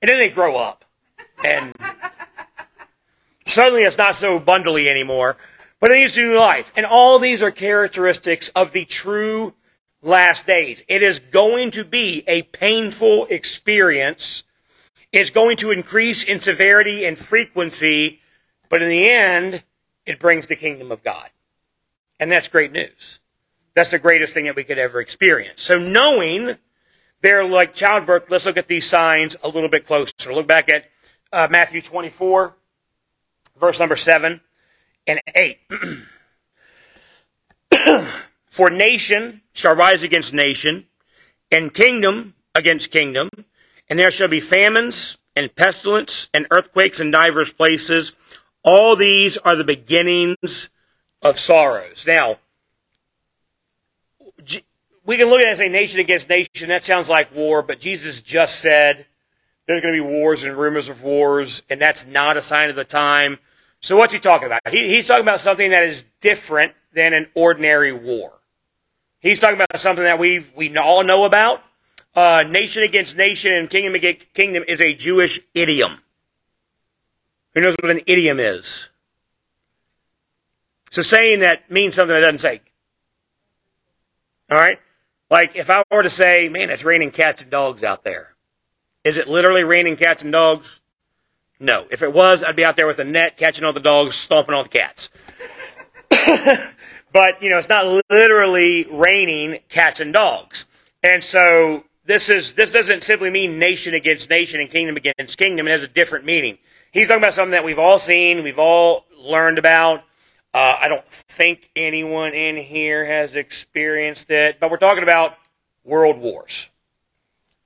And 0.00 0.08
then 0.08 0.18
they 0.18 0.28
grow 0.28 0.56
up. 0.56 0.84
And 1.42 1.74
suddenly 3.46 3.82
it's 3.82 3.98
not 3.98 4.16
so 4.16 4.38
bundly 4.38 4.88
anymore. 4.88 5.36
But 5.80 5.90
it 5.90 5.94
leads 5.94 6.14
to 6.14 6.22
new 6.22 6.38
life. 6.38 6.72
And 6.76 6.86
all 6.86 7.18
these 7.18 7.42
are 7.42 7.50
characteristics 7.50 8.50
of 8.50 8.72
the 8.72 8.84
true 8.84 9.54
last 10.02 10.46
days. 10.46 10.82
It 10.88 11.02
is 11.02 11.18
going 11.18 11.72
to 11.72 11.84
be 11.84 12.24
a 12.26 12.42
painful 12.42 13.26
experience. 13.26 14.44
It's 15.12 15.30
going 15.30 15.56
to 15.58 15.70
increase 15.70 16.24
in 16.24 16.40
severity 16.40 17.04
and 17.04 17.18
frequency. 17.18 18.20
But 18.68 18.82
in 18.82 18.88
the 18.88 19.10
end, 19.10 19.62
it 20.06 20.18
brings 20.18 20.46
the 20.46 20.56
kingdom 20.56 20.92
of 20.92 21.02
God. 21.02 21.30
And 22.20 22.30
that's 22.30 22.48
great 22.48 22.72
news. 22.72 23.20
That's 23.74 23.90
the 23.90 23.98
greatest 23.98 24.32
thing 24.34 24.44
that 24.44 24.56
we 24.56 24.64
could 24.64 24.78
ever 24.78 25.00
experience. 25.00 25.62
So 25.62 25.78
knowing 25.78 26.56
they're 27.24 27.42
like 27.42 27.74
childbirth, 27.74 28.24
let's 28.28 28.44
look 28.44 28.58
at 28.58 28.68
these 28.68 28.86
signs 28.86 29.34
a 29.42 29.48
little 29.48 29.70
bit 29.70 29.86
closer. 29.86 30.34
Look 30.34 30.46
back 30.46 30.68
at 30.68 30.84
uh, 31.32 31.48
Matthew 31.50 31.80
24, 31.80 32.54
verse 33.58 33.78
number 33.78 33.96
7 33.96 34.42
and 35.06 35.20
8. 35.34 35.58
For 38.50 38.68
nation 38.68 39.40
shall 39.54 39.74
rise 39.74 40.02
against 40.02 40.34
nation, 40.34 40.84
and 41.50 41.72
kingdom 41.72 42.34
against 42.54 42.90
kingdom, 42.90 43.30
and 43.88 43.98
there 43.98 44.10
shall 44.10 44.28
be 44.28 44.40
famines 44.40 45.16
and 45.34 45.52
pestilence 45.56 46.28
and 46.34 46.46
earthquakes 46.50 47.00
in 47.00 47.10
divers 47.10 47.50
places. 47.50 48.12
All 48.62 48.96
these 48.96 49.38
are 49.38 49.56
the 49.56 49.64
beginnings 49.64 50.68
of 51.22 51.40
sorrows. 51.40 52.04
Now, 52.06 52.36
we 55.04 55.16
can 55.16 55.28
look 55.28 55.40
at 55.40 55.48
it 55.48 55.52
as 55.52 55.60
a 55.60 55.68
nation 55.68 56.00
against 56.00 56.28
nation. 56.28 56.68
That 56.68 56.84
sounds 56.84 57.08
like 57.08 57.34
war, 57.34 57.62
but 57.62 57.80
Jesus 57.80 58.22
just 58.22 58.60
said 58.60 59.06
there's 59.66 59.80
going 59.80 59.94
to 59.94 60.02
be 60.02 60.08
wars 60.08 60.44
and 60.44 60.56
rumors 60.56 60.88
of 60.88 61.02
wars, 61.02 61.62
and 61.68 61.80
that's 61.80 62.06
not 62.06 62.36
a 62.36 62.42
sign 62.42 62.70
of 62.70 62.76
the 62.76 62.84
time. 62.84 63.38
So 63.80 63.96
what's 63.96 64.12
he 64.12 64.18
talking 64.18 64.46
about? 64.46 64.60
He, 64.70 64.88
he's 64.88 65.06
talking 65.06 65.24
about 65.24 65.40
something 65.40 65.70
that 65.70 65.84
is 65.84 66.04
different 66.20 66.72
than 66.94 67.12
an 67.12 67.26
ordinary 67.34 67.92
war. 67.92 68.32
He's 69.20 69.38
talking 69.38 69.56
about 69.56 69.78
something 69.78 70.04
that 70.04 70.18
we 70.18 70.46
we 70.54 70.76
all 70.76 71.02
know 71.02 71.24
about. 71.24 71.62
Uh, 72.14 72.44
nation 72.44 72.84
against 72.84 73.16
nation 73.16 73.52
and 73.52 73.68
kingdom 73.68 73.94
against 73.94 74.32
kingdom 74.34 74.62
is 74.68 74.80
a 74.80 74.94
Jewish 74.94 75.40
idiom. 75.52 75.98
Who 77.54 77.62
knows 77.62 77.74
what 77.80 77.90
an 77.90 78.02
idiom 78.06 78.38
is? 78.38 78.88
So 80.90 81.02
saying 81.02 81.40
that 81.40 81.70
means 81.70 81.96
something 81.96 82.14
that 82.14 82.20
doesn't 82.20 82.38
say. 82.38 82.60
All 84.50 84.58
right? 84.58 84.78
Like 85.30 85.56
if 85.56 85.70
I 85.70 85.82
were 85.90 86.02
to 86.02 86.10
say, 86.10 86.48
man, 86.48 86.70
it's 86.70 86.84
raining 86.84 87.10
cats 87.10 87.42
and 87.42 87.50
dogs 87.50 87.82
out 87.82 88.04
there. 88.04 88.34
Is 89.04 89.16
it 89.16 89.28
literally 89.28 89.64
raining 89.64 89.96
cats 89.96 90.22
and 90.22 90.32
dogs? 90.32 90.80
No. 91.60 91.86
If 91.90 92.02
it 92.02 92.12
was, 92.12 92.42
I'd 92.42 92.56
be 92.56 92.64
out 92.64 92.76
there 92.76 92.86
with 92.86 92.98
a 92.98 93.04
net 93.04 93.36
catching 93.36 93.64
all 93.64 93.72
the 93.72 93.80
dogs, 93.80 94.16
stomping 94.16 94.54
all 94.54 94.62
the 94.62 94.68
cats. 94.68 95.10
but, 97.12 97.42
you 97.42 97.50
know, 97.50 97.58
it's 97.58 97.68
not 97.68 98.02
literally 98.10 98.86
raining 98.90 99.60
cats 99.68 100.00
and 100.00 100.12
dogs. 100.12 100.66
And 101.02 101.22
so 101.22 101.84
this 102.06 102.28
is 102.28 102.54
this 102.54 102.70
doesn't 102.72 103.02
simply 103.02 103.30
mean 103.30 103.58
nation 103.58 103.94
against 103.94 104.28
nation 104.30 104.60
and 104.60 104.70
kingdom 104.70 104.96
against 104.96 105.38
kingdom. 105.38 105.68
It 105.68 105.72
has 105.72 105.82
a 105.82 105.88
different 105.88 106.24
meaning. 106.24 106.58
He's 106.92 107.08
talking 107.08 107.22
about 107.22 107.34
something 107.34 107.52
that 107.52 107.64
we've 107.64 107.78
all 107.78 107.98
seen, 107.98 108.42
we've 108.42 108.58
all 108.58 109.04
learned 109.18 109.58
about. 109.58 110.02
Uh, 110.54 110.76
I 110.80 110.86
don't 110.86 111.06
think 111.10 111.68
anyone 111.74 112.32
in 112.32 112.56
here 112.56 113.04
has 113.04 113.34
experienced 113.34 114.30
it, 114.30 114.60
but 114.60 114.70
we're 114.70 114.76
talking 114.76 115.02
about 115.02 115.36
world 115.82 116.18
wars. 116.18 116.68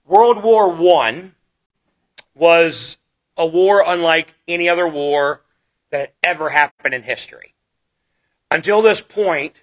World 0.07 0.43
War 0.43 0.70
One 0.70 1.34
was 2.34 2.97
a 3.36 3.47
war 3.47 3.84
unlike 3.86 4.32
any 4.49 4.70
other 4.70 4.89
war 4.89 5.43
that 5.91 6.01
had 6.01 6.11
ever 6.22 6.49
happened 6.49 6.95
in 6.95 7.03
history. 7.03 7.53
Until 8.51 8.80
this 8.80 9.03
point, 9.03 9.57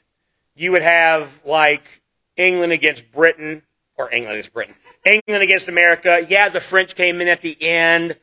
you 0.54 0.72
would 0.72 0.84
have 0.84 1.40
like 1.44 2.02
England 2.38 2.74
against 2.74 3.12
Britain, 3.12 3.64
or 3.98 4.14
England 4.14 4.36
against 4.36 4.54
Britain, 4.54 4.76
England 5.04 5.42
against 5.42 5.68
America. 5.68 6.24
Yeah, 6.30 6.50
the 6.50 6.62
French 6.62 6.94
came 6.94 7.20
in 7.22 7.28
at 7.28 7.42
the 7.42 7.58
end, 7.60 8.18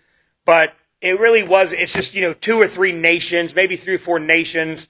but 0.45 0.75
it 1.03 1.19
really 1.19 1.43
was, 1.43 1.73
it's 1.73 1.93
just, 1.93 2.15
you 2.15 2.23
know, 2.23 2.33
two 2.33 2.61
or 2.61 2.69
three 2.69 2.93
nations, 2.93 3.55
maybe 3.55 3.77
three 3.77 3.97
or 3.97 3.99
four 3.99 4.21
nations 4.21 4.89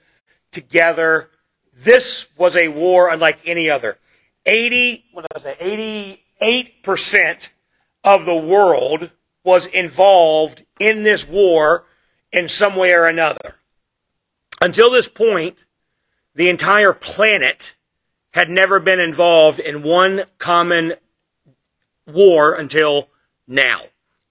together. 0.51 1.31
This 1.75 2.27
was 2.37 2.55
a 2.55 2.67
war 2.67 3.09
unlike 3.09 3.39
any 3.45 3.69
other. 3.69 3.97
80, 4.45 5.05
what 5.11 5.25
did 5.33 5.45
I 5.45 5.55
say, 5.59 6.19
88% 6.41 7.49
of 8.03 8.25
the 8.25 8.35
world 8.35 9.09
was 9.43 9.65
involved 9.65 10.63
in 10.79 11.03
this 11.03 11.27
war 11.27 11.85
in 12.31 12.47
some 12.47 12.75
way 12.75 12.91
or 12.91 13.05
another. 13.05 13.55
Until 14.61 14.91
this 14.91 15.07
point, 15.07 15.57
the 16.35 16.49
entire 16.49 16.93
planet 16.93 17.73
had 18.31 18.49
never 18.49 18.79
been 18.79 18.99
involved 18.99 19.59
in 19.59 19.83
one 19.83 20.25
common 20.37 20.93
war 22.05 22.53
until 22.53 23.09
now. 23.47 23.83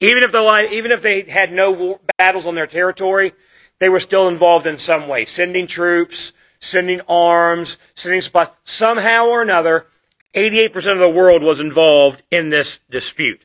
Even 0.02 0.24
if 0.24 0.32
the 0.32 0.68
even 0.72 0.90
if 0.90 1.00
they 1.00 1.22
had 1.22 1.52
no 1.52 1.70
war, 1.70 2.00
battles 2.18 2.48
on 2.48 2.56
their 2.56 2.66
territory, 2.66 3.32
they 3.78 3.88
were 3.88 4.00
still 4.00 4.26
involved 4.26 4.66
in 4.66 4.76
some 4.80 5.06
way, 5.06 5.24
sending 5.24 5.68
troops, 5.68 6.32
sending 6.58 7.00
arms, 7.08 7.78
sending 7.94 8.20
supplies. 8.20 8.48
Somehow 8.64 9.26
or 9.26 9.42
another, 9.42 9.86
88% 10.34 10.74
of 10.92 10.98
the 10.98 11.08
world 11.08 11.44
was 11.44 11.60
involved 11.60 12.20
in 12.32 12.50
this 12.50 12.80
dispute. 12.90 13.44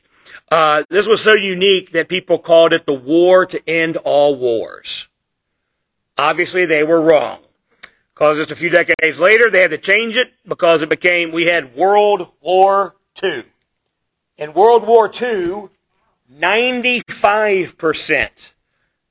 Uh, 0.50 0.82
this 0.90 1.06
was 1.06 1.22
so 1.22 1.34
unique 1.34 1.92
that 1.92 2.08
people 2.08 2.40
called 2.40 2.72
it 2.72 2.86
the 2.86 2.92
war 2.92 3.46
to 3.46 3.68
end 3.68 3.96
all 3.98 4.34
wars. 4.34 5.06
Obviously, 6.16 6.64
they 6.64 6.82
were 6.82 7.00
wrong. 7.00 7.38
Because 8.14 8.38
just 8.38 8.50
a 8.50 8.56
few 8.56 8.70
decades 8.70 9.20
later, 9.20 9.48
they 9.48 9.60
had 9.60 9.70
to 9.70 9.78
change 9.78 10.16
it 10.16 10.32
because 10.44 10.82
it 10.82 10.88
became, 10.88 11.30
we 11.30 11.46
had 11.46 11.76
World 11.76 12.32
War 12.40 12.96
II. 13.22 13.44
In 14.36 14.54
World 14.54 14.84
War 14.84 15.08
II, 15.08 15.68
95% 16.32 18.30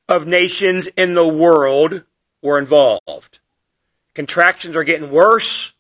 of 0.07 0.28
nations 0.28 0.88
in 0.95 1.15
the 1.15 1.28
world 1.28 2.03
were 2.41 2.59
involved. 2.59 3.39
Contractions 4.13 4.76
are 4.76 4.84
getting 4.84 5.11
worse. 5.11 5.74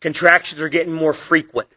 Contractions 0.00 0.60
are 0.60 0.68
getting 0.68 0.92
more 0.92 1.12
frequent. 1.12 1.68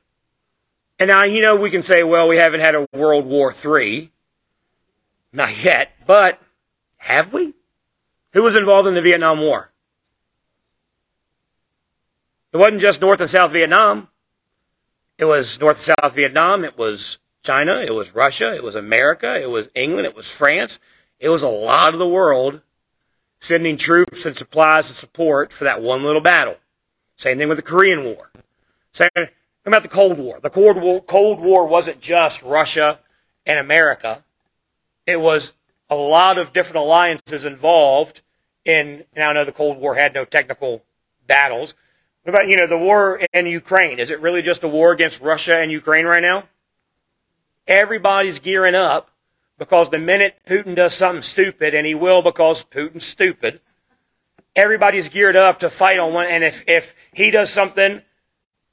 And 0.99 1.07
now, 1.07 1.23
you 1.23 1.41
know, 1.41 1.55
we 1.55 1.71
can 1.71 1.81
say, 1.81 2.03
well, 2.03 2.27
we 2.27 2.37
haven't 2.37 2.59
had 2.59 2.75
a 2.75 2.87
World 2.93 3.25
War 3.25 3.53
III. 3.53 4.11
Not 5.33 5.63
yet, 5.63 5.93
but 6.05 6.39
have 6.97 7.33
we? 7.33 7.53
Who 8.33 8.43
was 8.43 8.55
involved 8.55 8.87
in 8.87 8.93
the 8.93 9.01
Vietnam 9.01 9.39
War? 9.39 9.71
It 12.53 12.57
wasn't 12.57 12.81
just 12.81 13.01
North 13.01 13.21
and 13.21 13.29
South 13.29 13.51
Vietnam. 13.51 14.09
It 15.17 15.25
was 15.25 15.59
North 15.59 15.77
and 15.77 15.95
South 15.99 16.13
Vietnam. 16.13 16.63
It 16.63 16.77
was 16.77 17.17
China. 17.43 17.81
It 17.85 17.93
was 17.93 18.13
Russia. 18.13 18.55
It 18.55 18.63
was 18.63 18.75
America. 18.75 19.39
It 19.41 19.49
was 19.49 19.69
England. 19.75 20.05
It 20.05 20.15
was 20.15 20.29
France. 20.29 20.79
It 21.19 21.29
was 21.29 21.43
a 21.43 21.49
lot 21.49 21.93
of 21.93 21.99
the 21.99 22.07
world 22.07 22.61
sending 23.39 23.77
troops 23.77 24.25
and 24.25 24.37
supplies 24.37 24.89
and 24.89 24.97
support 24.97 25.51
for 25.51 25.63
that 25.63 25.81
one 25.81 26.03
little 26.03 26.21
battle. 26.21 26.57
Same 27.17 27.37
thing 27.37 27.49
with 27.49 27.57
the 27.57 27.63
Korean 27.63 28.03
War. 28.03 28.31
Same 28.91 29.09
thing 29.15 29.27
about 29.65 29.83
the 29.83 29.89
Cold 29.89 30.17
War. 30.17 30.39
The 30.39 30.49
Cold 30.49 30.77
War, 30.77 31.01
Cold 31.01 31.39
War 31.39 31.65
wasn't 31.65 32.01
just 32.01 32.41
Russia 32.41 32.99
and 33.45 33.59
America. 33.59 34.23
It 35.05 35.19
was 35.19 35.55
a 35.89 35.95
lot 35.95 36.37
of 36.37 36.53
different 36.53 36.77
alliances 36.77 37.45
involved 37.45 38.21
in, 38.65 39.03
and 39.13 39.23
I 39.23 39.33
know 39.33 39.43
the 39.43 39.51
Cold 39.51 39.77
War 39.77 39.95
had 39.95 40.13
no 40.13 40.25
technical 40.25 40.83
battles. 41.25 41.73
What 42.23 42.33
about, 42.35 42.47
you 42.47 42.57
know, 42.57 42.67
the 42.67 42.77
war 42.77 43.19
in 43.33 43.47
Ukraine? 43.47 43.99
Is 43.99 44.11
it 44.11 44.21
really 44.21 44.41
just 44.43 44.63
a 44.63 44.67
war 44.67 44.91
against 44.91 45.21
Russia 45.21 45.57
and 45.57 45.71
Ukraine 45.71 46.05
right 46.05 46.21
now? 46.21 46.43
Everybody's 47.68 48.39
gearing 48.39 48.76
up 48.76 49.12
because 49.57 49.89
the 49.89 49.99
minute 49.99 50.39
Putin 50.47 50.76
does 50.76 50.93
something 50.93 51.22
stupid, 51.22 51.76
and 51.76 51.86
he 51.86 51.93
will 51.93 52.22
because 52.22 52.66
Putin's 52.66 53.05
stupid, 53.05 53.62
everybody's 54.55 55.09
geared 55.09 55.36
up 55.36 55.59
to 55.59 55.70
fight 55.70 55.99
on 55.99 56.14
one. 56.14 56.26
And 56.28 56.43
if, 56.43 56.64
if 56.68 56.95
he 57.14 57.30
does 57.30 57.51
something 57.51 58.01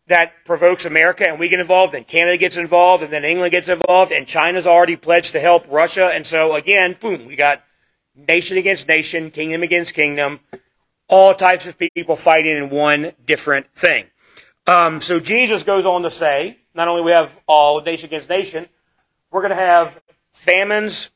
that 0.06 0.32
provokes 0.46 0.86
America 0.86 1.28
and 1.28 1.38
we 1.38 1.48
get 1.48 1.60
involved, 1.60 1.92
then 1.92 2.04
Canada 2.04 2.38
gets 2.38 2.56
involved, 2.56 3.02
and 3.02 3.12
then 3.12 3.24
England 3.24 3.52
gets 3.52 3.68
involved, 3.68 4.12
and 4.12 4.26
China's 4.26 4.66
already 4.66 4.96
pledged 4.96 5.32
to 5.32 5.40
help 5.40 5.66
Russia. 5.68 6.06
And 6.06 6.26
so 6.26 6.54
again, 6.54 6.96
boom, 6.98 7.26
we 7.26 7.36
got 7.36 7.62
nation 8.16 8.56
against 8.56 8.88
nation, 8.88 9.30
kingdom 9.30 9.62
against 9.62 9.92
kingdom, 9.92 10.40
all 11.06 11.34
types 11.34 11.66
of 11.66 11.78
people 11.78 12.16
fighting 12.16 12.56
in 12.56 12.70
one 12.70 13.12
different 13.26 13.66
thing. 13.74 14.06
Um, 14.66 15.02
so 15.02 15.20
Jesus 15.20 15.62
goes 15.62 15.84
on 15.84 16.02
to 16.02 16.10
say, 16.10 16.58
not 16.74 16.88
only 16.88 17.02
we 17.02 17.12
have 17.12 17.30
all 17.46 17.82
nation 17.82 18.06
against 18.06 18.28
nation, 18.28 18.66
we're 19.30 19.42
going 19.42 19.50
to 19.50 19.56
have 19.56 20.00
famines 20.32 21.10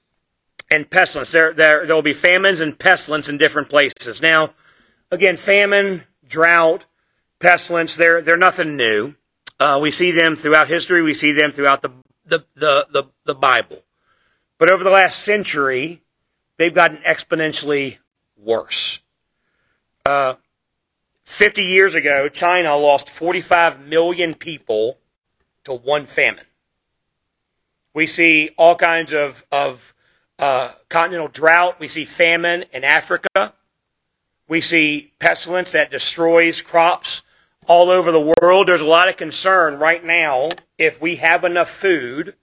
and 0.70 0.88
pestilence. 0.88 1.32
There, 1.32 1.52
there, 1.52 1.86
there 1.86 1.94
will 1.94 2.02
be 2.02 2.14
famines 2.14 2.60
and 2.60 2.78
pestilence 2.78 3.28
in 3.28 3.38
different 3.38 3.68
places. 3.68 4.20
Now, 4.20 4.54
again, 5.10 5.36
famine, 5.36 6.04
drought, 6.26 6.86
pestilence, 7.38 7.96
they're, 7.96 8.22
they're 8.22 8.36
nothing 8.36 8.76
new. 8.76 9.14
Uh, 9.58 9.78
we 9.80 9.90
see 9.90 10.10
them 10.10 10.34
throughout 10.34 10.68
history. 10.68 11.02
We 11.02 11.14
see 11.14 11.32
them 11.32 11.52
throughout 11.52 11.82
the, 11.82 11.90
the, 12.24 12.44
the, 12.54 12.86
the, 12.92 13.04
the 13.24 13.34
Bible. 13.34 13.82
But 14.58 14.70
over 14.70 14.84
the 14.84 14.90
last 14.90 15.20
century, 15.20 16.02
they've 16.56 16.74
gotten 16.74 16.98
exponentially 16.98 17.98
worse. 18.36 19.00
Uh, 20.04 20.34
50 21.24 21.62
years 21.62 21.94
ago, 21.94 22.28
China 22.28 22.76
lost 22.76 23.08
45 23.08 23.86
million 23.86 24.34
people 24.34 24.98
to 25.64 25.72
one 25.72 26.06
famine. 26.06 26.44
We 27.94 28.06
see 28.06 28.50
all 28.56 28.76
kinds 28.76 29.12
of, 29.12 29.44
of 29.52 29.94
uh, 30.38 30.72
continental 30.88 31.28
drought. 31.28 31.78
We 31.78 31.88
see 31.88 32.04
famine 32.04 32.64
in 32.72 32.84
Africa. 32.84 33.54
We 34.48 34.60
see 34.60 35.12
pestilence 35.18 35.72
that 35.72 35.90
destroys 35.90 36.60
crops 36.60 37.22
all 37.66 37.90
over 37.90 38.10
the 38.10 38.34
world. 38.40 38.68
There's 38.68 38.80
a 38.80 38.86
lot 38.86 39.08
of 39.08 39.16
concern 39.16 39.78
right 39.78 40.04
now 40.04 40.50
if 40.78 41.00
we 41.00 41.16
have 41.16 41.44
enough 41.44 41.70
food 41.70 42.34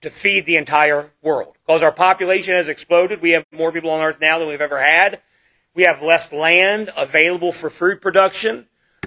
to 0.00 0.10
feed 0.10 0.46
the 0.46 0.56
entire 0.56 1.10
world. 1.22 1.56
Because 1.66 1.82
our 1.82 1.92
population 1.92 2.54
has 2.54 2.68
exploded. 2.68 3.20
We 3.20 3.30
have 3.30 3.44
more 3.52 3.72
people 3.72 3.90
on 3.90 4.00
earth 4.00 4.20
now 4.20 4.38
than 4.38 4.48
we've 4.48 4.60
ever 4.60 4.82
had. 4.82 5.20
We 5.74 5.84
have 5.84 6.02
less 6.02 6.32
land 6.32 6.90
available 6.96 7.52
for 7.52 7.68
food 7.68 8.00
production. 8.00 8.66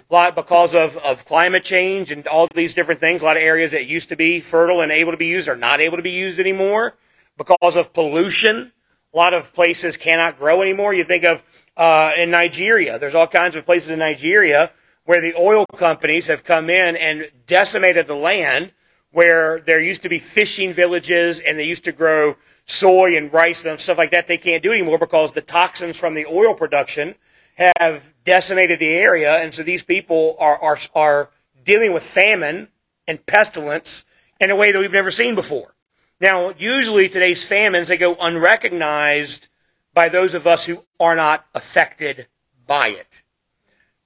Lot 0.09 0.35
because 0.35 0.73
of, 0.73 0.95
of 0.97 1.25
climate 1.25 1.65
change 1.65 2.11
and 2.11 2.25
all 2.27 2.47
these 2.55 2.73
different 2.73 3.01
things. 3.01 3.21
A 3.21 3.25
lot 3.25 3.35
of 3.35 3.43
areas 3.43 3.71
that 3.73 3.87
used 3.87 4.09
to 4.09 4.15
be 4.15 4.39
fertile 4.39 4.79
and 4.79 4.91
able 4.91 5.11
to 5.11 5.17
be 5.17 5.25
used 5.25 5.49
are 5.49 5.57
not 5.57 5.81
able 5.81 5.97
to 5.97 6.03
be 6.03 6.11
used 6.11 6.39
anymore 6.39 6.95
because 7.37 7.75
of 7.75 7.91
pollution. 7.93 8.71
A 9.13 9.17
lot 9.17 9.33
of 9.33 9.53
places 9.53 9.97
cannot 9.97 10.39
grow 10.39 10.61
anymore. 10.61 10.93
You 10.93 11.03
think 11.03 11.25
of 11.25 11.43
uh, 11.75 12.11
in 12.17 12.29
Nigeria. 12.29 12.97
There's 12.97 13.15
all 13.15 13.27
kinds 13.27 13.55
of 13.55 13.65
places 13.65 13.89
in 13.89 13.99
Nigeria 13.99 14.71
where 15.03 15.21
the 15.21 15.33
oil 15.35 15.65
companies 15.75 16.27
have 16.27 16.43
come 16.43 16.69
in 16.69 16.95
and 16.95 17.29
decimated 17.45 18.07
the 18.07 18.15
land 18.15 18.71
where 19.11 19.61
there 19.61 19.79
used 19.79 20.03
to 20.03 20.09
be 20.09 20.19
fishing 20.19 20.73
villages 20.73 21.39
and 21.39 21.57
they 21.57 21.63
used 21.63 21.83
to 21.83 21.91
grow 21.91 22.35
soy 22.65 23.15
and 23.15 23.31
rice 23.31 23.63
and 23.65 23.79
stuff 23.79 23.97
like 23.97 24.11
that. 24.11 24.27
They 24.27 24.37
can't 24.37 24.61
do 24.61 24.71
anymore 24.71 24.97
because 24.97 25.31
the 25.31 25.41
toxins 25.41 25.97
from 25.97 26.13
the 26.13 26.25
oil 26.25 26.53
production 26.53 27.15
have 27.57 28.13
decimated 28.23 28.79
the 28.79 28.89
area. 28.89 29.37
And 29.37 29.53
so 29.53 29.63
these 29.63 29.83
people 29.83 30.35
are, 30.39 30.61
are, 30.61 30.77
are 30.93 31.29
dealing 31.65 31.93
with 31.93 32.03
famine 32.03 32.67
and 33.07 33.25
pestilence 33.25 34.05
in 34.39 34.51
a 34.51 34.55
way 34.55 34.71
that 34.71 34.79
we've 34.79 34.91
never 34.91 35.11
seen 35.11 35.35
before. 35.35 35.73
Now, 36.19 36.53
usually 36.57 37.09
today's 37.09 37.43
famines, 37.43 37.87
they 37.87 37.97
go 37.97 38.15
unrecognized 38.15 39.47
by 39.93 40.09
those 40.09 40.33
of 40.33 40.45
us 40.45 40.65
who 40.65 40.83
are 40.99 41.15
not 41.15 41.45
affected 41.53 42.27
by 42.65 42.89
it. 42.89 43.23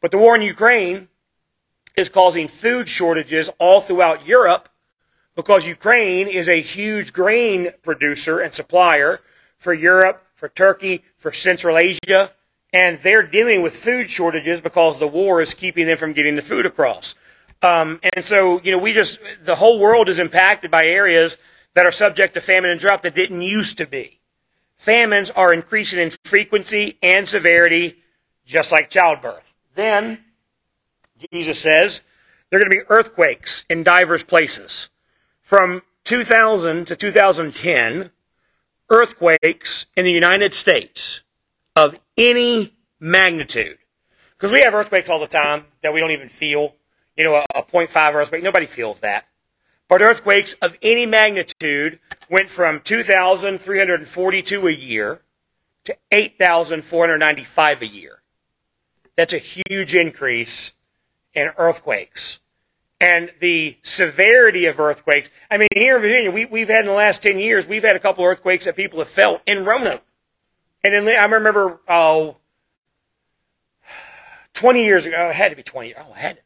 But 0.02 0.12
the 0.12 0.18
war 0.18 0.36
in 0.36 0.41
Ukraine 0.41 1.10
is 1.95 2.10
causing 2.10 2.47
food 2.47 2.88
shortages 2.88 3.49
all 3.60 3.82
throughout 3.82 4.26
Europe 4.26 4.70
because 5.36 5.66
Ukraine 5.66 6.28
is 6.28 6.47
a 6.47 6.62
huge 6.62 7.14
grain 7.14 7.72
producer 7.82 8.39
and 8.39 8.54
supplier 8.54 9.22
for 9.58 9.74
Europe, 9.74 10.26
for 10.34 10.49
Turkey, 10.49 11.04
for 11.18 11.32
Central 11.32 11.78
Asia, 11.78 12.32
and 12.74 12.99
they're 13.03 13.24
dealing 13.24 13.61
with 13.61 13.76
food 13.76 14.09
shortages 14.09 14.61
because 14.61 14.99
the 14.99 15.07
war 15.07 15.41
is 15.41 15.53
keeping 15.53 15.88
them 15.88 15.97
from 15.97 16.13
getting 16.13 16.36
the 16.36 16.41
food 16.41 16.65
across. 16.65 17.15
Um, 17.61 17.99
and 18.15 18.26
so, 18.26 18.61
you 18.61 18.72
know, 18.72 18.78
we 18.78 18.93
just, 18.93 19.19
the 19.43 19.55
whole 19.55 19.80
world 19.80 20.09
is 20.09 20.19
impacted 20.19 20.72
by 20.72 20.84
areas 20.86 21.38
that 21.74 21.86
are 21.86 21.91
subject 21.91 22.34
to 22.34 22.41
famine 22.41 22.72
and 22.72 22.80
drought 22.80 23.03
that 23.03 23.15
didn't 23.15 23.41
used 23.41 23.78
to 23.78 23.86
be. 23.86 24.19
Famines 24.78 25.30
are 25.30 25.53
increasing 25.53 25.99
in 25.99 26.11
frequency 26.24 26.97
and 27.03 27.28
severity 27.28 27.97
just 28.45 28.72
like 28.72 28.89
childbirth. 28.89 29.53
Then, 29.76 30.19
Jesus 31.32 31.59
says, 31.59 32.01
there 32.49 32.59
are 32.59 32.63
going 32.63 32.72
to 32.72 32.78
be 32.78 32.89
earthquakes 32.89 33.65
in 33.69 33.84
diverse 33.84 34.24
places. 34.24 34.89
From 35.39 35.84
2000 36.03 36.86
to 36.88 36.95
2010, 36.95 38.09
earthquakes 38.89 39.86
in 39.95 40.03
the 40.03 40.11
United 40.11 40.53
States 40.53 41.22
of 41.76 41.95
any 42.17 42.74
magnitude. 42.99 43.78
Because 44.38 44.51
we 44.51 44.61
have 44.61 44.74
earthquakes 44.74 45.09
all 45.09 45.19
the 45.19 45.28
time 45.28 45.65
that 45.84 45.93
we 45.93 45.99
don't 45.99 46.11
even 46.11 46.30
feel. 46.30 46.76
You 47.15 47.26
know, 47.26 47.36
a, 47.36 47.45
a 47.55 47.63
0.5 47.63 48.13
earthquake, 48.13 48.43
nobody 48.43 48.65
feels 48.65 48.99
that. 49.01 49.26
But 49.88 50.01
earthquakes 50.01 50.53
of 50.61 50.78
any 50.82 51.05
magnitude 51.05 51.99
went 52.30 52.49
from 52.49 52.80
2,342 52.80 54.67
a 54.67 54.72
year 54.72 55.22
to 55.84 55.97
8,495 56.11 57.82
a 57.82 57.88
year. 57.88 58.22
That's 59.17 59.34
a 59.34 59.38
huge 59.38 59.95
increase 59.95 60.72
in 61.34 61.51
earthquakes. 61.57 62.39
And 62.99 63.32
the 63.39 63.78
severity 63.84 64.67
of 64.67 64.80
earthquakes, 64.80 65.30
I 65.49 65.57
mean, 65.57 65.67
here 65.76 65.95
in 65.95 66.01
Virginia, 66.01 66.32
we, 66.32 66.45
we've 66.45 66.69
had 66.69 66.82
in 66.82 66.86
the 66.86 66.93
last 66.93 67.24
10 67.24 67.39
years, 67.39 67.67
we've 67.67 67.84
had 67.84 67.95
a 67.95 67.99
couple 67.99 68.24
earthquakes 68.24 68.65
that 68.65 68.76
people 68.76 68.99
have 68.99 69.09
felt 69.09 69.41
in 69.45 69.65
Roanoke. 69.65 70.03
And 70.84 70.93
then 70.93 71.07
I 71.07 71.25
remember, 71.25 71.79
oh, 71.88 72.38
20 74.53 74.84
years 74.84 75.05
ago, 75.05 75.29
it 75.29 75.36
had 75.36 75.49
to 75.49 75.55
be 75.55 75.63
20, 75.63 75.95
oh, 75.95 76.13
had 76.13 76.38
to. 76.38 76.41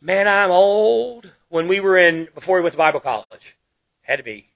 Man, 0.00 0.28
I'm 0.28 0.50
old. 0.50 1.30
When 1.48 1.68
we 1.68 1.80
were 1.80 1.96
in, 1.96 2.28
before 2.34 2.56
we 2.56 2.62
went 2.62 2.74
to 2.74 2.78
Bible 2.78 3.00
college, 3.00 3.56
had 4.02 4.16
to 4.16 4.22
be 4.22 4.46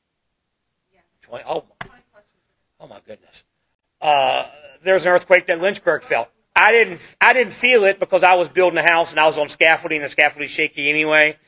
20, 1.22 1.44
oh, 1.48 1.64
oh 2.80 2.86
my 2.86 2.98
goodness. 3.06 3.44
Uh, 4.00 4.46
there 4.82 4.94
was 4.94 5.06
an 5.06 5.12
earthquake 5.12 5.46
that 5.46 5.60
Lynchburg 5.60 6.02
felt. 6.02 6.28
I 6.54 6.72
didn't, 6.72 7.00
I 7.20 7.32
didn't 7.32 7.52
feel 7.52 7.84
it 7.84 7.98
because 7.98 8.22
I 8.22 8.34
was 8.34 8.48
building 8.48 8.78
a 8.78 8.82
house 8.82 9.12
and 9.12 9.20
I 9.20 9.26
was 9.26 9.38
on 9.38 9.48
scaffolding 9.48 9.98
and 9.98 10.04
the 10.04 10.08
scaffolding 10.10 10.44
was 10.44 10.50
shaky 10.50 10.90
anyway. 10.90 11.38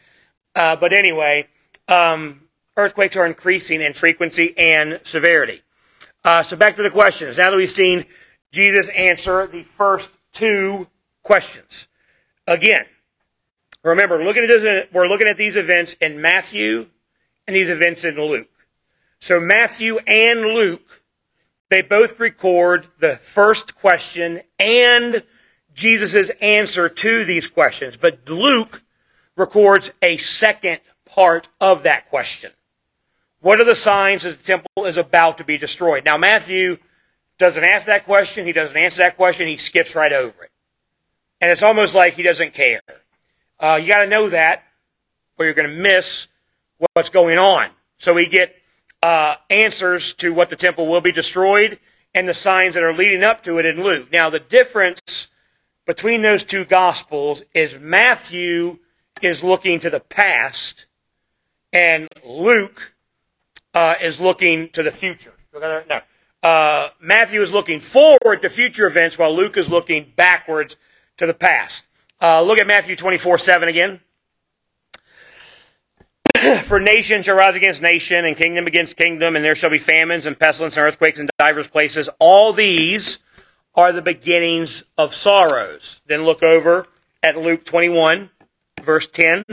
Uh, 0.54 0.76
but 0.76 0.92
anyway, 0.92 1.48
um, 1.88 2.42
earthquakes 2.76 3.16
are 3.16 3.26
increasing 3.26 3.82
in 3.82 3.92
frequency 3.92 4.54
and 4.56 5.00
severity. 5.02 5.62
Uh, 6.24 6.42
so 6.42 6.56
back 6.56 6.76
to 6.76 6.82
the 6.82 6.90
questions. 6.90 7.38
Now 7.38 7.50
that 7.50 7.56
we've 7.56 7.70
seen 7.70 8.06
Jesus 8.52 8.88
answer 8.90 9.46
the 9.46 9.62
first 9.62 10.10
two 10.32 10.86
questions. 11.22 11.88
Again, 12.46 12.84
remember, 13.82 14.22
looking 14.22 14.46
this, 14.46 14.86
we're 14.92 15.08
looking 15.08 15.28
at 15.28 15.36
these 15.36 15.56
events 15.56 15.94
in 16.00 16.20
Matthew 16.20 16.86
and 17.46 17.56
these 17.56 17.70
events 17.70 18.04
in 18.04 18.16
Luke. 18.16 18.48
So 19.18 19.40
Matthew 19.40 19.98
and 19.98 20.40
Luke, 20.40 21.02
they 21.70 21.82
both 21.82 22.20
record 22.20 22.86
the 22.98 23.16
first 23.16 23.74
question 23.76 24.42
and 24.58 25.22
Jesus' 25.74 26.30
answer 26.40 26.88
to 26.88 27.24
these 27.24 27.46
questions. 27.46 27.96
But 27.96 28.28
Luke 28.28 28.82
records 29.36 29.90
a 30.02 30.18
second 30.18 30.80
part 31.04 31.48
of 31.60 31.84
that 31.84 32.10
question. 32.10 32.52
What 33.42 33.60
are 33.60 33.64
the 33.64 33.74
signs 33.74 34.22
that 34.22 34.38
the 34.38 34.44
temple 34.44 34.86
is 34.86 34.96
about 34.96 35.38
to 35.38 35.44
be 35.44 35.58
destroyed? 35.58 36.04
Now, 36.04 36.16
Matthew 36.16 36.78
doesn't 37.38 37.64
ask 37.64 37.86
that 37.86 38.04
question. 38.04 38.46
He 38.46 38.52
doesn't 38.52 38.76
answer 38.76 38.98
that 38.98 39.16
question. 39.16 39.48
He 39.48 39.56
skips 39.56 39.96
right 39.96 40.12
over 40.12 40.44
it. 40.44 40.50
And 41.40 41.50
it's 41.50 41.62
almost 41.62 41.92
like 41.92 42.14
he 42.14 42.22
doesn't 42.22 42.54
care. 42.54 42.80
Uh, 43.58 43.80
you 43.82 43.88
got 43.88 44.04
to 44.04 44.06
know 44.06 44.30
that, 44.30 44.62
or 45.36 45.44
you're 45.44 45.54
going 45.54 45.68
to 45.68 45.74
miss 45.74 46.28
what's 46.94 47.08
going 47.08 47.36
on. 47.36 47.70
So 47.98 48.14
we 48.14 48.28
get 48.28 48.54
uh, 49.02 49.34
answers 49.50 50.14
to 50.14 50.32
what 50.32 50.48
the 50.48 50.56
temple 50.56 50.86
will 50.86 51.00
be 51.00 51.10
destroyed 51.10 51.80
and 52.14 52.28
the 52.28 52.34
signs 52.34 52.74
that 52.74 52.84
are 52.84 52.94
leading 52.94 53.24
up 53.24 53.42
to 53.42 53.58
it 53.58 53.66
in 53.66 53.82
Luke. 53.82 54.12
Now, 54.12 54.30
the 54.30 54.38
difference 54.38 55.26
between 55.84 56.22
those 56.22 56.44
two 56.44 56.64
gospels 56.64 57.42
is 57.54 57.76
Matthew 57.76 58.78
is 59.20 59.42
looking 59.42 59.80
to 59.80 59.90
the 59.90 59.98
past, 59.98 60.86
and 61.72 62.06
Luke 62.24 62.91
uh, 63.74 63.94
is 64.00 64.20
looking 64.20 64.68
to 64.70 64.82
the 64.82 64.90
future. 64.90 65.32
No. 65.54 66.00
Uh, 66.42 66.88
Matthew 67.00 67.40
is 67.42 67.52
looking 67.52 67.80
forward 67.80 68.42
to 68.42 68.48
future 68.48 68.86
events 68.86 69.16
while 69.16 69.34
Luke 69.34 69.56
is 69.56 69.70
looking 69.70 70.12
backwards 70.16 70.76
to 71.18 71.26
the 71.26 71.34
past. 71.34 71.84
Uh, 72.20 72.42
look 72.42 72.58
at 72.58 72.66
Matthew 72.66 72.96
24 72.96 73.38
7 73.38 73.68
again. 73.68 74.00
For 76.64 76.80
nation 76.80 77.22
shall 77.22 77.36
rise 77.36 77.54
against 77.54 77.82
nation, 77.82 78.24
and 78.24 78.36
kingdom 78.36 78.66
against 78.66 78.96
kingdom, 78.96 79.36
and 79.36 79.44
there 79.44 79.54
shall 79.54 79.70
be 79.70 79.78
famines 79.78 80.26
and 80.26 80.38
pestilence 80.38 80.76
and 80.76 80.86
earthquakes 80.86 81.18
in 81.18 81.28
divers 81.38 81.68
places. 81.68 82.08
All 82.18 82.52
these 82.52 83.18
are 83.74 83.92
the 83.92 84.02
beginnings 84.02 84.82
of 84.98 85.14
sorrows. 85.14 86.00
Then 86.06 86.24
look 86.24 86.42
over 86.42 86.86
at 87.22 87.36
Luke 87.36 87.64
21, 87.64 88.30
verse 88.82 89.06
10. 89.06 89.44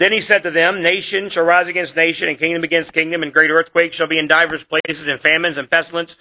Then 0.00 0.12
he 0.12 0.22
said 0.22 0.42
to 0.44 0.50
them, 0.50 0.82
Nation 0.82 1.28
shall 1.28 1.44
rise 1.44 1.68
against 1.68 1.94
nation, 1.94 2.26
and 2.30 2.38
kingdom 2.38 2.64
against 2.64 2.94
kingdom, 2.94 3.22
and 3.22 3.34
great 3.34 3.50
earthquakes 3.50 3.96
shall 3.96 4.06
be 4.06 4.18
in 4.18 4.26
divers 4.26 4.64
places, 4.64 5.06
and 5.06 5.20
famines 5.20 5.58
and 5.58 5.70
pestilence, 5.70 6.16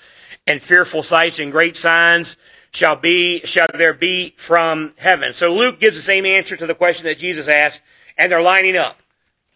and 0.46 0.62
fearful 0.62 1.02
sights, 1.02 1.40
and 1.40 1.50
great 1.50 1.78
signs 1.78 2.36
shall 2.72 2.98
be 2.98 3.40
shall 3.46 3.68
there 3.74 3.94
be 3.94 4.34
from 4.36 4.92
heaven. 4.98 5.34
So 5.34 5.56
Luke 5.56 5.80
gives 5.80 5.96
the 5.96 6.02
same 6.02 6.26
answer 6.26 6.58
to 6.58 6.68
the 6.68 6.76
question 6.76 7.06
that 7.06 7.20
Jesus 7.20 7.48
asked, 7.48 7.82
and 8.18 8.30
they're 8.30 8.42
lining 8.42 8.76
up. 8.76 9.00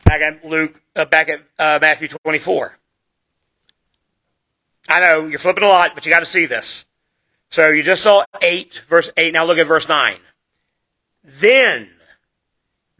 Back 0.05 0.21
at 0.21 0.45
Luke, 0.45 0.79
uh, 0.95 1.03
back 1.03 1.27
at 1.27 1.39
uh, 1.59 1.79
Matthew 1.81 2.07
24. 2.07 2.77
I 4.87 5.03
know 5.03 5.27
you're 5.27 5.37
flipping 5.37 5.65
a 5.65 5.67
lot, 5.67 5.95
but 5.95 6.05
you 6.05 6.13
got 6.13 6.21
to 6.21 6.25
see 6.25 6.45
this. 6.45 6.85
So 7.49 7.67
you 7.71 7.83
just 7.83 8.01
saw 8.01 8.23
8, 8.41 8.83
verse 8.89 9.11
8. 9.17 9.33
Now 9.33 9.45
look 9.45 9.57
at 9.57 9.67
verse 9.67 9.89
9. 9.89 10.15
Then 11.25 11.89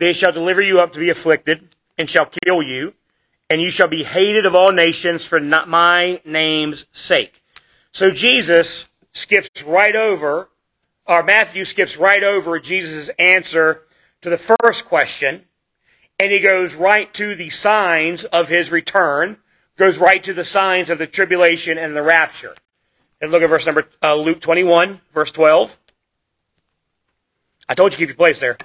they 0.04 0.14
shall 0.14 0.32
deliver 0.32 0.62
you 0.62 0.80
up 0.80 0.93
to 0.93 0.99
be 0.99 1.10
afflicted, 1.10 1.76
and 1.97 2.10
shall 2.10 2.26
kill 2.26 2.62
you, 2.62 2.93
and 3.49 3.62
you 3.62 3.70
shall 3.70 3.88
be 3.88 4.04
hated 4.04 4.45
of 4.45 4.56
all 4.56 4.72
nations 4.72 5.26
for 5.26 5.39
my 5.39 6.20
name's 6.26 6.86
sake. 6.91 7.41
So 7.91 8.12
Jesus 8.12 8.86
skips 9.12 9.64
right 9.64 9.95
over, 9.95 10.49
or 11.06 11.24
Matthew 11.24 11.66
skips 11.66 11.97
right 11.97 12.24
over 12.24 12.60
Jesus' 12.60 13.10
answer 13.20 13.84
to 14.22 14.30
the 14.30 14.38
first 14.38 14.86
question, 14.86 15.43
and 16.20 16.32
he 16.32 16.39
goes 16.39 16.74
right 16.74 17.14
to 17.14 17.36
the 17.36 17.49
signs 17.49 18.24
of 18.26 18.47
his 18.47 18.72
return, 18.72 19.38
goes 19.78 19.97
right 19.97 20.24
to 20.24 20.34
the 20.34 20.45
signs 20.45 20.89
of 20.89 20.97
the 20.97 21.08
tribulation 21.08 21.78
and 21.78 21.95
the 21.95 22.04
rapture. 22.04 22.56
And 23.22 23.32
look 23.32 23.43
at 23.43 23.49
verse 23.49 23.66
number, 23.66 23.88
uh, 24.01 24.16
Luke 24.16 24.41
21, 24.41 25.01
verse 25.14 25.32
12. 25.32 25.78
I 27.70 27.76
told 27.76 27.93
you 27.93 27.97
to 27.97 27.97
keep 27.97 28.10
your 28.10 28.18
place 28.18 28.39
there. 28.39 28.58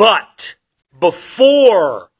But 0.00 0.54
before 0.98 2.10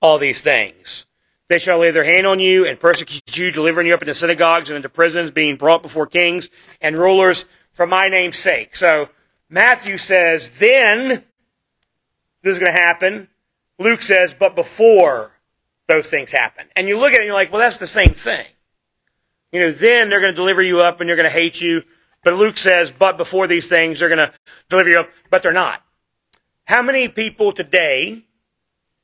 all 0.00 0.18
these 0.18 0.40
things, 0.40 1.04
they 1.48 1.58
shall 1.58 1.80
lay 1.80 1.90
their 1.90 2.04
hand 2.04 2.28
on 2.28 2.38
you 2.38 2.64
and 2.64 2.78
persecute 2.78 3.36
you, 3.36 3.50
delivering 3.50 3.88
you 3.88 3.92
up 3.92 4.02
into 4.02 4.14
synagogues 4.14 4.70
and 4.70 4.76
into 4.76 4.88
prisons, 4.88 5.32
being 5.32 5.56
brought 5.56 5.82
before 5.82 6.06
kings 6.06 6.48
and 6.80 6.96
rulers 6.96 7.44
for 7.72 7.88
my 7.88 8.06
name's 8.06 8.36
sake. 8.36 8.76
So 8.76 9.08
Matthew 9.50 9.98
says, 9.98 10.48
then 10.60 11.24
this 12.44 12.52
is 12.52 12.60
going 12.60 12.70
to 12.70 12.80
happen. 12.80 13.26
Luke 13.80 14.02
says, 14.02 14.32
but 14.38 14.54
before 14.54 15.32
those 15.88 16.08
things 16.08 16.30
happen. 16.30 16.66
And 16.76 16.86
you 16.86 17.00
look 17.00 17.14
at 17.14 17.16
it 17.16 17.22
and 17.22 17.26
you're 17.26 17.34
like, 17.34 17.50
well, 17.50 17.62
that's 17.62 17.78
the 17.78 17.88
same 17.88 18.14
thing. 18.14 18.46
You 19.50 19.58
know, 19.58 19.72
then 19.72 20.08
they're 20.08 20.20
going 20.20 20.34
to 20.34 20.36
deliver 20.36 20.62
you 20.62 20.82
up 20.82 21.00
and 21.00 21.08
they're 21.08 21.16
going 21.16 21.28
to 21.28 21.36
hate 21.36 21.60
you. 21.60 21.82
But 22.22 22.34
Luke 22.34 22.58
says, 22.58 22.92
but 22.96 23.16
before 23.16 23.48
these 23.48 23.66
things, 23.66 23.98
they're 23.98 24.08
going 24.08 24.20
to 24.20 24.32
deliver 24.70 24.90
you 24.90 25.00
up, 25.00 25.08
but 25.30 25.42
they're 25.42 25.52
not. 25.52 25.80
How 26.66 26.80
many 26.80 27.08
people 27.08 27.52
today, 27.52 28.24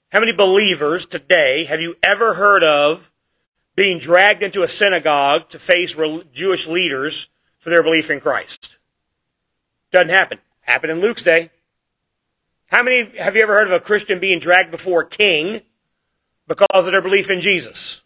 how 0.08 0.20
many 0.20 0.32
believers 0.32 1.04
today 1.04 1.66
have 1.66 1.80
you 1.80 1.94
ever 2.02 2.32
heard 2.32 2.64
of 2.64 3.10
being 3.76 3.98
dragged 3.98 4.42
into 4.42 4.62
a 4.62 4.68
synagogue 4.68 5.50
to 5.50 5.58
face 5.58 5.94
Jewish 6.32 6.66
leaders 6.66 7.28
for 7.58 7.68
their 7.68 7.82
belief 7.82 8.10
in 8.10 8.20
Christ? 8.20 8.78
Doesn't 9.92 10.08
happen. 10.08 10.38
Happened 10.62 10.92
in 10.92 11.00
Luke's 11.00 11.22
day. 11.22 11.50
How 12.66 12.82
many 12.82 13.18
have 13.18 13.36
you 13.36 13.42
ever 13.42 13.52
heard 13.52 13.66
of 13.66 13.74
a 13.74 13.80
Christian 13.80 14.20
being 14.20 14.38
dragged 14.38 14.70
before 14.70 15.02
a 15.02 15.08
king 15.08 15.60
because 16.46 16.86
of 16.86 16.92
their 16.92 17.02
belief 17.02 17.28
in 17.28 17.42
Jesus? 17.42 18.00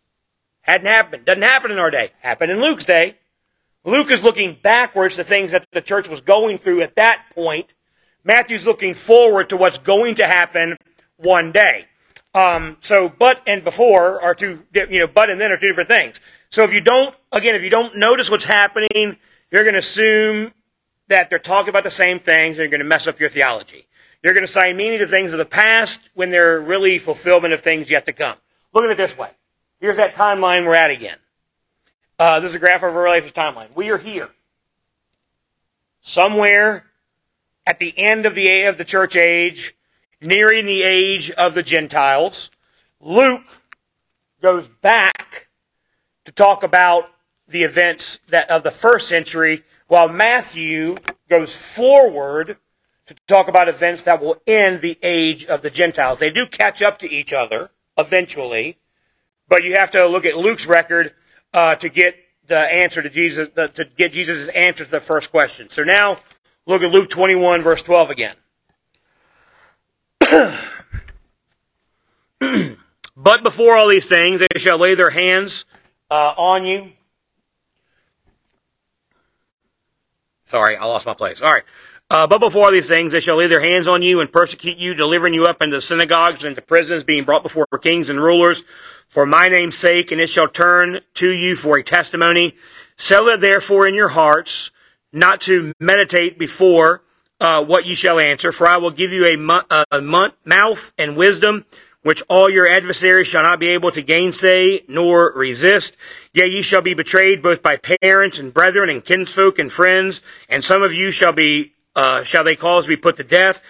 Hadn't 0.62 0.88
happened. 0.88 1.26
Doesn't 1.26 1.42
happen 1.42 1.70
in 1.70 1.78
our 1.78 1.92
day. 1.92 2.10
Happened 2.20 2.50
in 2.50 2.60
Luke's 2.60 2.86
day. 2.86 3.18
Luke 3.84 4.10
is 4.10 4.22
looking 4.22 4.56
backwards 4.60 5.14
to 5.14 5.22
things 5.22 5.52
that 5.52 5.66
the 5.70 5.82
church 5.82 6.08
was 6.08 6.22
going 6.22 6.58
through 6.58 6.82
at 6.82 6.96
that 6.96 7.26
point 7.34 7.73
Matthew's 8.24 8.64
looking 8.64 8.94
forward 8.94 9.50
to 9.50 9.56
what's 9.56 9.78
going 9.78 10.16
to 10.16 10.26
happen 10.26 10.76
one 11.16 11.52
day. 11.52 11.86
Um, 12.34 12.78
so, 12.80 13.12
but 13.16 13.42
and 13.46 13.62
before 13.62 14.20
are 14.20 14.34
two, 14.34 14.64
you 14.74 14.98
know, 14.98 15.06
but 15.06 15.30
and 15.30 15.40
then 15.40 15.52
are 15.52 15.56
two 15.56 15.68
different 15.68 15.88
things. 15.88 16.18
So 16.50 16.64
if 16.64 16.72
you 16.72 16.80
don't, 16.80 17.14
again, 17.30 17.54
if 17.54 17.62
you 17.62 17.70
don't 17.70 17.96
notice 17.96 18.28
what's 18.30 18.44
happening, 18.44 19.16
you're 19.50 19.62
going 19.62 19.74
to 19.74 19.78
assume 19.78 20.52
that 21.08 21.30
they're 21.30 21.38
talking 21.38 21.68
about 21.68 21.84
the 21.84 21.90
same 21.90 22.18
things 22.18 22.56
and 22.56 22.58
you're 22.58 22.68
going 22.68 22.80
to 22.80 22.86
mess 22.86 23.06
up 23.06 23.20
your 23.20 23.28
theology. 23.28 23.86
You're 24.22 24.32
going 24.32 24.46
to 24.46 24.50
assign 24.50 24.76
meaning 24.76 24.98
to 25.00 25.06
things 25.06 25.32
of 25.32 25.38
the 25.38 25.44
past 25.44 26.00
when 26.14 26.30
they're 26.30 26.58
really 26.58 26.98
fulfillment 26.98 27.52
of 27.52 27.60
things 27.60 27.90
yet 27.90 28.06
to 28.06 28.12
come. 28.12 28.36
Look 28.72 28.84
at 28.84 28.90
it 28.90 28.96
this 28.96 29.16
way. 29.16 29.30
Here's 29.80 29.98
that 29.98 30.14
timeline 30.14 30.64
we're 30.64 30.74
at 30.74 30.90
again. 30.90 31.18
Uh, 32.18 32.40
this 32.40 32.50
is 32.50 32.54
a 32.54 32.58
graph 32.58 32.82
of 32.82 32.94
a 32.94 32.98
relationship 32.98 33.34
timeline. 33.34 33.74
We 33.74 33.90
are 33.90 33.98
here. 33.98 34.30
Somewhere 36.00 36.86
at 37.66 37.78
the 37.78 37.96
end 37.98 38.26
of 38.26 38.34
the 38.34 38.64
of 38.64 38.78
the 38.78 38.84
church 38.84 39.16
age, 39.16 39.74
nearing 40.20 40.66
the 40.66 40.82
age 40.82 41.30
of 41.30 41.54
the 41.54 41.62
Gentiles. 41.62 42.50
Luke 43.00 43.42
goes 44.42 44.68
back 44.80 45.48
to 46.24 46.32
talk 46.32 46.62
about 46.62 47.04
the 47.48 47.62
events 47.62 48.20
that 48.28 48.50
of 48.50 48.62
the 48.62 48.70
first 48.70 49.08
century, 49.08 49.64
while 49.86 50.08
Matthew 50.08 50.96
goes 51.28 51.54
forward 51.54 52.56
to 53.06 53.14
talk 53.26 53.48
about 53.48 53.68
events 53.68 54.02
that 54.04 54.22
will 54.22 54.40
end 54.46 54.80
the 54.80 54.98
age 55.02 55.44
of 55.44 55.62
the 55.62 55.70
Gentiles. 55.70 56.18
They 56.18 56.30
do 56.30 56.46
catch 56.46 56.80
up 56.80 56.98
to 57.00 57.10
each 57.10 57.32
other 57.32 57.70
eventually, 57.98 58.78
but 59.48 59.62
you 59.62 59.74
have 59.74 59.90
to 59.90 60.06
look 60.06 60.24
at 60.24 60.36
Luke's 60.36 60.66
record 60.66 61.12
uh, 61.52 61.74
to 61.76 61.88
get 61.88 62.16
the 62.46 62.58
answer 62.58 63.02
to 63.02 63.10
Jesus, 63.10 63.48
the, 63.54 63.68
to 63.68 63.84
get 63.84 64.12
Jesus' 64.12 64.48
answer 64.48 64.84
to 64.84 64.90
the 64.90 65.00
first 65.00 65.30
question. 65.30 65.68
So 65.70 65.82
now 65.82 66.18
look 66.66 66.82
at 66.82 66.90
Luke 66.90 67.10
21, 67.10 67.62
verse 67.62 67.82
12 67.82 68.10
again. 68.10 68.36
but 73.16 73.42
before 73.42 73.76
all 73.76 73.88
these 73.88 74.06
things, 74.06 74.40
they 74.40 74.58
shall 74.58 74.78
lay 74.78 74.94
their 74.94 75.10
hands 75.10 75.64
uh, 76.10 76.34
on 76.36 76.64
you. 76.64 76.92
Sorry, 80.44 80.76
I 80.76 80.84
lost 80.84 81.06
my 81.06 81.14
place. 81.14 81.40
All 81.40 81.50
right. 81.50 81.64
Uh, 82.10 82.26
but 82.26 82.38
before 82.38 82.70
these 82.70 82.86
things, 82.86 83.12
they 83.12 83.20
shall 83.20 83.36
lay 83.36 83.46
their 83.46 83.62
hands 83.62 83.88
on 83.88 84.02
you 84.02 84.20
and 84.20 84.30
persecute 84.30 84.76
you, 84.76 84.94
delivering 84.94 85.32
you 85.32 85.46
up 85.46 85.62
into 85.62 85.80
synagogues 85.80 86.42
and 86.42 86.50
into 86.50 86.62
prisons, 86.62 87.02
being 87.02 87.24
brought 87.24 87.42
before 87.42 87.66
kings 87.82 88.10
and 88.10 88.22
rulers 88.22 88.62
for 89.08 89.26
my 89.26 89.48
name's 89.48 89.76
sake, 89.76 90.12
and 90.12 90.20
it 90.20 90.28
shall 90.28 90.48
turn 90.48 91.00
to 91.14 91.30
you 91.30 91.56
for 91.56 91.78
a 91.78 91.84
testimony. 91.84 92.54
Settle 92.96 93.28
it 93.28 93.40
therefore 93.40 93.88
in 93.88 93.94
your 93.94 94.08
hearts, 94.08 94.70
not 95.14 95.40
to 95.42 95.72
meditate 95.80 96.38
before 96.38 97.02
uh, 97.40 97.62
what 97.62 97.84
you 97.84 97.94
shall 97.94 98.20
answer, 98.20 98.52
for 98.52 98.70
I 98.70 98.78
will 98.78 98.90
give 98.90 99.12
you 99.12 99.26
a, 99.26 99.84
a 99.90 100.00
mouth 100.00 100.92
and 100.98 101.16
wisdom 101.16 101.64
which 102.04 102.22
all 102.28 102.50
your 102.50 102.70
adversaries 102.70 103.26
shall 103.26 103.42
not 103.42 103.58
be 103.58 103.70
able 103.70 103.90
to 103.90 104.02
gainsay 104.02 104.82
nor 104.86 105.32
resist. 105.34 105.96
Yea, 106.34 106.46
ye 106.46 106.62
shall 106.62 106.82
be 106.82 106.92
betrayed 106.92 107.42
both 107.42 107.62
by 107.62 107.78
parents 107.78 108.38
and 108.38 108.52
brethren 108.52 108.90
and 108.90 109.04
kinsfolk 109.04 109.58
and 109.58 109.72
friends, 109.72 110.22
and 110.50 110.62
some 110.62 110.82
of 110.82 110.92
you 110.92 111.10
shall 111.10 111.32
be 111.32 111.72
uh, 111.96 112.22
shall 112.22 112.44
they 112.44 112.56
cause 112.56 112.86
be 112.86 112.96
put 112.96 113.16
to 113.16 113.24
death, 113.24 113.62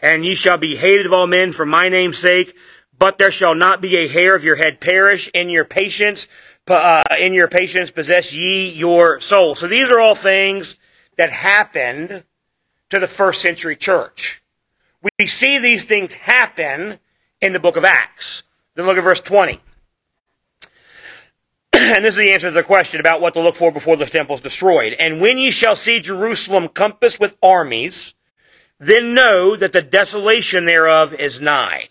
and 0.00 0.24
ye 0.24 0.34
shall 0.34 0.56
be 0.56 0.76
hated 0.76 1.04
of 1.04 1.12
all 1.12 1.26
men 1.26 1.52
for 1.52 1.66
my 1.66 1.88
name's 1.88 2.16
sake. 2.16 2.56
But 2.96 3.18
there 3.18 3.32
shall 3.32 3.54
not 3.54 3.80
be 3.80 3.98
a 3.98 4.08
hair 4.08 4.36
of 4.36 4.44
your 4.44 4.56
head 4.56 4.80
perish. 4.80 5.28
In 5.34 5.50
your 5.50 5.64
patience, 5.64 6.28
uh, 6.68 7.02
in 7.18 7.34
your 7.34 7.48
patience 7.48 7.90
possess 7.90 8.32
ye 8.32 8.70
your 8.70 9.20
soul. 9.20 9.54
So 9.56 9.66
these 9.66 9.90
are 9.90 10.00
all 10.00 10.14
things 10.14 10.78
that 11.22 11.30
happened 11.30 12.24
to 12.90 12.98
the 12.98 13.06
first 13.06 13.40
century 13.40 13.76
church. 13.76 14.42
We 15.20 15.28
see 15.28 15.56
these 15.60 15.84
things 15.84 16.14
happen 16.14 16.98
in 17.40 17.52
the 17.52 17.60
book 17.60 17.76
of 17.76 17.84
Acts. 17.84 18.42
Then 18.74 18.86
look 18.86 18.96
at 18.96 19.04
verse 19.04 19.20
20. 19.20 19.60
and 21.72 22.04
this 22.04 22.14
is 22.14 22.18
the 22.18 22.32
answer 22.32 22.48
to 22.48 22.54
the 22.54 22.64
question 22.64 22.98
about 22.98 23.20
what 23.20 23.34
to 23.34 23.40
look 23.40 23.54
for 23.54 23.70
before 23.70 23.96
the 23.96 24.06
temple 24.06 24.34
is 24.34 24.40
destroyed. 24.40 24.94
And 24.94 25.20
when 25.20 25.38
ye 25.38 25.52
shall 25.52 25.76
see 25.76 26.00
Jerusalem 26.00 26.66
compassed 26.66 27.20
with 27.20 27.36
armies, 27.40 28.14
then 28.80 29.14
know 29.14 29.54
that 29.54 29.72
the 29.72 29.82
desolation 29.82 30.64
thereof 30.64 31.14
is 31.14 31.40
nigh. 31.40 31.90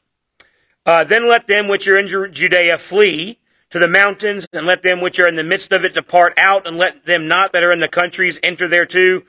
Uh, 0.86 1.05
then 1.05 1.25
let 1.25 1.47
them 1.47 1.69
which 1.69 1.88
are 1.88 1.97
in 1.97 2.34
Judea 2.34 2.77
flee, 2.77 3.39
to 3.72 3.80
the 3.80 3.88
mountains, 3.88 4.45
and 4.53 4.65
let 4.65 4.84
them 4.84 5.01
which 5.01 5.19
are 5.19 5.28
in 5.28 5.36
the 5.36 5.43
midst 5.43 5.72
of 5.72 5.84
it 5.84 5.93
depart 5.93 6.34
out, 6.38 6.67
and 6.67 6.78
let 6.78 7.05
them 7.05 7.28
not 7.28 7.53
that 7.53 7.63
are 7.63 7.74
in 7.74 7.80
the 7.80 7.88
countries 7.88 8.39
enter 8.43 8.67
thereto. 8.67 9.24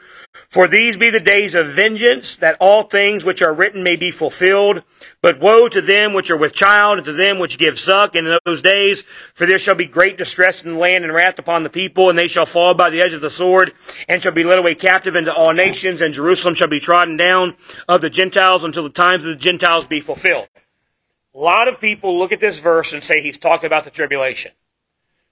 For 0.48 0.66
these 0.66 0.96
be 0.96 1.10
the 1.10 1.20
days 1.20 1.54
of 1.54 1.68
vengeance, 1.68 2.36
that 2.36 2.56
all 2.60 2.82
things 2.82 3.24
which 3.24 3.40
are 3.40 3.54
written 3.54 3.82
may 3.82 3.96
be 3.96 4.10
fulfilled. 4.10 4.82
But 5.20 5.40
woe 5.40 5.68
to 5.68 5.80
them 5.80 6.12
which 6.12 6.30
are 6.30 6.36
with 6.36 6.52
child, 6.52 6.98
and 6.98 7.04
to 7.06 7.12
them 7.12 7.38
which 7.38 7.58
give 7.58 7.78
suck 7.78 8.14
in 8.14 8.36
those 8.44 8.62
days, 8.62 9.04
for 9.34 9.46
there 9.46 9.58
shall 9.58 9.74
be 9.74 9.86
great 9.86 10.18
distress 10.18 10.62
in 10.62 10.74
the 10.74 10.78
land 10.78 11.04
and 11.04 11.14
wrath 11.14 11.38
upon 11.38 11.62
the 11.62 11.70
people, 11.70 12.10
and 12.10 12.18
they 12.18 12.28
shall 12.28 12.46
fall 12.46 12.74
by 12.74 12.90
the 12.90 13.00
edge 13.00 13.12
of 13.12 13.20
the 13.20 13.30
sword, 13.30 13.72
and 14.08 14.22
shall 14.22 14.32
be 14.32 14.44
led 14.44 14.58
away 14.58 14.74
captive 14.74 15.14
into 15.14 15.32
all 15.32 15.52
nations, 15.52 16.00
and 16.00 16.14
Jerusalem 16.14 16.54
shall 16.54 16.68
be 16.68 16.80
trodden 16.80 17.16
down 17.16 17.56
of 17.88 18.00
the 18.00 18.10
Gentiles 18.10 18.64
until 18.64 18.82
the 18.82 18.90
times 18.90 19.24
of 19.24 19.30
the 19.30 19.36
Gentiles 19.36 19.86
be 19.86 20.00
fulfilled. 20.00 20.48
A 21.34 21.38
lot 21.38 21.68
of 21.68 21.80
people 21.80 22.18
look 22.18 22.32
at 22.32 22.40
this 22.40 22.58
verse 22.58 22.92
and 22.92 23.02
say 23.02 23.22
he's 23.22 23.38
talking 23.38 23.66
about 23.66 23.84
the 23.84 23.90
tribulation. 23.90 24.52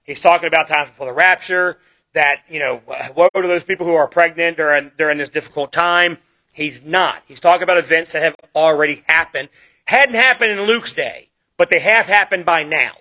He's 0.03 0.21
talking 0.21 0.47
about 0.47 0.67
times 0.67 0.89
before 0.89 1.05
the 1.05 1.13
rapture, 1.13 1.77
that, 2.13 2.39
you 2.49 2.59
know, 2.59 2.81
what 3.13 3.29
are 3.35 3.47
those 3.47 3.63
people 3.63 3.85
who 3.85 3.93
are 3.93 4.07
pregnant 4.07 4.57
during, 4.57 4.91
during 4.97 5.17
this 5.17 5.29
difficult 5.29 5.71
time? 5.71 6.17
He's 6.53 6.81
not. 6.81 7.21
He's 7.27 7.39
talking 7.39 7.63
about 7.63 7.77
events 7.77 8.11
that 8.11 8.23
have 8.23 8.35
already 8.55 9.03
happened. 9.07 9.49
Hadn't 9.85 10.15
happened 10.15 10.51
in 10.51 10.61
Luke's 10.61 10.91
day, 10.91 11.29
but 11.55 11.69
they 11.69 11.79
have 11.79 12.07
happened 12.07 12.45
by 12.45 12.63
now. 12.63 12.91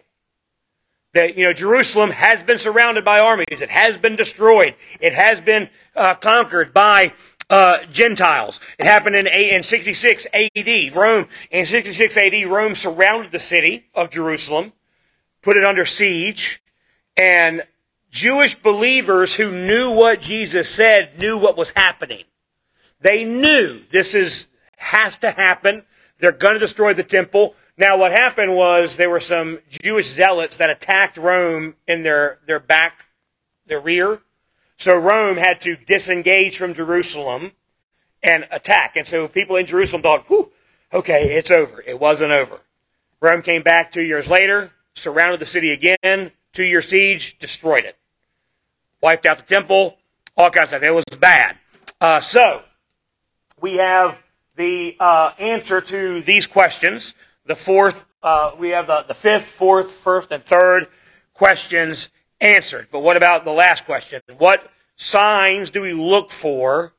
That, 1.15 1.37
you 1.37 1.45
know, 1.45 1.53
Jerusalem 1.53 2.11
has 2.11 2.43
been 2.45 2.59
surrounded 2.59 3.05
by 3.05 3.19
armies. 3.19 3.63
It 3.63 3.71
has 3.71 3.99
been 3.99 4.15
destroyed. 4.15 4.77
It 5.01 5.13
has 5.13 5.41
been 5.41 5.69
uh, 5.97 6.15
conquered 6.15 6.73
by 6.73 7.13
uh, 7.51 7.79
Gentiles. 7.91 8.61
It 8.79 8.87
happened 8.87 9.17
in, 9.17 9.27
in 9.27 9.63
66 9.63 10.27
AD. 10.33 10.95
Rome, 10.95 11.27
in 11.51 11.67
66 11.67 12.17
AD, 12.17 12.49
Rome 12.49 12.77
surrounded 12.77 13.33
the 13.33 13.41
city 13.41 13.87
of 13.95 14.11
Jerusalem, 14.11 14.73
put 15.43 15.57
it 15.57 15.65
under 15.65 15.85
siege, 15.85 16.63
and 17.17 17.65
Jewish 18.11 18.55
believers 18.55 19.35
who 19.35 19.51
knew 19.51 19.91
what 19.91 20.21
Jesus 20.21 20.69
said 20.69 21.19
knew 21.19 21.37
what 21.37 21.57
was 21.57 21.73
happening. 21.73 22.25
They 23.01 23.25
knew 23.25 23.83
this 23.91 24.15
is, 24.15 24.47
has 24.77 25.17
to 25.17 25.31
happen. 25.31 25.83
They're 26.19 26.33
going 26.33 26.55
to 26.55 26.61
destroy 26.61 26.95
the 26.95 27.03
temple. 27.03 27.55
Now, 27.77 27.97
what 27.97 28.13
happened 28.13 28.55
was 28.55 28.97
there 28.97 29.11
were 29.11 29.21
some 29.21 29.59
Jewish 29.83 30.09
zealots 30.09 30.59
that 30.59 30.71
attacked 30.71 31.17
Rome 31.17 31.75
in 31.89 32.03
their, 32.03 32.39
their 32.47 32.61
back, 32.61 33.07
their 33.67 33.81
rear, 33.81 34.21
so 34.81 34.97
Rome 34.97 35.37
had 35.37 35.61
to 35.62 35.76
disengage 35.76 36.57
from 36.57 36.72
Jerusalem 36.72 37.53
and 38.22 38.49
attack. 38.51 38.97
And 38.97 39.07
so 39.07 39.28
people 39.28 39.57
in 39.57 39.66
Jerusalem 39.66 40.01
thought, 40.01 40.24
whew, 40.28 40.51
okay, 40.91 41.37
it's 41.37 41.51
over. 41.51 41.83
It 41.87 42.01
wasn't 42.01 42.33
over. 42.33 42.61
Rome 43.20 43.43
came 43.43 43.62
back 43.62 43.93
two 43.93 44.01
years 44.01 44.26
later, 44.26 44.72
surrounded 44.95 45.39
the 45.39 45.47
city 45.47 45.72
again, 45.72 46.33
two 46.55 46.64
year 46.64 46.81
siege, 46.81 47.39
destroyed 47.39 47.85
it. 47.85 47.99
Wiped 49.03 49.26
out 49.26 49.37
the 49.37 49.43
temple, 49.43 49.99
all 50.35 50.51
kinds 50.51 50.72
of 50.72 50.78
stuff. 50.78 50.83
It 50.83 50.93
was 50.93 51.05
bad. 51.18 51.57
Uh, 52.01 52.20
so, 52.22 52.62
we 53.61 53.76
have 53.76 54.22
the 54.57 54.97
uh, 54.99 55.33
answer 55.39 55.83
to 55.83 56.22
these 56.22 56.47
questions. 56.47 57.14
The 57.45 57.55
fourth, 57.55 58.07
uh, 58.22 58.53
we 58.59 58.70
have 58.70 58.87
the, 58.87 59.05
the 59.07 59.14
fifth, 59.14 59.45
fourth, 59.45 59.93
first, 59.93 60.31
and 60.31 60.43
third 60.43 60.89
questions 61.35 62.09
answered. 62.41 62.88
But 62.91 63.01
what 63.01 63.16
about 63.16 63.45
the 63.45 63.53
last 63.53 63.84
question? 63.84 64.22
What 64.38 64.70
signs 64.97 65.70
do 65.70 65.80
we 65.80 65.93
look 65.93 66.30
for 66.30 66.95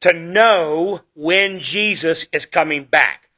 to 0.00 0.12
know 0.12 1.02
when 1.14 1.60
Jesus 1.60 2.26
is 2.32 2.46
coming 2.46 2.84
back? 2.84 3.30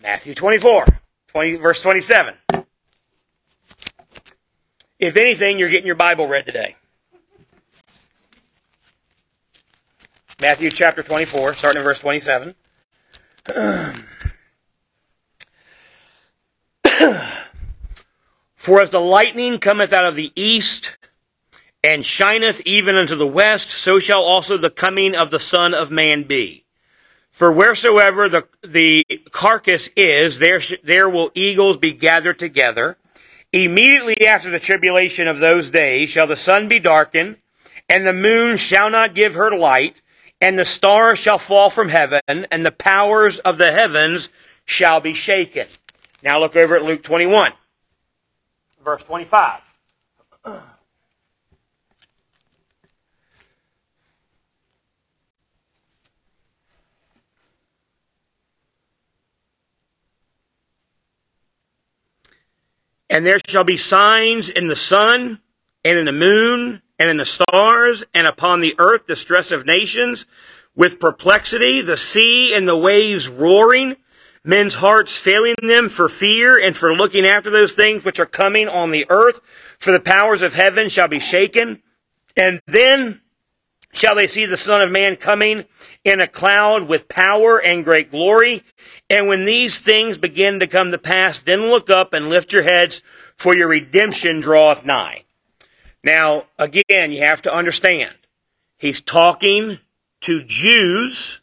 Matthew 0.00 0.34
24, 0.34 0.86
20, 1.28 1.54
verse 1.56 1.82
27. 1.82 2.34
If 4.98 5.16
anything, 5.16 5.58
you're 5.58 5.68
getting 5.68 5.86
your 5.86 5.94
Bible 5.94 6.26
read 6.26 6.46
today. 6.46 6.76
Matthew 10.40 10.70
chapter 10.70 11.02
24, 11.02 11.54
starting 11.54 11.80
in 11.80 11.84
verse 11.84 11.98
27. 11.98 12.54
For 18.58 18.82
as 18.82 18.90
the 18.90 19.00
lightning 19.00 19.60
cometh 19.60 19.92
out 19.92 20.04
of 20.04 20.16
the 20.16 20.32
east, 20.34 20.98
and 21.84 22.04
shineth 22.04 22.60
even 22.66 22.96
unto 22.96 23.14
the 23.14 23.26
west, 23.26 23.70
so 23.70 24.00
shall 24.00 24.22
also 24.22 24.58
the 24.58 24.68
coming 24.68 25.16
of 25.16 25.30
the 25.30 25.38
Son 25.38 25.72
of 25.72 25.92
Man 25.92 26.24
be. 26.24 26.64
For 27.30 27.52
wheresoever 27.52 28.28
the, 28.28 28.48
the 28.66 29.04
carcass 29.30 29.88
is, 29.96 30.40
there, 30.40 30.60
sh- 30.60 30.74
there 30.82 31.08
will 31.08 31.30
eagles 31.36 31.76
be 31.76 31.92
gathered 31.92 32.40
together. 32.40 32.96
Immediately 33.52 34.26
after 34.26 34.50
the 34.50 34.58
tribulation 34.58 35.28
of 35.28 35.38
those 35.38 35.70
days 35.70 36.10
shall 36.10 36.26
the 36.26 36.34
sun 36.34 36.66
be 36.66 36.80
darkened, 36.80 37.36
and 37.88 38.04
the 38.04 38.12
moon 38.12 38.56
shall 38.56 38.90
not 38.90 39.14
give 39.14 39.34
her 39.34 39.56
light, 39.56 40.02
and 40.40 40.58
the 40.58 40.64
stars 40.64 41.20
shall 41.20 41.38
fall 41.38 41.70
from 41.70 41.90
heaven, 41.90 42.20
and 42.26 42.66
the 42.66 42.72
powers 42.72 43.38
of 43.38 43.56
the 43.56 43.72
heavens 43.72 44.30
shall 44.64 45.00
be 45.00 45.14
shaken. 45.14 45.68
Now 46.24 46.40
look 46.40 46.56
over 46.56 46.74
at 46.74 46.82
Luke 46.82 47.04
21 47.04 47.52
verse 48.88 49.02
25. 49.02 49.60
And 63.10 63.26
there 63.26 63.38
shall 63.46 63.64
be 63.64 63.76
signs 63.76 64.48
in 64.48 64.68
the 64.68 64.76
sun, 64.76 65.40
and 65.84 65.98
in 65.98 66.06
the 66.06 66.12
moon, 66.12 66.80
and 66.98 67.10
in 67.10 67.18
the 67.18 67.26
stars, 67.26 68.04
and 68.14 68.26
upon 68.26 68.60
the 68.60 68.74
earth 68.78 69.06
distress 69.06 69.50
of 69.50 69.66
nations, 69.66 70.24
with 70.74 70.98
perplexity, 70.98 71.82
the 71.82 71.96
sea 71.98 72.52
and 72.54 72.66
the 72.66 72.76
waves 72.76 73.28
roaring, 73.28 73.96
men's 74.48 74.74
hearts 74.74 75.14
failing 75.14 75.54
them 75.62 75.90
for 75.90 76.08
fear 76.08 76.58
and 76.58 76.74
for 76.74 76.94
looking 76.94 77.26
after 77.26 77.50
those 77.50 77.74
things 77.74 78.04
which 78.04 78.18
are 78.18 78.26
coming 78.26 78.66
on 78.66 78.90
the 78.90 79.06
earth, 79.10 79.40
for 79.78 79.92
the 79.92 80.00
powers 80.00 80.40
of 80.40 80.54
heaven 80.54 80.88
shall 80.88 81.06
be 81.06 81.20
shaken. 81.20 81.82
And 82.34 82.62
then 82.66 83.20
shall 83.92 84.14
they 84.14 84.26
see 84.26 84.46
the 84.46 84.56
Son 84.56 84.80
of 84.80 84.90
Man 84.90 85.16
coming 85.16 85.66
in 86.02 86.20
a 86.20 86.26
cloud 86.26 86.88
with 86.88 87.08
power 87.08 87.58
and 87.58 87.84
great 87.84 88.10
glory. 88.10 88.64
And 89.10 89.28
when 89.28 89.44
these 89.44 89.78
things 89.78 90.16
begin 90.16 90.60
to 90.60 90.66
come 90.66 90.92
to 90.92 90.98
pass, 90.98 91.40
then 91.40 91.70
look 91.70 91.90
up 91.90 92.14
and 92.14 92.30
lift 92.30 92.52
your 92.52 92.62
heads, 92.62 93.02
for 93.36 93.54
your 93.54 93.68
redemption 93.68 94.40
draweth 94.40 94.84
nigh. 94.84 95.24
Now, 96.02 96.44
again, 96.58 97.12
you 97.12 97.22
have 97.22 97.42
to 97.42 97.52
understand, 97.52 98.14
he's 98.78 99.00
talking 99.00 99.78
to 100.22 100.42
Jews, 100.42 101.40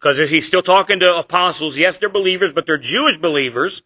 because 0.00 0.16
he's 0.30 0.46
still 0.46 0.62
talking 0.62 1.00
to 1.00 1.16
apostles. 1.16 1.76
Yes, 1.76 1.98
they're 1.98 2.08
believers, 2.08 2.52
but 2.52 2.66
they're 2.66 2.78
Jewish 2.78 3.18
believers. 3.18 3.82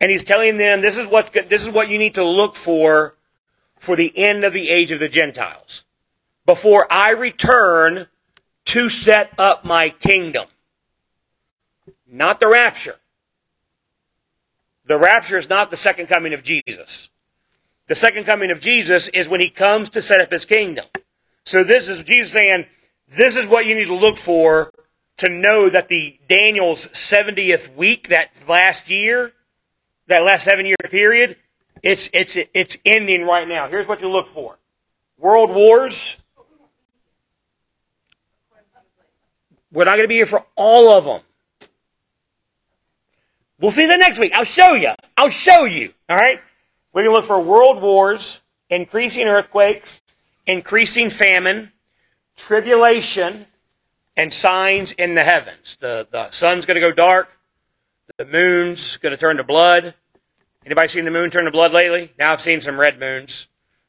And 0.00 0.10
he's 0.10 0.24
telling 0.24 0.56
them 0.56 0.80
this 0.80 0.96
is 0.96 1.06
what's 1.06 1.30
this 1.30 1.62
is 1.62 1.68
what 1.68 1.88
you 1.88 1.98
need 1.98 2.14
to 2.14 2.24
look 2.24 2.56
for 2.56 3.16
for 3.78 3.96
the 3.96 4.16
end 4.16 4.44
of 4.44 4.52
the 4.52 4.68
age 4.70 4.90
of 4.90 4.98
the 4.98 5.08
Gentiles 5.08 5.84
before 6.46 6.90
I 6.90 7.10
return 7.10 8.06
to 8.66 8.88
set 8.88 9.32
up 9.38 9.64
my 9.64 9.90
kingdom. 9.90 10.46
Not 12.10 12.40
the 12.40 12.48
rapture. 12.48 12.96
The 14.86 14.98
rapture 14.98 15.36
is 15.36 15.48
not 15.48 15.70
the 15.70 15.76
second 15.76 16.06
coming 16.06 16.32
of 16.32 16.42
Jesus. 16.42 17.10
The 17.86 17.94
second 17.94 18.24
coming 18.24 18.50
of 18.50 18.60
Jesus 18.60 19.08
is 19.08 19.28
when 19.28 19.40
he 19.40 19.50
comes 19.50 19.90
to 19.90 20.02
set 20.02 20.20
up 20.20 20.32
his 20.32 20.44
kingdom. 20.44 20.86
So 21.44 21.62
this 21.62 21.88
is 21.88 22.02
Jesus 22.02 22.32
saying, 22.32 22.66
this 23.08 23.36
is 23.36 23.46
what 23.46 23.66
you 23.66 23.74
need 23.74 23.86
to 23.86 23.94
look 23.94 24.16
for 24.16 24.72
to 25.20 25.30
know 25.30 25.70
that 25.70 25.88
the 25.88 26.18
Daniel's 26.28 26.88
70th 26.88 27.74
week, 27.74 28.08
that 28.08 28.30
last 28.48 28.90
year, 28.90 29.32
that 30.08 30.22
last 30.22 30.44
seven 30.44 30.66
year 30.66 30.76
period, 30.90 31.36
it's, 31.82 32.10
it's, 32.12 32.36
it's 32.52 32.76
ending 32.84 33.22
right 33.22 33.48
now. 33.48 33.68
Here's 33.68 33.86
what 33.86 34.02
you 34.02 34.10
look 34.10 34.26
for. 34.26 34.58
World 35.18 35.50
wars, 35.50 36.16
We're 39.72 39.84
not 39.84 39.92
going 39.92 40.04
to 40.04 40.08
be 40.08 40.16
here 40.16 40.26
for 40.26 40.44
all 40.56 40.92
of 40.92 41.04
them. 41.04 41.20
We'll 43.60 43.70
see 43.70 43.86
that 43.86 44.00
next 44.00 44.18
week. 44.18 44.32
I'll 44.34 44.44
show 44.44 44.74
you. 44.74 44.92
I'll 45.16 45.30
show 45.30 45.64
you. 45.64 45.92
All 46.08 46.16
right? 46.16 46.40
We're 46.92 47.04
going 47.04 47.14
to 47.14 47.20
look 47.20 47.26
for 47.26 47.40
world 47.40 47.80
wars, 47.80 48.40
increasing 48.68 49.28
earthquakes, 49.28 50.00
increasing 50.46 51.10
famine, 51.10 51.70
tribulation, 52.36 53.46
and 54.20 54.32
signs 54.32 54.92
in 54.92 55.14
the 55.14 55.24
heavens. 55.24 55.76
The, 55.80 56.06
the 56.10 56.30
sun's 56.30 56.66
going 56.66 56.76
to 56.76 56.80
go 56.80 56.92
dark. 56.92 57.38
The 58.16 58.26
moon's 58.26 58.96
going 58.98 59.12
to 59.12 59.16
turn 59.16 59.38
to 59.38 59.44
blood. 59.44 59.94
Anybody 60.66 60.88
seen 60.88 61.04
the 61.04 61.10
moon 61.10 61.30
turn 61.30 61.46
to 61.46 61.50
blood 61.50 61.72
lately? 61.72 62.12
Now 62.18 62.32
I've 62.32 62.40
seen 62.40 62.60
some 62.60 62.78
red 62.78 63.00
moons. 63.00 63.46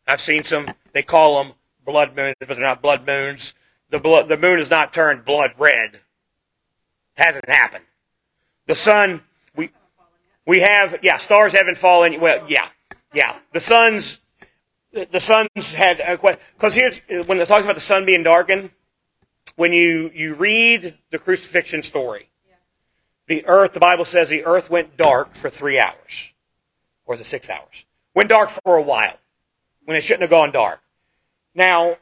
I've 0.07 0.21
seen 0.21 0.43
some, 0.43 0.67
they 0.93 1.03
call 1.03 1.43
them 1.43 1.53
blood 1.85 2.15
moons, 2.15 2.35
but 2.39 2.49
they're 2.49 2.59
not 2.59 2.81
blood 2.81 3.05
moons 3.05 3.53
the 3.91 3.99
blood, 3.99 4.29
the 4.29 4.37
moon 4.37 4.57
has 4.57 4.69
not 4.69 4.93
turned 4.93 5.23
blood 5.23 5.51
red. 5.57 5.99
Hasn't 7.15 7.47
happened. 7.47 7.83
The 8.67 8.75
sun, 8.75 9.21
we, 9.55 9.69
we 10.47 10.61
have, 10.61 10.95
yeah, 11.03 11.17
stars 11.17 11.53
haven't 11.53 11.77
fallen. 11.77 12.19
Well, 12.19 12.45
yeah, 12.47 12.69
yeah. 13.13 13.37
The 13.51 13.59
sun's, 13.59 14.21
the 14.93 15.19
sun's 15.19 15.73
had, 15.73 15.97
because 16.57 16.73
here's, 16.73 16.99
when 17.27 17.39
it 17.39 17.47
talks 17.47 17.65
about 17.65 17.75
the 17.75 17.81
sun 17.81 18.05
being 18.05 18.23
darkened, 18.23 18.71
when 19.55 19.73
you, 19.73 20.11
you 20.13 20.33
read 20.35 20.97
the 21.11 21.19
crucifixion 21.19 21.83
story, 21.83 22.29
the 23.27 23.45
earth, 23.45 23.73
the 23.73 23.79
Bible 23.79 24.05
says 24.05 24.29
the 24.29 24.45
earth 24.45 24.69
went 24.69 24.97
dark 24.97 25.35
for 25.35 25.49
three 25.49 25.79
hours. 25.79 26.31
Or 27.05 27.15
it 27.15 27.25
six 27.25 27.49
hours? 27.49 27.85
Went 28.13 28.29
dark 28.29 28.49
for 28.49 28.77
a 28.77 28.81
while 28.81 29.17
when 29.85 29.97
it 29.97 30.01
shouldn't 30.01 30.21
have 30.21 30.29
gone 30.29 30.51
dark. 30.51 30.81
Now, 31.55 31.97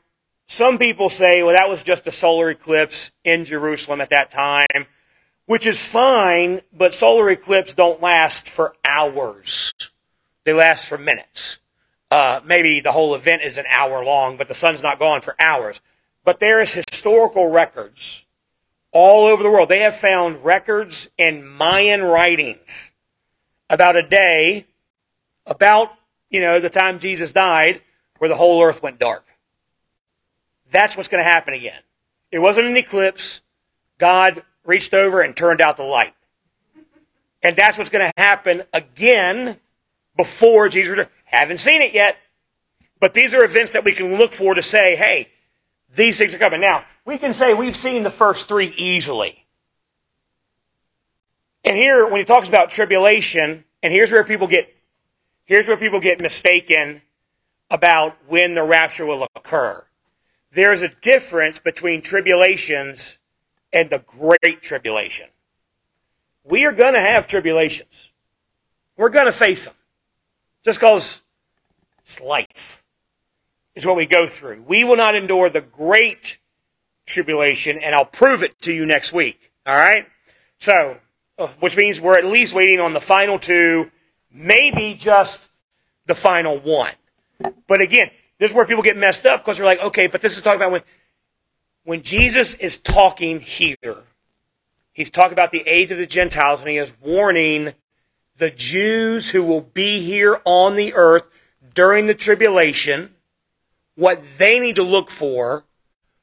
some 0.48 0.78
people 0.78 1.10
say, 1.10 1.44
well, 1.44 1.56
that 1.56 1.70
was 1.70 1.84
just 1.84 2.08
a 2.08 2.12
solar 2.12 2.50
eclipse 2.50 3.12
in 3.24 3.46
Jerusalem 3.46 4.02
at 4.02 4.10
that 4.10 4.32
time, 4.32 4.88
which 5.46 5.66
is 5.66 5.86
fine, 5.86 6.62
but 6.74 6.94
solar 6.94 7.30
eclipses 7.30 7.76
don't 7.76 8.02
last 8.02 8.50
for 8.50 8.76
hours. 8.84 9.74
They 10.46 10.54
last 10.54 10.88
for 10.88 10.98
minutes. 10.98 11.60
Uh, 12.12 12.42
maybe 12.44 12.80
the 12.80 12.92
whole 12.92 13.14
event 13.14 13.44
is 13.44 13.60
an 13.60 13.66
hour 13.70 14.04
long, 14.04 14.38
but 14.38 14.48
the 14.48 14.56
sun's 14.56 14.82
not 14.82 14.98
gone 14.98 15.22
for 15.22 15.36
hours. 15.40 15.82
But 16.24 16.40
there 16.40 16.62
is 16.62 16.74
historical 16.74 17.48
records 17.48 18.24
all 18.92 19.26
over 19.26 19.44
the 19.44 19.50
world. 19.50 19.70
They 19.70 19.80
have 19.80 19.96
found 19.96 20.44
records 20.44 21.10
in 21.18 21.46
Mayan 21.46 22.02
writings 22.02 22.92
about 23.70 23.96
a 23.96 24.04
day, 24.04 24.66
about, 25.46 25.90
you 26.30 26.42
know, 26.42 26.60
the 26.60 26.70
time 26.70 27.00
Jesus 27.00 27.32
died, 27.32 27.82
where 28.18 28.30
the 28.30 28.36
whole 28.36 28.62
earth 28.64 28.82
went 28.82 29.00
dark. 29.00 29.26
That's 30.72 30.96
what's 30.98 31.10
going 31.10 31.24
to 31.24 31.30
happen 31.30 31.54
again. 31.54 31.82
It 32.32 32.40
wasn't 32.40 32.68
an 32.68 32.78
eclipse. 32.78 33.42
God 33.98 34.44
reached 34.66 34.94
over 34.94 35.22
and 35.22 35.36
turned 35.36 35.62
out 35.62 35.78
the 35.78 35.84
light. 35.84 36.14
And 37.42 37.56
that's 37.56 37.78
what's 37.78 37.90
going 37.90 38.06
to 38.06 38.22
happen 38.22 38.64
again 38.74 39.58
before 40.16 40.70
Jesus 40.70 40.92
returns. 40.92 41.10
Haven't 41.26 41.60
seen 41.60 41.82
it 41.82 41.94
yet. 41.94 42.18
But 43.00 43.14
these 43.14 43.34
are 43.34 43.44
events 43.44 43.72
that 43.72 43.86
we 43.86 43.94
can 43.94 44.18
look 44.18 44.34
for 44.34 44.54
to 44.54 44.62
say, 44.62 44.96
hey, 44.96 45.30
these 45.96 46.18
things 46.18 46.34
are 46.34 46.40
coming. 46.40 46.62
Now, 46.62 46.86
we 47.06 47.18
can 47.18 47.34
say 47.34 47.54
we've 47.54 47.76
seen 47.76 48.04
the 48.04 48.12
first 48.12 48.48
three 48.48 48.74
easily. 48.78 49.46
And 51.64 51.76
here, 51.76 52.08
when 52.08 52.20
he 52.20 52.26
talks 52.26 52.48
about 52.48 52.70
tribulation, 52.70 53.64
and 53.84 53.94
here's 53.94 54.12
where 54.12 54.24
people 54.24 54.48
get, 54.48 54.74
here's 55.46 55.68
where 55.68 55.78
people 55.78 56.00
get 56.00 56.22
mistaken 56.22 57.02
about 57.70 58.18
when 58.28 58.56
the 58.56 58.64
rapture 58.64 59.06
will 59.06 59.28
occur 59.36 59.84
there's 60.52 60.82
a 60.82 60.88
difference 60.88 61.60
between 61.60 62.02
tribulations 62.02 63.18
and 63.72 63.90
the 63.90 64.00
great 64.00 64.62
tribulation. 64.62 65.28
We 66.44 66.66
are 66.66 66.72
going 66.72 66.96
to 66.96 67.00
have 67.00 67.28
tribulations. 67.28 68.10
We're 68.98 69.10
going 69.10 69.28
to 69.28 69.32
face 69.32 69.66
them. 69.66 69.76
Just 70.66 70.80
because 70.80 71.22
it's 72.04 72.20
life. 72.20 72.79
Is 73.76 73.86
what 73.86 73.96
we 73.96 74.06
go 74.06 74.28
through. 74.28 74.64
We 74.68 74.84
will 74.84 74.98
not 74.98 75.16
endure 75.16 75.50
the 75.50 75.62
great 75.62 76.38
tribulation, 77.06 77.78
and 77.78 77.96
I'll 77.96 78.06
prove 78.06 78.44
it 78.44 78.60
to 78.62 78.74
you 78.74 78.86
next 78.86 79.14
week. 79.14 79.52
All 79.66 79.76
right? 79.76 80.08
So, 80.60 80.98
uh, 81.38 81.48
which 81.60 81.78
means 81.78 82.02
we're 82.02 82.18
at 82.18 82.26
least 82.26 82.54
waiting 82.54 82.80
on 82.80 82.94
the 82.94 83.00
final 83.00 83.40
two, 83.40 83.92
maybe 84.32 84.94
just 84.94 85.50
the 86.06 86.16
final 86.16 86.58
one. 86.58 86.94
But 87.68 87.82
again, 87.82 88.10
this 88.40 88.52
is 88.52 88.56
where 88.56 88.66
people 88.66 88.84
get 88.84 88.98
messed 88.98 89.26
up 89.26 89.44
because 89.44 89.58
they're 89.58 89.66
like, 89.66 89.80
okay, 89.80 90.08
but 90.08 90.22
this 90.22 90.36
is 90.36 90.44
talking 90.44 90.60
about 90.60 90.72
when, 90.72 90.82
when 91.84 92.02
Jesus 92.04 92.56
is 92.56 92.78
talking 92.78 93.40
here, 93.40 94.04
he's 94.92 95.10
talking 95.10 95.34
about 95.34 95.52
the 95.52 95.64
age 95.66 95.92
of 95.92 95.98
the 95.98 96.08
Gentiles 96.08 96.60
and 96.60 96.70
he 96.70 96.78
is 96.78 96.92
warning 97.02 97.74
the 98.38 98.50
Jews 98.50 99.30
who 99.30 99.44
will 99.44 99.62
be 99.62 100.02
here 100.02 100.42
on 100.46 100.76
the 100.76 100.94
earth 100.94 101.30
during 101.74 102.08
the 102.08 102.14
tribulation 102.14 103.14
what 104.00 104.24
they 104.38 104.62
need 104.62 104.78
to 104.78 104.84
look 104.84 105.12
for 105.12 105.66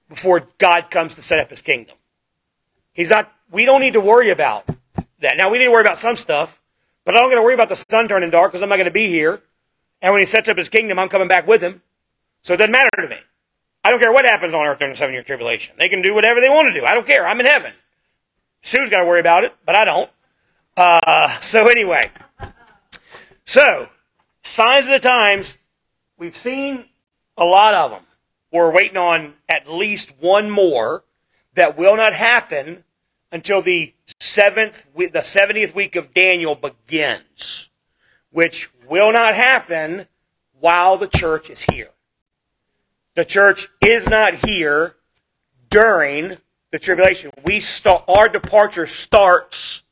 before 0.08 0.48
God 0.56 0.90
comes 0.90 1.14
to 1.16 1.22
set 1.22 1.38
up 1.40 1.50
his 1.50 1.60
kingdom. 1.60 1.94
He's 2.94 3.10
not, 3.10 3.30
we 3.50 3.66
don't 3.66 3.82
need 3.82 3.92
to 3.92 4.00
worry 4.00 4.30
about 4.30 4.66
that. 5.20 5.36
Now 5.36 5.50
we 5.50 5.58
need 5.58 5.64
to 5.64 5.70
worry 5.70 5.82
about 5.82 5.98
some 5.98 6.16
stuff, 6.16 6.58
but 7.04 7.14
I 7.14 7.18
don't 7.18 7.30
got 7.30 7.36
to 7.36 7.42
worry 7.42 7.52
about 7.52 7.68
the 7.68 7.76
sun 7.76 8.08
turning 8.08 8.30
dark 8.30 8.50
because 8.50 8.62
I'm 8.62 8.70
not 8.70 8.76
going 8.76 8.86
to 8.86 8.90
be 8.90 9.08
here. 9.08 9.42
And 10.00 10.10
when 10.14 10.22
he 10.22 10.26
sets 10.26 10.48
up 10.48 10.56
his 10.56 10.70
kingdom, 10.70 10.98
I'm 10.98 11.10
coming 11.10 11.28
back 11.28 11.46
with 11.46 11.62
him. 11.62 11.82
So 12.40 12.54
it 12.54 12.56
doesn't 12.56 12.72
matter 12.72 12.88
to 12.96 13.08
me. 13.08 13.18
I 13.84 13.90
don't 13.90 14.00
care 14.00 14.12
what 14.12 14.24
happens 14.24 14.54
on 14.54 14.66
earth 14.66 14.78
during 14.78 14.94
the 14.94 14.96
seven 14.96 15.12
year 15.12 15.22
tribulation. 15.22 15.76
They 15.78 15.90
can 15.90 16.00
do 16.00 16.14
whatever 16.14 16.40
they 16.40 16.48
want 16.48 16.72
to 16.72 16.80
do. 16.80 16.86
I 16.86 16.94
don't 16.94 17.06
care. 17.06 17.26
I'm 17.26 17.40
in 17.40 17.46
heaven. 17.46 17.74
Sue's 18.62 18.88
got 18.88 19.00
to 19.00 19.04
worry 19.04 19.20
about 19.20 19.44
it, 19.44 19.54
but 19.66 19.74
I 19.74 19.84
don't. 19.84 20.10
Uh, 20.78 21.38
so 21.40 21.66
anyway, 21.66 22.10
so 23.44 23.90
signs 24.42 24.86
of 24.86 24.92
the 24.92 24.98
times, 24.98 25.58
we've 26.16 26.36
seen 26.36 26.86
a 27.36 27.44
lot 27.44 27.74
of 27.74 27.90
them. 27.90 28.02
We're 28.52 28.70
waiting 28.70 28.96
on 28.96 29.34
at 29.48 29.70
least 29.70 30.12
one 30.20 30.50
more 30.50 31.04
that 31.54 31.76
will 31.76 31.96
not 31.96 32.12
happen 32.12 32.84
until 33.32 33.62
the 33.62 33.92
seventh, 34.20 34.86
the 34.96 35.10
70th 35.10 35.74
week 35.74 35.96
of 35.96 36.14
Daniel 36.14 36.54
begins, 36.54 37.68
which 38.30 38.70
will 38.88 39.12
not 39.12 39.34
happen 39.34 40.06
while 40.60 40.96
the 40.96 41.08
church 41.08 41.50
is 41.50 41.66
here. 41.70 41.90
The 43.14 43.24
church 43.24 43.68
is 43.82 44.06
not 44.06 44.46
here 44.46 44.94
during 45.70 46.36
the 46.70 46.78
tribulation. 46.78 47.30
We 47.44 47.60
start, 47.60 48.04
our 48.08 48.28
departure 48.28 48.86
starts 48.86 49.82